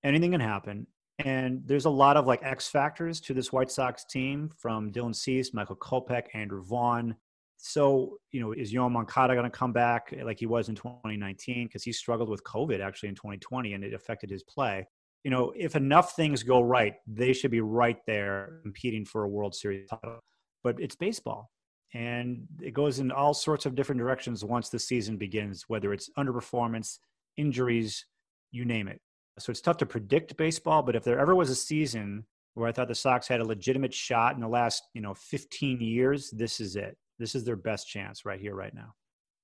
anything 0.04 0.32
can 0.32 0.42
happen. 0.42 0.88
And 1.20 1.62
there's 1.66 1.86
a 1.86 1.90
lot 1.90 2.18
of 2.18 2.26
like 2.26 2.42
X 2.44 2.68
factors 2.68 3.22
to 3.22 3.34
this 3.34 3.54
White 3.54 3.70
Sox 3.70 4.06
team 4.06 4.50
from 4.58 4.92
Dylan 4.92 5.16
Cease, 5.16 5.54
Michael 5.54 5.76
Kopech, 5.76 6.26
Andrew 6.34 6.64
Vaughn. 6.64 7.16
So, 7.58 8.18
you 8.32 8.42
know, 8.42 8.54
is 8.54 8.74
Yoan 8.74 8.92
Moncada 8.92 9.36
going 9.36 9.44
to 9.44 9.56
come 9.56 9.72
back 9.72 10.12
like 10.24 10.40
he 10.40 10.48
was 10.48 10.68
in 10.70 10.76
2019? 10.76 11.68
Because 11.68 11.84
he 11.84 11.92
struggled 11.92 12.30
with 12.30 12.44
COVID 12.44 12.80
actually 12.80 13.10
in 13.10 13.16
2020 13.16 13.74
and 13.74 13.84
it 13.84 13.94
affected 13.94 14.32
his 14.32 14.42
play 14.42 14.88
you 15.24 15.32
know, 15.32 15.54
if 15.56 15.76
enough 15.76 16.16
things 16.16 16.44
go 16.44 16.62
right, 16.62 16.96
they 17.08 17.34
should 17.34 17.52
be 17.52 17.62
right 17.62 17.98
there 18.08 18.60
competing 18.64 19.06
for 19.06 19.24
a 19.24 19.30
World 19.30 19.56
Series 19.56 19.88
title. 19.90 20.20
But 20.64 20.80
it's 20.80 20.96
baseball. 20.96 21.50
And 21.94 22.48
it 22.62 22.74
goes 22.74 23.00
in 23.00 23.12
all 23.12 23.34
sorts 23.34 23.66
of 23.66 23.76
different 23.76 24.00
directions 24.00 24.46
once 24.46 24.70
the 24.70 24.80
season 24.80 25.18
begins, 25.18 25.66
whether 25.68 25.92
it's 25.92 26.10
underperformance, 26.18 27.00
injuries, 27.38 28.06
you 28.52 28.66
name 28.66 28.88
it. 28.88 29.00
So 29.40 29.52
it's 29.52 29.62
tough 29.62 29.78
to 29.78 29.86
predict 29.86 30.38
baseball, 30.38 30.84
but 30.84 30.96
if 30.96 31.04
there 31.04 31.20
ever 31.20 31.36
was 31.36 31.50
a 31.50 31.56
season 31.56 32.26
where 32.54 32.68
I 32.68 32.72
thought 32.72 32.88
the 32.88 32.96
Sox 32.96 33.28
had 33.28 33.40
a 33.40 33.46
legitimate 33.46 33.94
shot 33.94 34.36
in 34.36 34.42
the 34.42 34.48
last, 34.48 34.84
you 34.94 35.02
know, 35.02 35.14
15 35.14 35.80
years, 35.80 36.30
this 36.32 36.60
is 36.60 36.76
it. 36.76 36.98
This 37.18 37.36
is 37.36 37.44
their 37.44 37.56
best 37.56 37.88
chance 37.88 38.26
right 38.26 38.40
here, 38.40 38.56
right 38.56 38.74
now. 38.74 38.94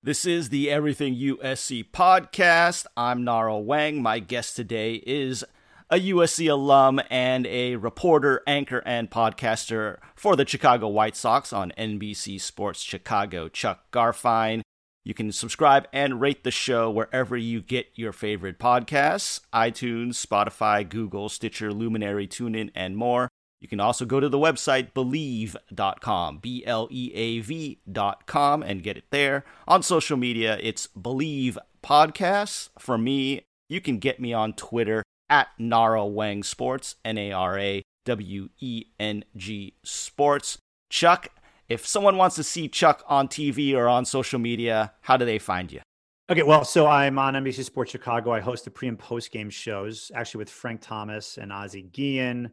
This 0.03 0.25
is 0.25 0.49
the 0.49 0.69
Everything 0.69 1.15
USC 1.15 1.89
podcast. 1.91 2.85
I'm 2.95 3.23
Nara 3.23 3.53
Weng. 3.53 4.01
My 4.01 4.19
guest 4.19 4.55
today 4.55 4.95
is 5.05 5.43
a 5.89 5.99
USC 6.11 6.51
alum 6.51 6.99
and 7.09 7.47
a 7.47 7.77
reporter, 7.77 8.41
anchor, 8.45 8.83
and 8.85 9.09
podcaster 9.09 9.97
for 10.15 10.35
the 10.35 10.45
Chicago 10.45 10.87
White 10.87 11.15
Sox 11.15 11.53
on 11.53 11.71
NBC 11.77 12.41
Sports 12.41 12.81
Chicago, 12.81 13.47
Chuck 13.47 13.89
Garfien. 13.91 14.61
You 15.05 15.13
can 15.13 15.31
subscribe 15.31 15.87
and 15.93 16.19
rate 16.19 16.43
the 16.43 16.51
show 16.51 16.91
wherever 16.91 17.37
you 17.37 17.61
get 17.61 17.87
your 17.95 18.11
favorite 18.11 18.59
podcasts 18.59 19.39
iTunes, 19.53 20.25
Spotify, 20.25 20.87
Google, 20.87 21.29
Stitcher, 21.29 21.71
Luminary, 21.71 22.27
TuneIn, 22.27 22.71
and 22.75 22.97
more. 22.97 23.29
You 23.61 23.69
can 23.69 23.79
also 23.79 24.05
go 24.05 24.19
to 24.19 24.27
the 24.27 24.37
website 24.37 24.91
bleav.com, 24.91 26.39
B 26.39 26.63
L 26.65 26.89
E 26.91 27.11
A 27.15 27.39
V.com, 27.39 28.61
and 28.61 28.83
get 28.83 28.97
it 28.97 29.05
there. 29.09 29.45
On 29.67 29.81
social 29.81 30.17
media, 30.17 30.59
it's 30.61 30.87
Bleav 30.87 31.57
Podcasts. 31.81 32.69
For 32.77 32.97
me, 32.97 33.43
you 33.69 33.79
can 33.79 33.99
get 33.99 34.19
me 34.19 34.33
on 34.33 34.53
Twitter 34.53 35.03
at 35.29 35.49
Nara 35.57 36.01
Weng 36.01 36.43
Sports, 36.43 36.95
N 37.03 37.17
A 37.17 37.31
R 37.31 37.57
A 37.57 37.83
W 38.05 38.49
E 38.59 38.85
N 38.99 39.23
G 39.35 39.75
Sports. 39.83 40.57
Chuck, 40.89 41.29
if 41.67 41.85
someone 41.85 42.17
wants 42.17 42.35
to 42.37 42.43
see 42.43 42.67
Chuck 42.67 43.03
on 43.07 43.27
TV 43.27 43.75
or 43.75 43.87
on 43.87 44.05
social 44.05 44.39
media, 44.39 44.93
how 45.01 45.17
do 45.17 45.25
they 45.25 45.39
find 45.39 45.71
you? 45.71 45.81
Okay, 46.29 46.43
well, 46.43 46.65
so 46.65 46.87
I'm 46.87 47.17
on 47.19 47.35
NBC 47.35 47.63
Sports 47.63 47.91
Chicago. 47.91 48.31
I 48.31 48.41
host 48.41 48.65
the 48.65 48.71
pre 48.71 48.87
and 48.87 48.99
post 48.99 49.31
game 49.31 49.49
shows, 49.49 50.11
actually 50.13 50.39
with 50.39 50.49
Frank 50.49 50.81
Thomas 50.81 51.37
and 51.37 51.53
Ozzie 51.53 51.89
Guillen, 51.93 52.51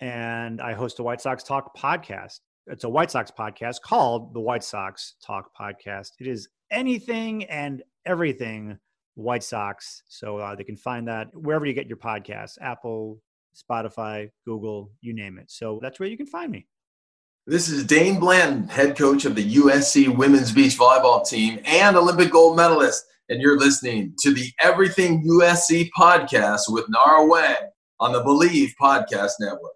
and 0.00 0.60
I 0.60 0.74
host 0.74 1.00
a 1.00 1.02
White 1.02 1.20
Sox 1.20 1.42
Talk 1.42 1.76
podcast. 1.76 2.40
It's 2.68 2.84
a 2.84 2.88
White 2.88 3.10
Sox 3.10 3.30
podcast 3.30 3.80
called 3.82 4.34
the 4.34 4.40
White 4.40 4.64
Sox 4.64 5.14
Talk 5.24 5.50
Podcast. 5.58 6.12
It 6.18 6.26
is 6.26 6.48
anything 6.70 7.44
and 7.44 7.82
everything 8.04 8.78
White 9.16 9.42
Sox. 9.42 10.02
So 10.08 10.38
uh, 10.38 10.54
they 10.54 10.64
can 10.64 10.76
find 10.76 11.08
that 11.08 11.28
wherever 11.34 11.66
you 11.66 11.72
get 11.72 11.88
your 11.88 11.96
podcasts 11.96 12.58
Apple, 12.60 13.20
Spotify, 13.56 14.30
Google, 14.44 14.92
you 15.00 15.14
name 15.14 15.38
it. 15.38 15.50
So 15.50 15.80
that's 15.82 15.98
where 15.98 16.08
you 16.08 16.16
can 16.16 16.26
find 16.26 16.52
me. 16.52 16.66
This 17.46 17.68
is 17.68 17.84
Dain 17.84 18.20
Blanton, 18.20 18.68
head 18.68 18.96
coach 18.96 19.24
of 19.24 19.34
the 19.34 19.54
USC 19.56 20.14
women's 20.14 20.52
beach 20.52 20.78
volleyball 20.78 21.26
team 21.26 21.60
and 21.64 21.96
Olympic 21.96 22.30
gold 22.30 22.56
medalist. 22.56 23.04
And 23.28 23.40
you're 23.40 23.58
listening 23.58 24.14
to 24.20 24.32
the 24.32 24.50
Everything 24.60 25.24
USC 25.26 25.90
podcast 25.96 26.62
with 26.68 26.86
Nara 26.88 27.26
Weng 27.26 27.68
on 27.98 28.12
the 28.12 28.22
Bleav 28.22 28.72
Podcast 28.80 29.32
Network. 29.40 29.72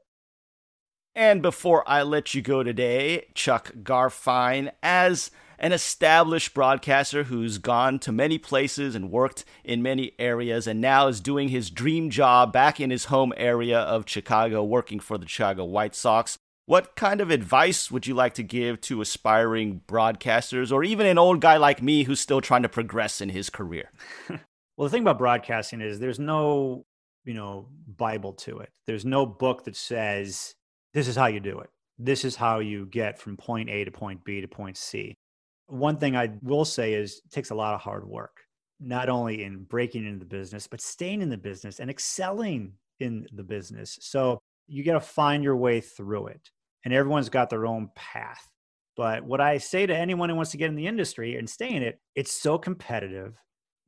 And 1.14 1.42
before 1.42 1.88
I 1.88 2.02
let 2.02 2.34
you 2.34 2.42
go 2.42 2.62
today, 2.62 3.26
Chuck 3.34 3.72
Garfien, 3.82 4.70
as 4.82 5.30
an 5.60 5.72
established 5.72 6.54
broadcaster 6.54 7.24
who's 7.24 7.58
gone 7.58 7.98
to 8.00 8.10
many 8.10 8.38
places 8.38 8.94
and 8.94 9.10
worked 9.10 9.44
in 9.62 9.82
many 9.82 10.12
areas 10.18 10.66
and 10.66 10.80
now 10.80 11.06
is 11.06 11.20
doing 11.20 11.50
his 11.50 11.70
dream 11.70 12.08
job 12.08 12.50
back 12.50 12.80
in 12.80 12.90
his 12.90 13.04
home 13.04 13.34
area 13.36 13.78
of 13.78 14.08
Chicago, 14.08 14.64
working 14.64 14.98
for 14.98 15.18
the 15.18 15.28
Chicago 15.28 15.66
White 15.66 15.94
Sox. 15.94 16.38
What 16.64 16.96
kind 16.96 17.20
of 17.20 17.30
advice 17.30 17.90
would 17.90 18.06
you 18.06 18.14
like 18.14 18.32
to 18.34 18.42
give 18.42 18.80
to 18.82 19.02
aspiring 19.02 19.82
broadcasters 19.86 20.72
or 20.72 20.82
even 20.82 21.06
an 21.06 21.18
old 21.18 21.40
guy 21.42 21.58
like 21.58 21.82
me 21.82 22.04
who's 22.04 22.20
still 22.20 22.40
trying 22.40 22.62
to 22.62 22.68
progress 22.68 23.20
in 23.20 23.28
his 23.28 23.50
career? 23.50 23.90
well, 24.28 24.38
the 24.78 24.88
thing 24.88 25.02
about 25.02 25.18
broadcasting 25.18 25.82
is 25.82 25.98
there's 25.98 26.18
no, 26.18 26.86
you 27.24 27.34
know, 27.34 27.68
Bible 27.86 28.32
to 28.34 28.60
it. 28.60 28.70
There's 28.86 29.04
no 29.04 29.26
book 29.26 29.64
that 29.64 29.76
says 29.76 30.54
this 30.94 31.06
is 31.06 31.16
how 31.16 31.26
you 31.26 31.40
do 31.40 31.58
it. 31.58 31.68
This 31.98 32.24
is 32.24 32.36
how 32.36 32.60
you 32.60 32.86
get 32.86 33.18
from 33.18 33.36
point 33.36 33.68
A 33.68 33.84
to 33.84 33.90
point 33.90 34.24
B 34.24 34.40
to 34.40 34.48
point 34.48 34.78
C 34.78 35.16
one 35.70 35.96
thing 35.96 36.16
I 36.16 36.30
will 36.42 36.64
say 36.64 36.94
is 36.94 37.22
it 37.24 37.30
takes 37.30 37.50
a 37.50 37.54
lot 37.54 37.74
of 37.74 37.80
hard 37.80 38.06
work, 38.06 38.40
not 38.80 39.08
only 39.08 39.44
in 39.44 39.64
breaking 39.64 40.06
into 40.06 40.20
the 40.20 40.24
business, 40.24 40.66
but 40.66 40.80
staying 40.80 41.22
in 41.22 41.28
the 41.28 41.36
business 41.36 41.80
and 41.80 41.90
excelling 41.90 42.72
in 42.98 43.26
the 43.32 43.42
business. 43.42 43.98
So 44.00 44.40
you 44.66 44.84
got 44.84 44.94
to 44.94 45.00
find 45.00 45.42
your 45.42 45.56
way 45.56 45.80
through 45.80 46.28
it. 46.28 46.50
And 46.84 46.94
everyone's 46.94 47.28
got 47.28 47.50
their 47.50 47.66
own 47.66 47.90
path. 47.94 48.46
But 48.96 49.22
what 49.22 49.40
I 49.40 49.58
say 49.58 49.86
to 49.86 49.96
anyone 49.96 50.28
who 50.28 50.34
wants 50.34 50.50
to 50.52 50.56
get 50.56 50.70
in 50.70 50.76
the 50.76 50.86
industry 50.86 51.36
and 51.36 51.48
stay 51.48 51.70
in 51.70 51.82
it, 51.82 51.98
it's 52.14 52.32
so 52.32 52.58
competitive 52.58 53.36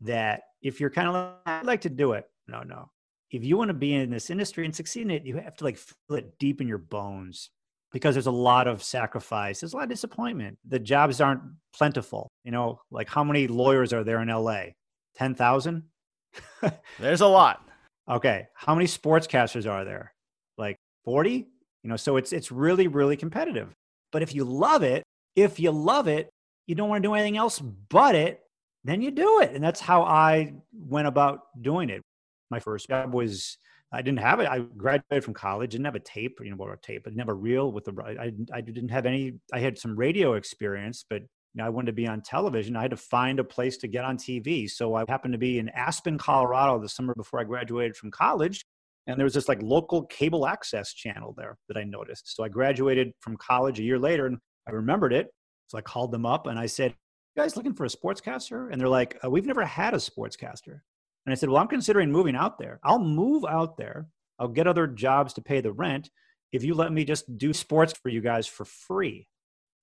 that 0.03 0.43
if 0.63 0.81
you're 0.81 0.91
kind 0.91 1.09
of 1.09 1.15
like, 1.15 1.33
I'd 1.47 1.67
like 1.67 1.81
to 1.83 1.91
do 1.91 2.13
it, 2.13 2.25
no, 2.47 2.63
no. 2.63 2.91
If 3.31 3.45
you 3.45 3.57
want 3.57 3.69
to 3.69 3.75
be 3.75 3.95
in 3.95 4.11
this 4.11 4.31
industry 4.31 4.67
and 4.67 4.75
succeed 4.75 5.03
in 5.03 5.11
it, 5.11 5.25
you 5.25 5.37
have 5.39 5.57
to 5.57 5.65
like 5.65 5.79
feel 5.79 6.19
it 6.19 6.39
deep 6.39 6.61
in 6.61 6.69
your 6.69 6.79
bones 6.79 7.51
because 7.93 8.15
there's 8.15 8.27
a 8.27 8.31
lot 8.31 8.67
of 8.67 8.83
sacrifice. 8.83 9.61
There's 9.61 9.75
a 9.75 9.77
lot 9.77 9.85
of 9.85 9.89
disappointment. 9.91 10.59
The 10.67 10.79
jobs 10.79 11.21
aren't 11.21 11.43
plentiful. 11.75 12.29
You 12.45 12.53
know, 12.53 12.81
like 12.91 13.09
how 13.09 13.23
many 13.23 13.47
lawyers 13.47 13.93
are 13.93 14.05
there 14.05 14.21
in 14.21 14.29
LA? 14.29 14.65
10,000? 15.17 15.83
there's 16.99 17.21
a 17.21 17.27
lot. 17.27 17.69
Okay. 18.09 18.47
How 18.55 18.75
many 18.75 18.87
sportscasters 18.87 19.71
are 19.71 19.85
there? 19.85 20.15
Like 20.57 20.77
40? 21.05 21.47
You 21.83 21.91
know, 21.91 21.97
so 21.97 22.17
it's 22.17 22.33
it's 22.33 22.53
really 22.53 22.87
really 22.87 23.17
competitive. 23.17 23.73
But 24.13 24.23
if 24.23 24.35
you 24.35 24.45
love 24.45 24.83
it, 24.83 25.03
if 25.37 25.59
you 25.59 25.71
love 25.73 26.09
it, 26.09 26.31
you 26.67 26.75
don't 26.75 26.89
want 26.89 27.03
to 27.03 27.09
do 27.09 27.15
anything 27.15 27.37
else 27.37 27.59
but 27.61 28.15
it, 28.15 28.41
then 28.85 29.03
you 29.03 29.11
do 29.11 29.41
it. 29.41 29.53
And 29.53 29.63
that's 29.63 29.81
how 29.81 30.03
I 30.03 30.55
went 30.73 31.09
about 31.09 31.41
doing 31.61 31.91
it. 31.91 32.03
My 32.51 32.61
first 32.61 32.89
job 32.89 33.13
was 33.13 33.59
I 33.93 34.01
didn't 34.01 34.21
have 34.21 34.41
it. 34.41 34.49
I 34.49 34.61
graduated 34.61 35.23
from 35.23 35.35
college, 35.35 35.73
didn't 35.73 35.85
have 35.85 35.95
a 35.95 36.01
tape, 36.01 36.39
you 36.43 36.51
know, 36.51 36.57
or 36.59 36.73
a 36.73 36.79
tape, 36.79 37.05
but 37.05 37.15
never 37.15 37.35
reel 37.35 37.73
with 37.73 37.85
the. 37.85 37.93
I 38.03 38.33
I 38.57 38.61
didn't 38.63 38.89
have 38.89 39.05
any. 39.05 39.35
I 39.53 39.61
had 39.61 39.79
some 39.79 39.97
radio 39.97 40.35
experience, 40.35 41.05
but 41.09 41.21
you 41.21 41.59
know, 41.59 41.67
I 41.67 41.69
wanted 41.69 41.87
to 41.87 41.93
be 41.93 42.07
on 42.07 42.23
television. 42.23 42.75
I 42.75 42.83
had 42.83 42.93
to 42.93 42.97
find 42.97 43.39
a 43.39 43.45
place 43.45 43.77
to 43.79 43.89
get 43.89 44.05
on 44.05 44.17
TV. 44.17 44.69
So 44.71 44.95
I 44.95 45.05
happened 45.09 45.33
to 45.33 45.39
be 45.39 45.59
in 45.59 45.69
Aspen, 45.71 46.17
Colorado, 46.17 46.79
the 46.81 46.89
summer 46.89 47.15
before 47.15 47.41
I 47.41 47.45
graduated 47.45 47.97
from 47.97 48.11
college, 48.11 48.65
and 49.07 49.19
there 49.19 49.25
was 49.25 49.35
this 49.35 49.49
like 49.49 49.61
local 49.63 50.07
cable 50.07 50.47
access 50.47 50.95
channel 50.95 51.35
there 51.37 51.59
that 51.69 51.77
I 51.77 51.85
noticed. 51.85 52.35
So 52.35 52.45
I 52.45 52.49
graduated 52.49 53.13
from 53.21 53.37
college 53.37 53.79
a 53.79 53.83
year 53.83 53.99
later, 53.99 54.27
and 54.27 54.39
I 54.67 54.71
remembered 54.71 55.13
it. 55.13 55.29
So 55.67 55.77
I 55.77 55.83
called 55.83 56.13
them 56.13 56.25
up 56.25 56.47
and 56.47 56.59
I 56.59 56.67
said, 56.67 56.95
"You 57.37 57.43
guys 57.43 57.57
looking 57.57 57.75
for 57.75 57.85
a 57.85 57.89
sportscaster?" 57.89 58.71
And 58.71 58.81
they're 58.81 58.89
like, 58.89 59.19
uh, 59.23 59.31
"We've 59.31 59.47
never 59.47 59.65
had 59.65 59.93
a 59.93 59.99
sportscaster." 59.99 60.81
And 61.27 61.33
I 61.33 61.35
said, 61.35 61.49
Well, 61.49 61.61
I'm 61.61 61.69
considering 61.69 62.11
moving 62.11 62.37
out 62.37 62.59
there. 62.59 62.81
I'll 62.83 62.99
move 62.99 63.45
out 63.45 63.77
there. 63.77 64.07
I'll 64.39 64.49
get 64.49 64.67
other 64.67 64.87
jobs 64.87 65.35
to 65.35 65.43
pay 65.43 65.61
the 65.61 65.73
rent 65.73 66.11
if 66.53 66.65
you 66.65 66.75
let 66.75 66.93
me 66.93 67.05
just 67.05 67.39
do 67.39 67.53
sports 67.53 67.95
for 68.03 68.09
you 68.09 68.21
guys 68.21 68.47
for 68.47 68.65
free. 68.65 69.27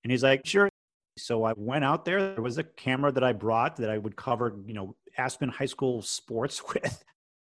And 0.03 0.11
he's 0.11 0.23
like, 0.23 0.45
Sure. 0.45 0.69
So 1.17 1.43
I 1.43 1.53
went 1.57 1.83
out 1.83 2.05
there. 2.05 2.33
There 2.33 2.43
was 2.43 2.57
a 2.57 2.63
camera 2.63 3.11
that 3.11 3.23
I 3.23 3.33
brought 3.33 3.75
that 3.77 3.89
I 3.89 3.97
would 3.97 4.15
cover, 4.15 4.55
you 4.65 4.73
know, 4.73 4.95
Aspen 5.17 5.49
High 5.49 5.65
School 5.65 6.01
sports 6.01 6.61
with. 6.73 7.03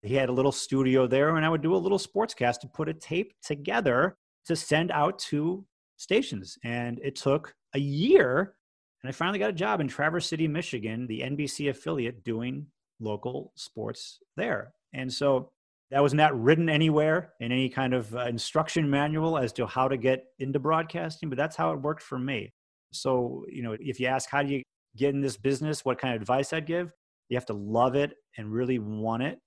He 0.03 0.15
had 0.15 0.29
a 0.29 0.33
little 0.33 0.53
studio 0.53 1.07
there, 1.07 1.37
and 1.37 1.45
I 1.45 1.49
would 1.49 1.63
do 1.63 1.75
a 1.75 1.77
little 1.77 1.99
sportscast 1.99 2.61
to 2.61 2.69
put 2.69 2.89
a 2.89 2.95
tape 2.95 3.33
together 3.43 4.17
to 4.47 4.55
send 4.55 4.91
out 4.93 5.19
to 5.19 5.67
stations. 5.97 6.57
And 6.65 7.01
it 7.03 7.17
took 7.17 7.53
a 7.75 7.79
year. 7.79 8.55
And 9.03 9.09
I 9.09 9.13
finally 9.13 9.39
got 9.39 9.51
a 9.51 9.55
job 9.55 9.81
in 9.81 9.89
Traverse 9.89 10.27
City, 10.27 10.49
Michigan, 10.49 11.07
the 11.07 11.21
NBC 11.21 11.71
affiliate, 11.71 12.25
doing 12.25 12.67
local 13.01 13.53
sports 13.57 14.19
there. 14.37 14.73
And 14.93 15.13
so 15.13 15.51
that 15.91 16.03
was 16.03 16.15
not 16.15 16.39
written 16.41 16.69
anywhere 16.69 17.33
in 17.41 17.51
any 17.51 17.69
kind 17.69 17.95
of 17.95 18.15
uh, 18.15 18.27
instruction 18.27 18.89
manual 18.89 19.39
as 19.39 19.53
to 19.55 19.67
how 19.67 19.89
to 19.89 19.97
get 19.97 20.25
into 20.39 20.59
broadcasting, 20.59 21.29
but 21.29 21.39
that's 21.39 21.57
how 21.57 21.73
it 21.73 21.81
worked 21.81 22.03
for 22.03 22.19
me. 22.19 22.53
So, 22.93 23.45
you 23.49 23.63
know, 23.63 23.77
if 23.79 24.01
you 24.01 24.07
ask 24.07 24.29
how 24.29 24.43
do 24.43 24.53
you 24.53 24.63
get 24.97 25.15
in 25.15 25.21
this 25.21 25.37
business, 25.37 25.85
what 25.85 25.99
kind 25.99 26.15
of 26.15 26.21
advice 26.21 26.53
I'd 26.53 26.67
give, 26.67 26.93
you 27.29 27.37
have 27.37 27.47
to 27.47 27.55
love 27.55 27.95
it 27.95 28.15
and 28.37 28.53
really 28.53 28.79
want 28.79 29.23
it 29.23 29.39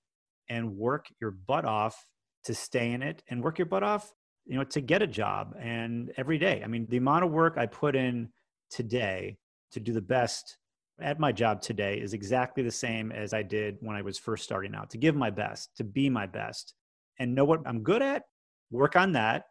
and 0.48 0.76
work 0.76 1.06
your 1.20 1.30
butt 1.30 1.64
off 1.64 2.04
to 2.44 2.54
stay 2.54 2.92
in 2.92 3.02
it 3.02 3.22
and 3.28 3.42
work 3.42 3.58
your 3.58 3.66
butt 3.66 3.82
off, 3.82 4.12
you 4.46 4.56
know, 4.56 4.64
to 4.64 4.80
get 4.80 5.02
a 5.02 5.06
job 5.06 5.54
and 5.60 6.12
every 6.16 6.38
day. 6.38 6.62
I 6.64 6.66
mean, 6.66 6.86
the 6.88 6.96
amount 6.96 7.24
of 7.24 7.30
work 7.30 7.54
I 7.56 7.66
put 7.66 7.94
in 7.94 8.28
today 8.70 9.36
to 9.72 9.80
do 9.80 9.92
the 9.92 10.02
best 10.02 10.58
at 11.02 11.20
my 11.20 11.32
job 11.32 11.60
today 11.60 11.98
is 12.00 12.14
exactly 12.14 12.62
the 12.62 12.70
same 12.70 13.12
as 13.12 13.32
I 13.32 13.42
did 13.42 13.76
when 13.80 13.96
I 13.96 14.02
was 14.02 14.18
first 14.18 14.44
starting 14.44 14.74
out, 14.74 14.90
to 14.90 14.98
give 14.98 15.14
my 15.14 15.30
best, 15.30 15.76
to 15.76 15.84
be 15.84 16.08
my 16.08 16.26
best 16.26 16.74
and 17.18 17.34
know 17.34 17.44
what 17.44 17.60
I'm 17.66 17.82
good 17.82 18.02
at, 18.02 18.22
work 18.70 18.96
on 18.96 19.12
that 19.12 19.44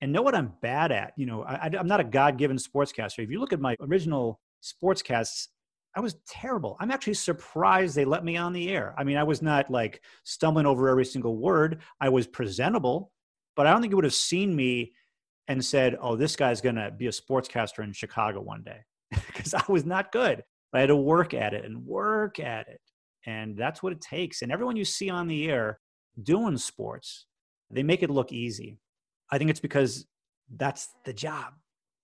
and 0.00 0.12
know 0.12 0.22
what 0.22 0.34
I'm 0.34 0.52
bad 0.62 0.92
at. 0.92 1.12
You 1.16 1.26
know, 1.26 1.42
I, 1.42 1.70
am 1.72 1.86
not 1.86 2.00
a 2.00 2.04
God 2.04 2.38
given 2.38 2.56
sportscaster. 2.56 3.24
If 3.24 3.30
you 3.30 3.40
look 3.40 3.52
at 3.52 3.60
my 3.60 3.76
original 3.80 4.40
sportscasts, 4.62 5.48
I 5.96 6.00
was 6.00 6.16
terrible. 6.28 6.76
I'm 6.80 6.90
actually 6.90 7.14
surprised 7.14 7.96
they 7.96 8.04
let 8.04 8.24
me 8.24 8.36
on 8.36 8.52
the 8.52 8.68
air. 8.68 8.94
I 8.96 9.04
mean, 9.04 9.16
I 9.16 9.24
was 9.24 9.42
not 9.42 9.70
like 9.70 10.02
stumbling 10.24 10.66
over 10.66 10.88
every 10.88 11.04
single 11.04 11.36
word. 11.36 11.82
I 12.00 12.08
was 12.10 12.26
presentable, 12.26 13.10
but 13.56 13.66
I 13.66 13.72
don't 13.72 13.80
think 13.80 13.90
you 13.90 13.96
would 13.96 14.04
have 14.04 14.14
seen 14.14 14.54
me 14.54 14.92
and 15.48 15.64
said, 15.64 15.96
oh, 16.00 16.14
this 16.14 16.36
guy's 16.36 16.60
going 16.60 16.76
to 16.76 16.90
be 16.90 17.06
a 17.06 17.10
sportscaster 17.10 17.82
in 17.82 17.92
Chicago 17.92 18.40
one 18.40 18.62
day 18.62 18.80
because 19.26 19.54
I 19.54 19.62
was 19.68 19.84
not 19.84 20.12
good. 20.12 20.44
I 20.72 20.80
had 20.80 20.86
to 20.86 20.96
work 20.96 21.34
at 21.34 21.54
it 21.54 21.64
and 21.64 21.84
work 21.86 22.40
at 22.40 22.68
it. 22.68 22.80
And 23.26 23.56
that's 23.56 23.82
what 23.82 23.92
it 23.92 24.00
takes. 24.00 24.42
And 24.42 24.52
everyone 24.52 24.76
you 24.76 24.84
see 24.84 25.10
on 25.10 25.26
the 25.26 25.48
air 25.48 25.80
doing 26.22 26.56
sports, 26.56 27.26
they 27.70 27.82
make 27.82 28.02
it 28.02 28.10
look 28.10 28.32
easy. 28.32 28.78
I 29.30 29.38
think 29.38 29.50
it's 29.50 29.60
because 29.60 30.06
that's 30.56 30.88
the 31.04 31.12
job 31.12 31.54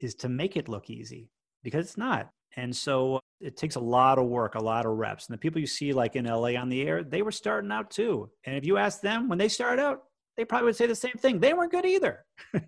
is 0.00 0.14
to 0.16 0.28
make 0.28 0.56
it 0.56 0.68
look 0.68 0.90
easy 0.90 1.30
because 1.62 1.86
it's 1.86 1.96
not. 1.96 2.28
And 2.56 2.74
so 2.74 3.20
it 3.40 3.56
takes 3.56 3.74
a 3.76 3.80
lot 3.80 4.18
of 4.18 4.26
work, 4.26 4.54
a 4.54 4.60
lot 4.60 4.86
of 4.86 4.92
reps. 4.92 5.26
And 5.26 5.34
the 5.34 5.38
people 5.38 5.60
you 5.60 5.66
see 5.66 5.92
like 5.92 6.16
in 6.16 6.26
LA 6.26 6.54
on 6.60 6.68
the 6.68 6.82
air, 6.82 7.02
they 7.02 7.22
were 7.22 7.32
starting 7.32 7.72
out 7.72 7.90
too. 7.90 8.30
And 8.44 8.56
if 8.56 8.64
you 8.64 8.76
ask 8.76 9.00
them 9.00 9.28
when 9.28 9.38
they 9.38 9.48
started 9.48 9.82
out, 9.82 10.02
they 10.36 10.44
probably 10.44 10.66
would 10.66 10.76
say 10.76 10.86
the 10.86 10.94
same 10.94 11.14
thing. 11.18 11.40
They 11.40 11.52
weren't 11.52 11.72
good 11.72 11.86
either. 11.86 12.24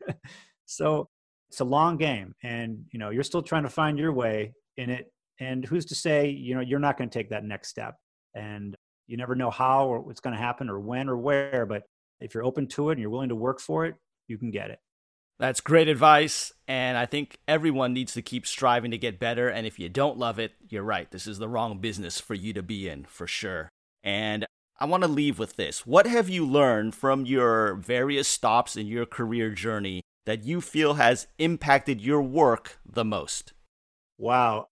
so 0.67 1.09
it's 1.49 1.61
a 1.61 1.65
long 1.65 1.97
game 1.97 2.35
and 2.43 2.85
you 2.93 2.99
know, 2.99 3.11
you're 3.11 3.23
still 3.23 3.43
trying 3.43 3.63
to 3.63 3.71
find 3.71 3.99
your 3.99 4.13
way 4.13 4.53
in 4.77 4.91
it. 4.91 5.13
And 5.39 5.65
who's 5.65 5.87
to 5.87 5.95
say, 5.95 6.29
you 6.29 6.55
know, 6.55 6.61
you're 6.61 6.79
not 6.79 6.97
going 6.97 7.11
to 7.11 7.19
take 7.19 7.31
that 7.31 7.45
next 7.45 7.69
step. 7.69 7.97
And 8.35 8.75
you 9.07 9.17
never 9.17 9.35
know 9.35 9.51
how 9.51 9.87
or 9.87 10.01
what's 10.01 10.21
going 10.21 10.35
to 10.35 10.43
happen 10.43 10.69
or 10.69 10.81
when 10.81 11.09
or 11.09 11.17
where, 11.17 11.67
but 11.67 11.85
if 12.21 12.35
you're 12.35 12.45
open 12.45 12.67
to 12.69 12.91
it 12.91 12.93
and 12.93 13.01
you're 13.01 13.11
willing 13.11 13.29
to 13.29 13.37
work 13.37 13.61
for 13.61 13.87
it, 13.87 13.95
you 14.29 14.39
can 14.39 14.51
get 14.51 14.71
it. 14.71 14.79
That's 15.39 15.61
great 15.61 15.89
advice. 15.89 16.51
And 16.67 16.97
I 16.97 17.05
think 17.05 17.39
everyone 17.47 17.93
needs 17.93 18.15
to 18.15 18.23
keep 18.23 18.47
striving 18.47 18.91
to 18.91 18.99
get 18.99 19.21
better. 19.21 19.49
And 19.49 19.67
if 19.67 19.79
you 19.79 19.89
don't 19.89 20.19
love 20.19 20.39
it, 20.39 20.53
you're 20.69 20.83
right. 20.83 21.11
This 21.11 21.27
is 21.27 21.39
the 21.39 21.49
wrong 21.49 21.79
business 21.79 22.19
for 22.21 22.35
you 22.35 22.53
to 22.55 22.63
be 22.63 22.89
in, 22.89 23.05
for 23.05 23.27
sure. 23.27 23.69
And 24.03 24.47
I 24.79 24.87
want 24.87 25.03
to 25.03 25.09
leave 25.09 25.39
with 25.39 25.57
this. 25.57 25.87
What 25.87 26.07
have 26.07 26.29
you 26.29 26.47
learned 26.47 26.95
from 26.95 27.27
your 27.27 27.75
various 27.75 28.29
stops 28.29 28.77
in 28.77 28.87
your 28.87 29.07
career 29.07 29.51
journey 29.51 30.03
that 30.25 30.45
you 30.45 30.61
feel 30.61 30.95
has 30.95 31.27
impacted 31.39 32.01
your 32.01 32.23
work 32.23 32.79
the 32.87 33.05
most? 33.05 33.53
Wow. 34.19 34.69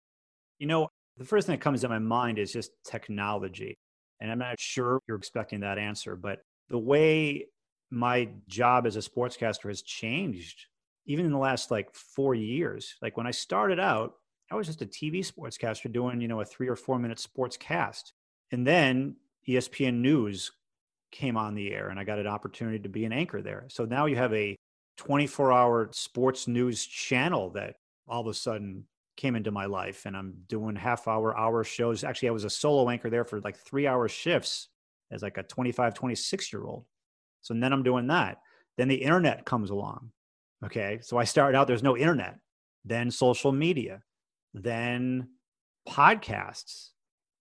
You 0.63 0.69
know, 0.69 0.87
the 1.17 1.25
first 1.25 1.49
thing 1.49 1.57
that 1.57 1.61
comes 1.61 1.81
to 1.81 1.89
my 1.89 1.99
mind 1.99 2.39
is 2.39 2.53
just 2.53 2.71
technology. 2.87 3.77
And 4.21 4.31
I'm 4.31 4.39
not 4.39 4.61
sure 4.61 5.01
you're 5.09 5.17
expecting 5.17 5.59
that 5.61 5.77
answer, 5.77 6.15
but 6.15 6.39
the 6.69 6.79
way 6.79 7.47
my 7.91 8.29
job 8.47 8.87
as 8.87 8.95
a 8.95 9.01
sportscaster 9.01 9.67
has 9.67 9.83
changed 9.83 10.67
even 11.05 11.27
in 11.27 11.33
the 11.33 11.39
last 11.39 11.73
like 11.73 11.93
four 11.93 12.37
years. 12.37 12.95
Like 13.03 13.17
when 13.17 13.27
I 13.27 13.33
started 13.33 13.81
out, 13.81 14.13
I 14.53 14.55
was 14.55 14.69
just 14.69 14.83
a 14.83 14.87
TV 14.87 15.27
sportscaster 15.27 15.93
doing, 15.93 16.21
you 16.21 16.29
know, 16.29 16.43
a 16.43 16.45
three 16.45 16.69
or 16.69 16.77
four 16.77 16.97
minute 16.97 17.19
sports 17.19 17.57
cast. 17.57 18.13
And 18.53 18.65
then 18.65 19.17
ESPN 19.49 19.95
News 19.95 20.53
came 21.11 21.37
on 21.37 21.57
the 21.57 21.75
air 21.75 21.89
and 21.89 21.99
I 21.99 22.05
got 22.05 22.21
an 22.21 22.29
opportunity 22.29 22.79
to 22.79 22.89
be 22.89 23.05
an 23.05 23.13
anchor 23.13 23.43
there. 23.43 23.65
So 23.69 23.85
now 23.85 24.07
you 24.07 24.15
have 24.15 24.33
a 24.33 24.55
24 24.99 25.53
hour 25.53 25.89
sports 25.91 26.47
news 26.47 26.87
channel 26.87 27.51
that 27.51 27.75
all 28.07 28.21
of 28.21 28.29
a 28.29 28.35
sudden 28.35 28.85
came 29.17 29.37
into 29.37 29.51
my 29.51 29.67
life 29.67 30.07
and 30.07 30.17
I'm 30.17 30.35
doing 30.49 30.77
half 30.77 31.07
hour, 31.07 31.37
hour 31.37 31.65
shows. 31.65 32.05
Actually, 32.05 32.29
I 32.29 32.33
was 32.33 32.45
a 32.45 32.51
solo 32.51 32.89
anchor 32.89 33.11
there 33.11 33.25
for 33.25 33.41
like 33.41 33.57
three 33.57 33.87
hour 33.87 34.09
shifts 34.09 34.69
as 35.11 35.23
like 35.23 35.39
a 35.39 35.43
25, 35.43 35.95
26 35.95 36.53
year 36.53 36.65
old. 36.65 36.85
So 37.43 37.55
then 37.55 37.73
I'm 37.73 37.83
doing 37.83 38.07
that. 38.09 38.39
Then 38.79 38.89
the 38.89 38.97
internet 38.97 39.45
comes 39.45 39.71
along. 39.71 40.11
Okay. 40.65 40.99
So 41.03 41.19
I 41.19 41.25
started 41.25 41.59
out, 41.59 41.67
there's 41.67 41.83
no 41.83 41.97
internet, 41.97 42.39
then 42.85 43.11
social 43.11 43.53
media, 43.53 44.03
then 44.55 45.29
podcasts, 45.89 46.91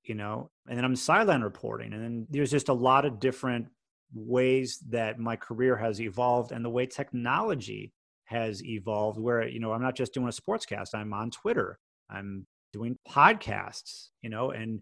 you 0.04 0.16
know, 0.16 0.50
and 0.68 0.78
then 0.78 0.84
I'm 0.84 0.96
sideline 0.96 1.42
reporting. 1.42 1.94
And 1.94 2.04
then 2.04 2.28
there's 2.30 2.52
just 2.52 2.70
a 2.70 2.74
lot 2.74 3.06
of 3.06 3.20
different 3.20 3.68
ways 4.14 4.80
that 4.90 5.20
my 5.20 5.36
career 5.36 5.78
has 5.78 6.02
evolved 6.02 6.52
and 6.52 6.66
the 6.66 6.70
way 6.70 6.86
technology 6.86 7.94
has 8.32 8.64
evolved 8.66 9.20
where 9.20 9.48
you 9.48 9.60
know 9.60 9.72
i'm 9.72 9.82
not 9.82 9.96
just 9.96 10.14
doing 10.14 10.28
a 10.28 10.32
sportscast 10.32 10.90
i'm 10.94 11.14
on 11.14 11.30
twitter 11.30 11.78
i'm 12.10 12.46
doing 12.74 12.98
podcasts 13.08 14.08
you 14.22 14.30
know 14.30 14.52
and 14.52 14.80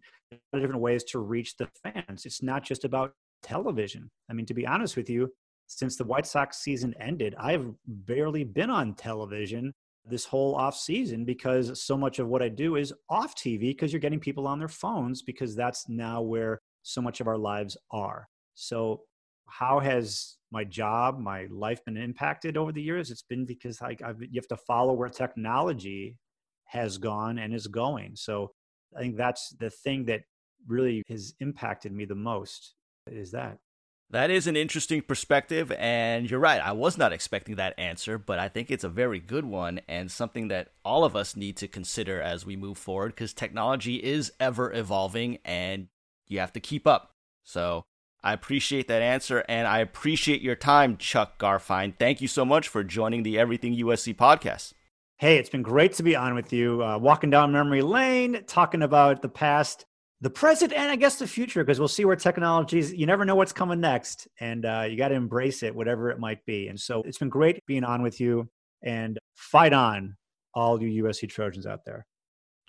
different 0.53 0.79
ways 0.79 1.03
to 1.03 1.19
reach 1.19 1.57
the 1.57 1.67
fans 1.83 2.25
it's 2.25 2.43
not 2.43 2.63
just 2.63 2.85
about 2.85 3.11
television. 3.41 4.09
I 4.29 4.33
mean, 4.33 4.45
to 4.47 4.53
be 4.53 4.67
honest 4.67 4.97
with 4.97 5.09
you, 5.09 5.31
since 5.67 5.95
the 5.95 6.03
White 6.03 6.25
Sox 6.25 6.57
season 6.57 6.93
ended, 6.99 7.35
I've 7.37 7.71
barely 7.85 8.43
been 8.43 8.69
on 8.69 8.95
television 8.95 9.73
this 10.05 10.25
whole 10.25 10.55
off 10.55 10.75
season 10.75 11.25
because 11.25 11.83
so 11.83 11.95
much 11.95 12.19
of 12.19 12.27
what 12.27 12.41
I 12.41 12.49
do 12.49 12.75
is 12.75 12.93
off 13.09 13.35
TV 13.35 13.59
because 13.59 13.93
you're 13.93 13.99
getting 13.99 14.19
people 14.19 14.47
on 14.47 14.57
their 14.57 14.67
phones 14.67 15.21
because 15.21 15.55
that's 15.55 15.87
now 15.87 16.21
where 16.21 16.59
so 16.81 17.01
much 17.01 17.19
of 17.21 17.27
our 17.27 17.37
lives 17.37 17.77
are. 17.91 18.27
So, 18.55 19.01
how 19.47 19.79
has 19.79 20.37
my 20.51 20.63
job, 20.63 21.19
my 21.19 21.47
life 21.49 21.83
been 21.85 21.97
impacted 21.97 22.57
over 22.57 22.71
the 22.71 22.81
years? 22.81 23.11
It's 23.11 23.21
been 23.21 23.45
because 23.45 23.81
I, 23.81 23.95
I've, 24.03 24.21
you 24.21 24.35
have 24.35 24.47
to 24.47 24.57
follow 24.57 24.93
where 24.93 25.09
technology 25.09 26.17
has 26.65 26.97
gone 26.97 27.39
and 27.39 27.53
is 27.53 27.67
going. 27.67 28.15
So, 28.15 28.51
I 28.95 29.01
think 29.01 29.17
that's 29.17 29.49
the 29.59 29.69
thing 29.69 30.05
that 30.05 30.21
really 30.67 31.03
has 31.09 31.33
impacted 31.39 31.91
me 31.91 32.05
the 32.05 32.15
most 32.15 32.73
is 33.07 33.31
that? 33.31 33.59
That 34.11 34.31
is 34.31 34.47
an 34.47 34.55
interesting 34.55 35.03
perspective, 35.03 35.71
and 35.73 36.29
you're 36.29 36.39
right. 36.39 36.59
I 36.59 36.71
was 36.71 36.97
not 36.97 37.13
expecting 37.13 37.57
that 37.57 37.77
answer, 37.77 38.17
but 38.17 38.39
I 38.39 38.49
think 38.49 38.71
it's 38.71 38.83
a 38.83 38.89
very 38.89 39.19
good 39.19 39.45
one 39.45 39.81
and 39.87 40.09
something 40.09 40.47
that 40.47 40.69
all 40.83 41.05
of 41.05 41.15
us 41.15 41.35
need 41.35 41.57
to 41.57 41.67
consider 41.67 42.19
as 42.19 42.43
we 42.43 42.55
move 42.55 42.79
forward 42.79 43.09
because 43.09 43.33
technology 43.33 43.97
is 43.97 44.31
ever 44.39 44.73
evolving 44.73 45.37
and 45.45 45.89
you 46.27 46.39
have 46.39 46.53
to 46.53 46.59
keep 46.59 46.87
up. 46.87 47.11
So 47.43 47.85
I 48.23 48.33
appreciate 48.33 48.87
that 48.87 49.01
answer, 49.01 49.45
and 49.47 49.67
I 49.67 49.79
appreciate 49.79 50.41
your 50.41 50.55
time, 50.55 50.97
Chuck 50.97 51.39
Garfien. 51.39 51.93
Thank 51.97 52.21
you 52.21 52.27
so 52.27 52.43
much 52.43 52.67
for 52.67 52.83
joining 52.83 53.23
the 53.23 53.39
Everything 53.39 53.75
USC 53.75 54.15
podcast. 54.15 54.73
Hey, 55.17 55.37
it's 55.37 55.49
been 55.49 55.61
great 55.61 55.93
to 55.93 56.03
be 56.03 56.15
on 56.15 56.35
with 56.35 56.51
you, 56.51 56.83
uh, 56.83 56.97
walking 56.97 57.29
down 57.29 57.51
memory 57.51 57.81
lane, 57.81 58.43
talking 58.45 58.81
about 58.81 59.21
the 59.21 59.29
past 59.29 59.85
the 60.21 60.29
present 60.29 60.73
and 60.73 60.91
I 60.91 60.95
guess 60.95 61.17
the 61.17 61.27
future, 61.27 61.63
because 61.63 61.79
we'll 61.79 61.87
see 61.87 62.05
where 62.05 62.15
technologies, 62.15 62.93
you 62.93 63.05
never 63.05 63.23
know 63.23 63.35
what's 63.35 63.53
coming 63.53 63.79
next. 63.79 64.27
And 64.39 64.65
uh, 64.65 64.85
you 64.89 64.97
got 64.97 65.09
to 65.09 65.15
embrace 65.15 65.63
it, 65.63 65.73
whatever 65.73 66.09
it 66.09 66.19
might 66.19 66.45
be. 66.45 66.67
And 66.67 66.79
so 66.79 67.01
it's 67.03 67.17
been 67.17 67.29
great 67.29 67.65
being 67.65 67.83
on 67.83 68.01
with 68.01 68.19
you 68.19 68.49
and 68.83 69.17
fight 69.35 69.73
on 69.73 70.17
all 70.53 70.81
you 70.81 71.03
USC 71.03 71.29
Trojans 71.29 71.65
out 71.65 71.85
there. 71.85 72.05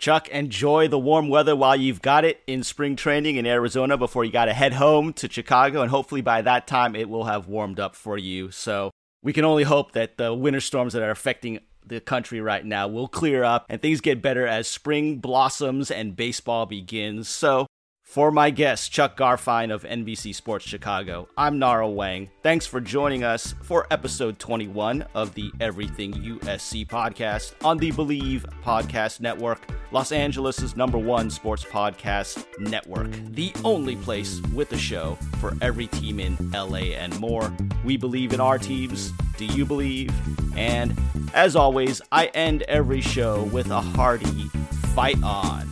Chuck, 0.01 0.27
enjoy 0.29 0.87
the 0.87 0.97
warm 0.97 1.29
weather 1.29 1.55
while 1.55 1.75
you've 1.75 2.01
got 2.01 2.25
it 2.25 2.41
in 2.47 2.63
spring 2.63 2.95
training 2.95 3.35
in 3.35 3.45
Arizona 3.45 3.97
before 3.97 4.25
you 4.25 4.31
got 4.31 4.45
to 4.45 4.53
head 4.53 4.73
home 4.73 5.13
to 5.13 5.29
Chicago. 5.29 5.83
And 5.83 5.91
hopefully 5.91 6.21
by 6.21 6.41
that 6.41 6.65
time 6.65 6.95
it 6.95 7.07
will 7.07 7.25
have 7.25 7.47
warmed 7.47 7.79
up 7.79 7.95
for 7.95 8.17
you. 8.17 8.49
So 8.49 8.89
we 9.21 9.31
can 9.31 9.45
only 9.45 9.61
hope 9.61 9.91
that 9.91 10.17
the 10.17 10.33
winter 10.33 10.59
storms 10.59 10.93
that 10.93 11.03
are 11.03 11.11
affecting 11.11 11.59
the 11.85 12.01
country 12.01 12.41
right 12.41 12.65
now 12.65 12.87
will 12.87 13.07
clear 13.07 13.43
up 13.43 13.67
and 13.69 13.79
things 13.79 14.01
get 14.01 14.23
better 14.23 14.47
as 14.47 14.67
spring 14.67 15.19
blossoms 15.19 15.91
and 15.91 16.15
baseball 16.15 16.65
begins. 16.65 17.29
So, 17.29 17.67
for 18.11 18.29
my 18.29 18.49
guest, 18.49 18.91
Chuck 18.91 19.15
Garfien 19.15 19.73
of 19.73 19.83
NBC 19.83 20.35
Sports 20.35 20.65
Chicago, 20.65 21.29
I'm 21.37 21.59
Nara 21.59 21.87
Weng. 21.87 22.27
Thanks 22.43 22.65
for 22.65 22.81
joining 22.81 23.23
us 23.23 23.55
for 23.63 23.87
episode 23.89 24.37
21 24.37 25.05
of 25.15 25.33
the 25.33 25.49
Everything 25.61 26.11
USC 26.11 26.85
podcast 26.85 27.53
on 27.63 27.77
the 27.77 27.89
Bleav 27.93 28.41
Podcast 28.65 29.21
Network, 29.21 29.65
Los 29.93 30.11
Angeles' 30.11 30.75
number 30.75 30.97
one 30.97 31.29
sports 31.29 31.63
podcast 31.63 32.43
network, 32.59 33.09
the 33.29 33.53
only 33.63 33.95
place 33.95 34.41
with 34.53 34.73
a 34.73 34.77
show 34.77 35.17
for 35.39 35.55
every 35.61 35.87
team 35.87 36.19
in 36.19 36.35
LA 36.51 36.91
and 36.97 37.17
more. 37.17 37.49
We 37.85 37.95
believe 37.95 38.33
in 38.33 38.41
our 38.41 38.57
teams. 38.57 39.13
Do 39.37 39.45
you 39.45 39.65
believe? 39.65 40.13
And 40.57 40.99
as 41.33 41.55
always, 41.55 42.01
I 42.11 42.25
end 42.33 42.63
every 42.63 42.99
show 42.99 43.43
with 43.53 43.71
a 43.71 43.79
hearty 43.79 44.49
fight 44.93 45.23
on. 45.23 45.71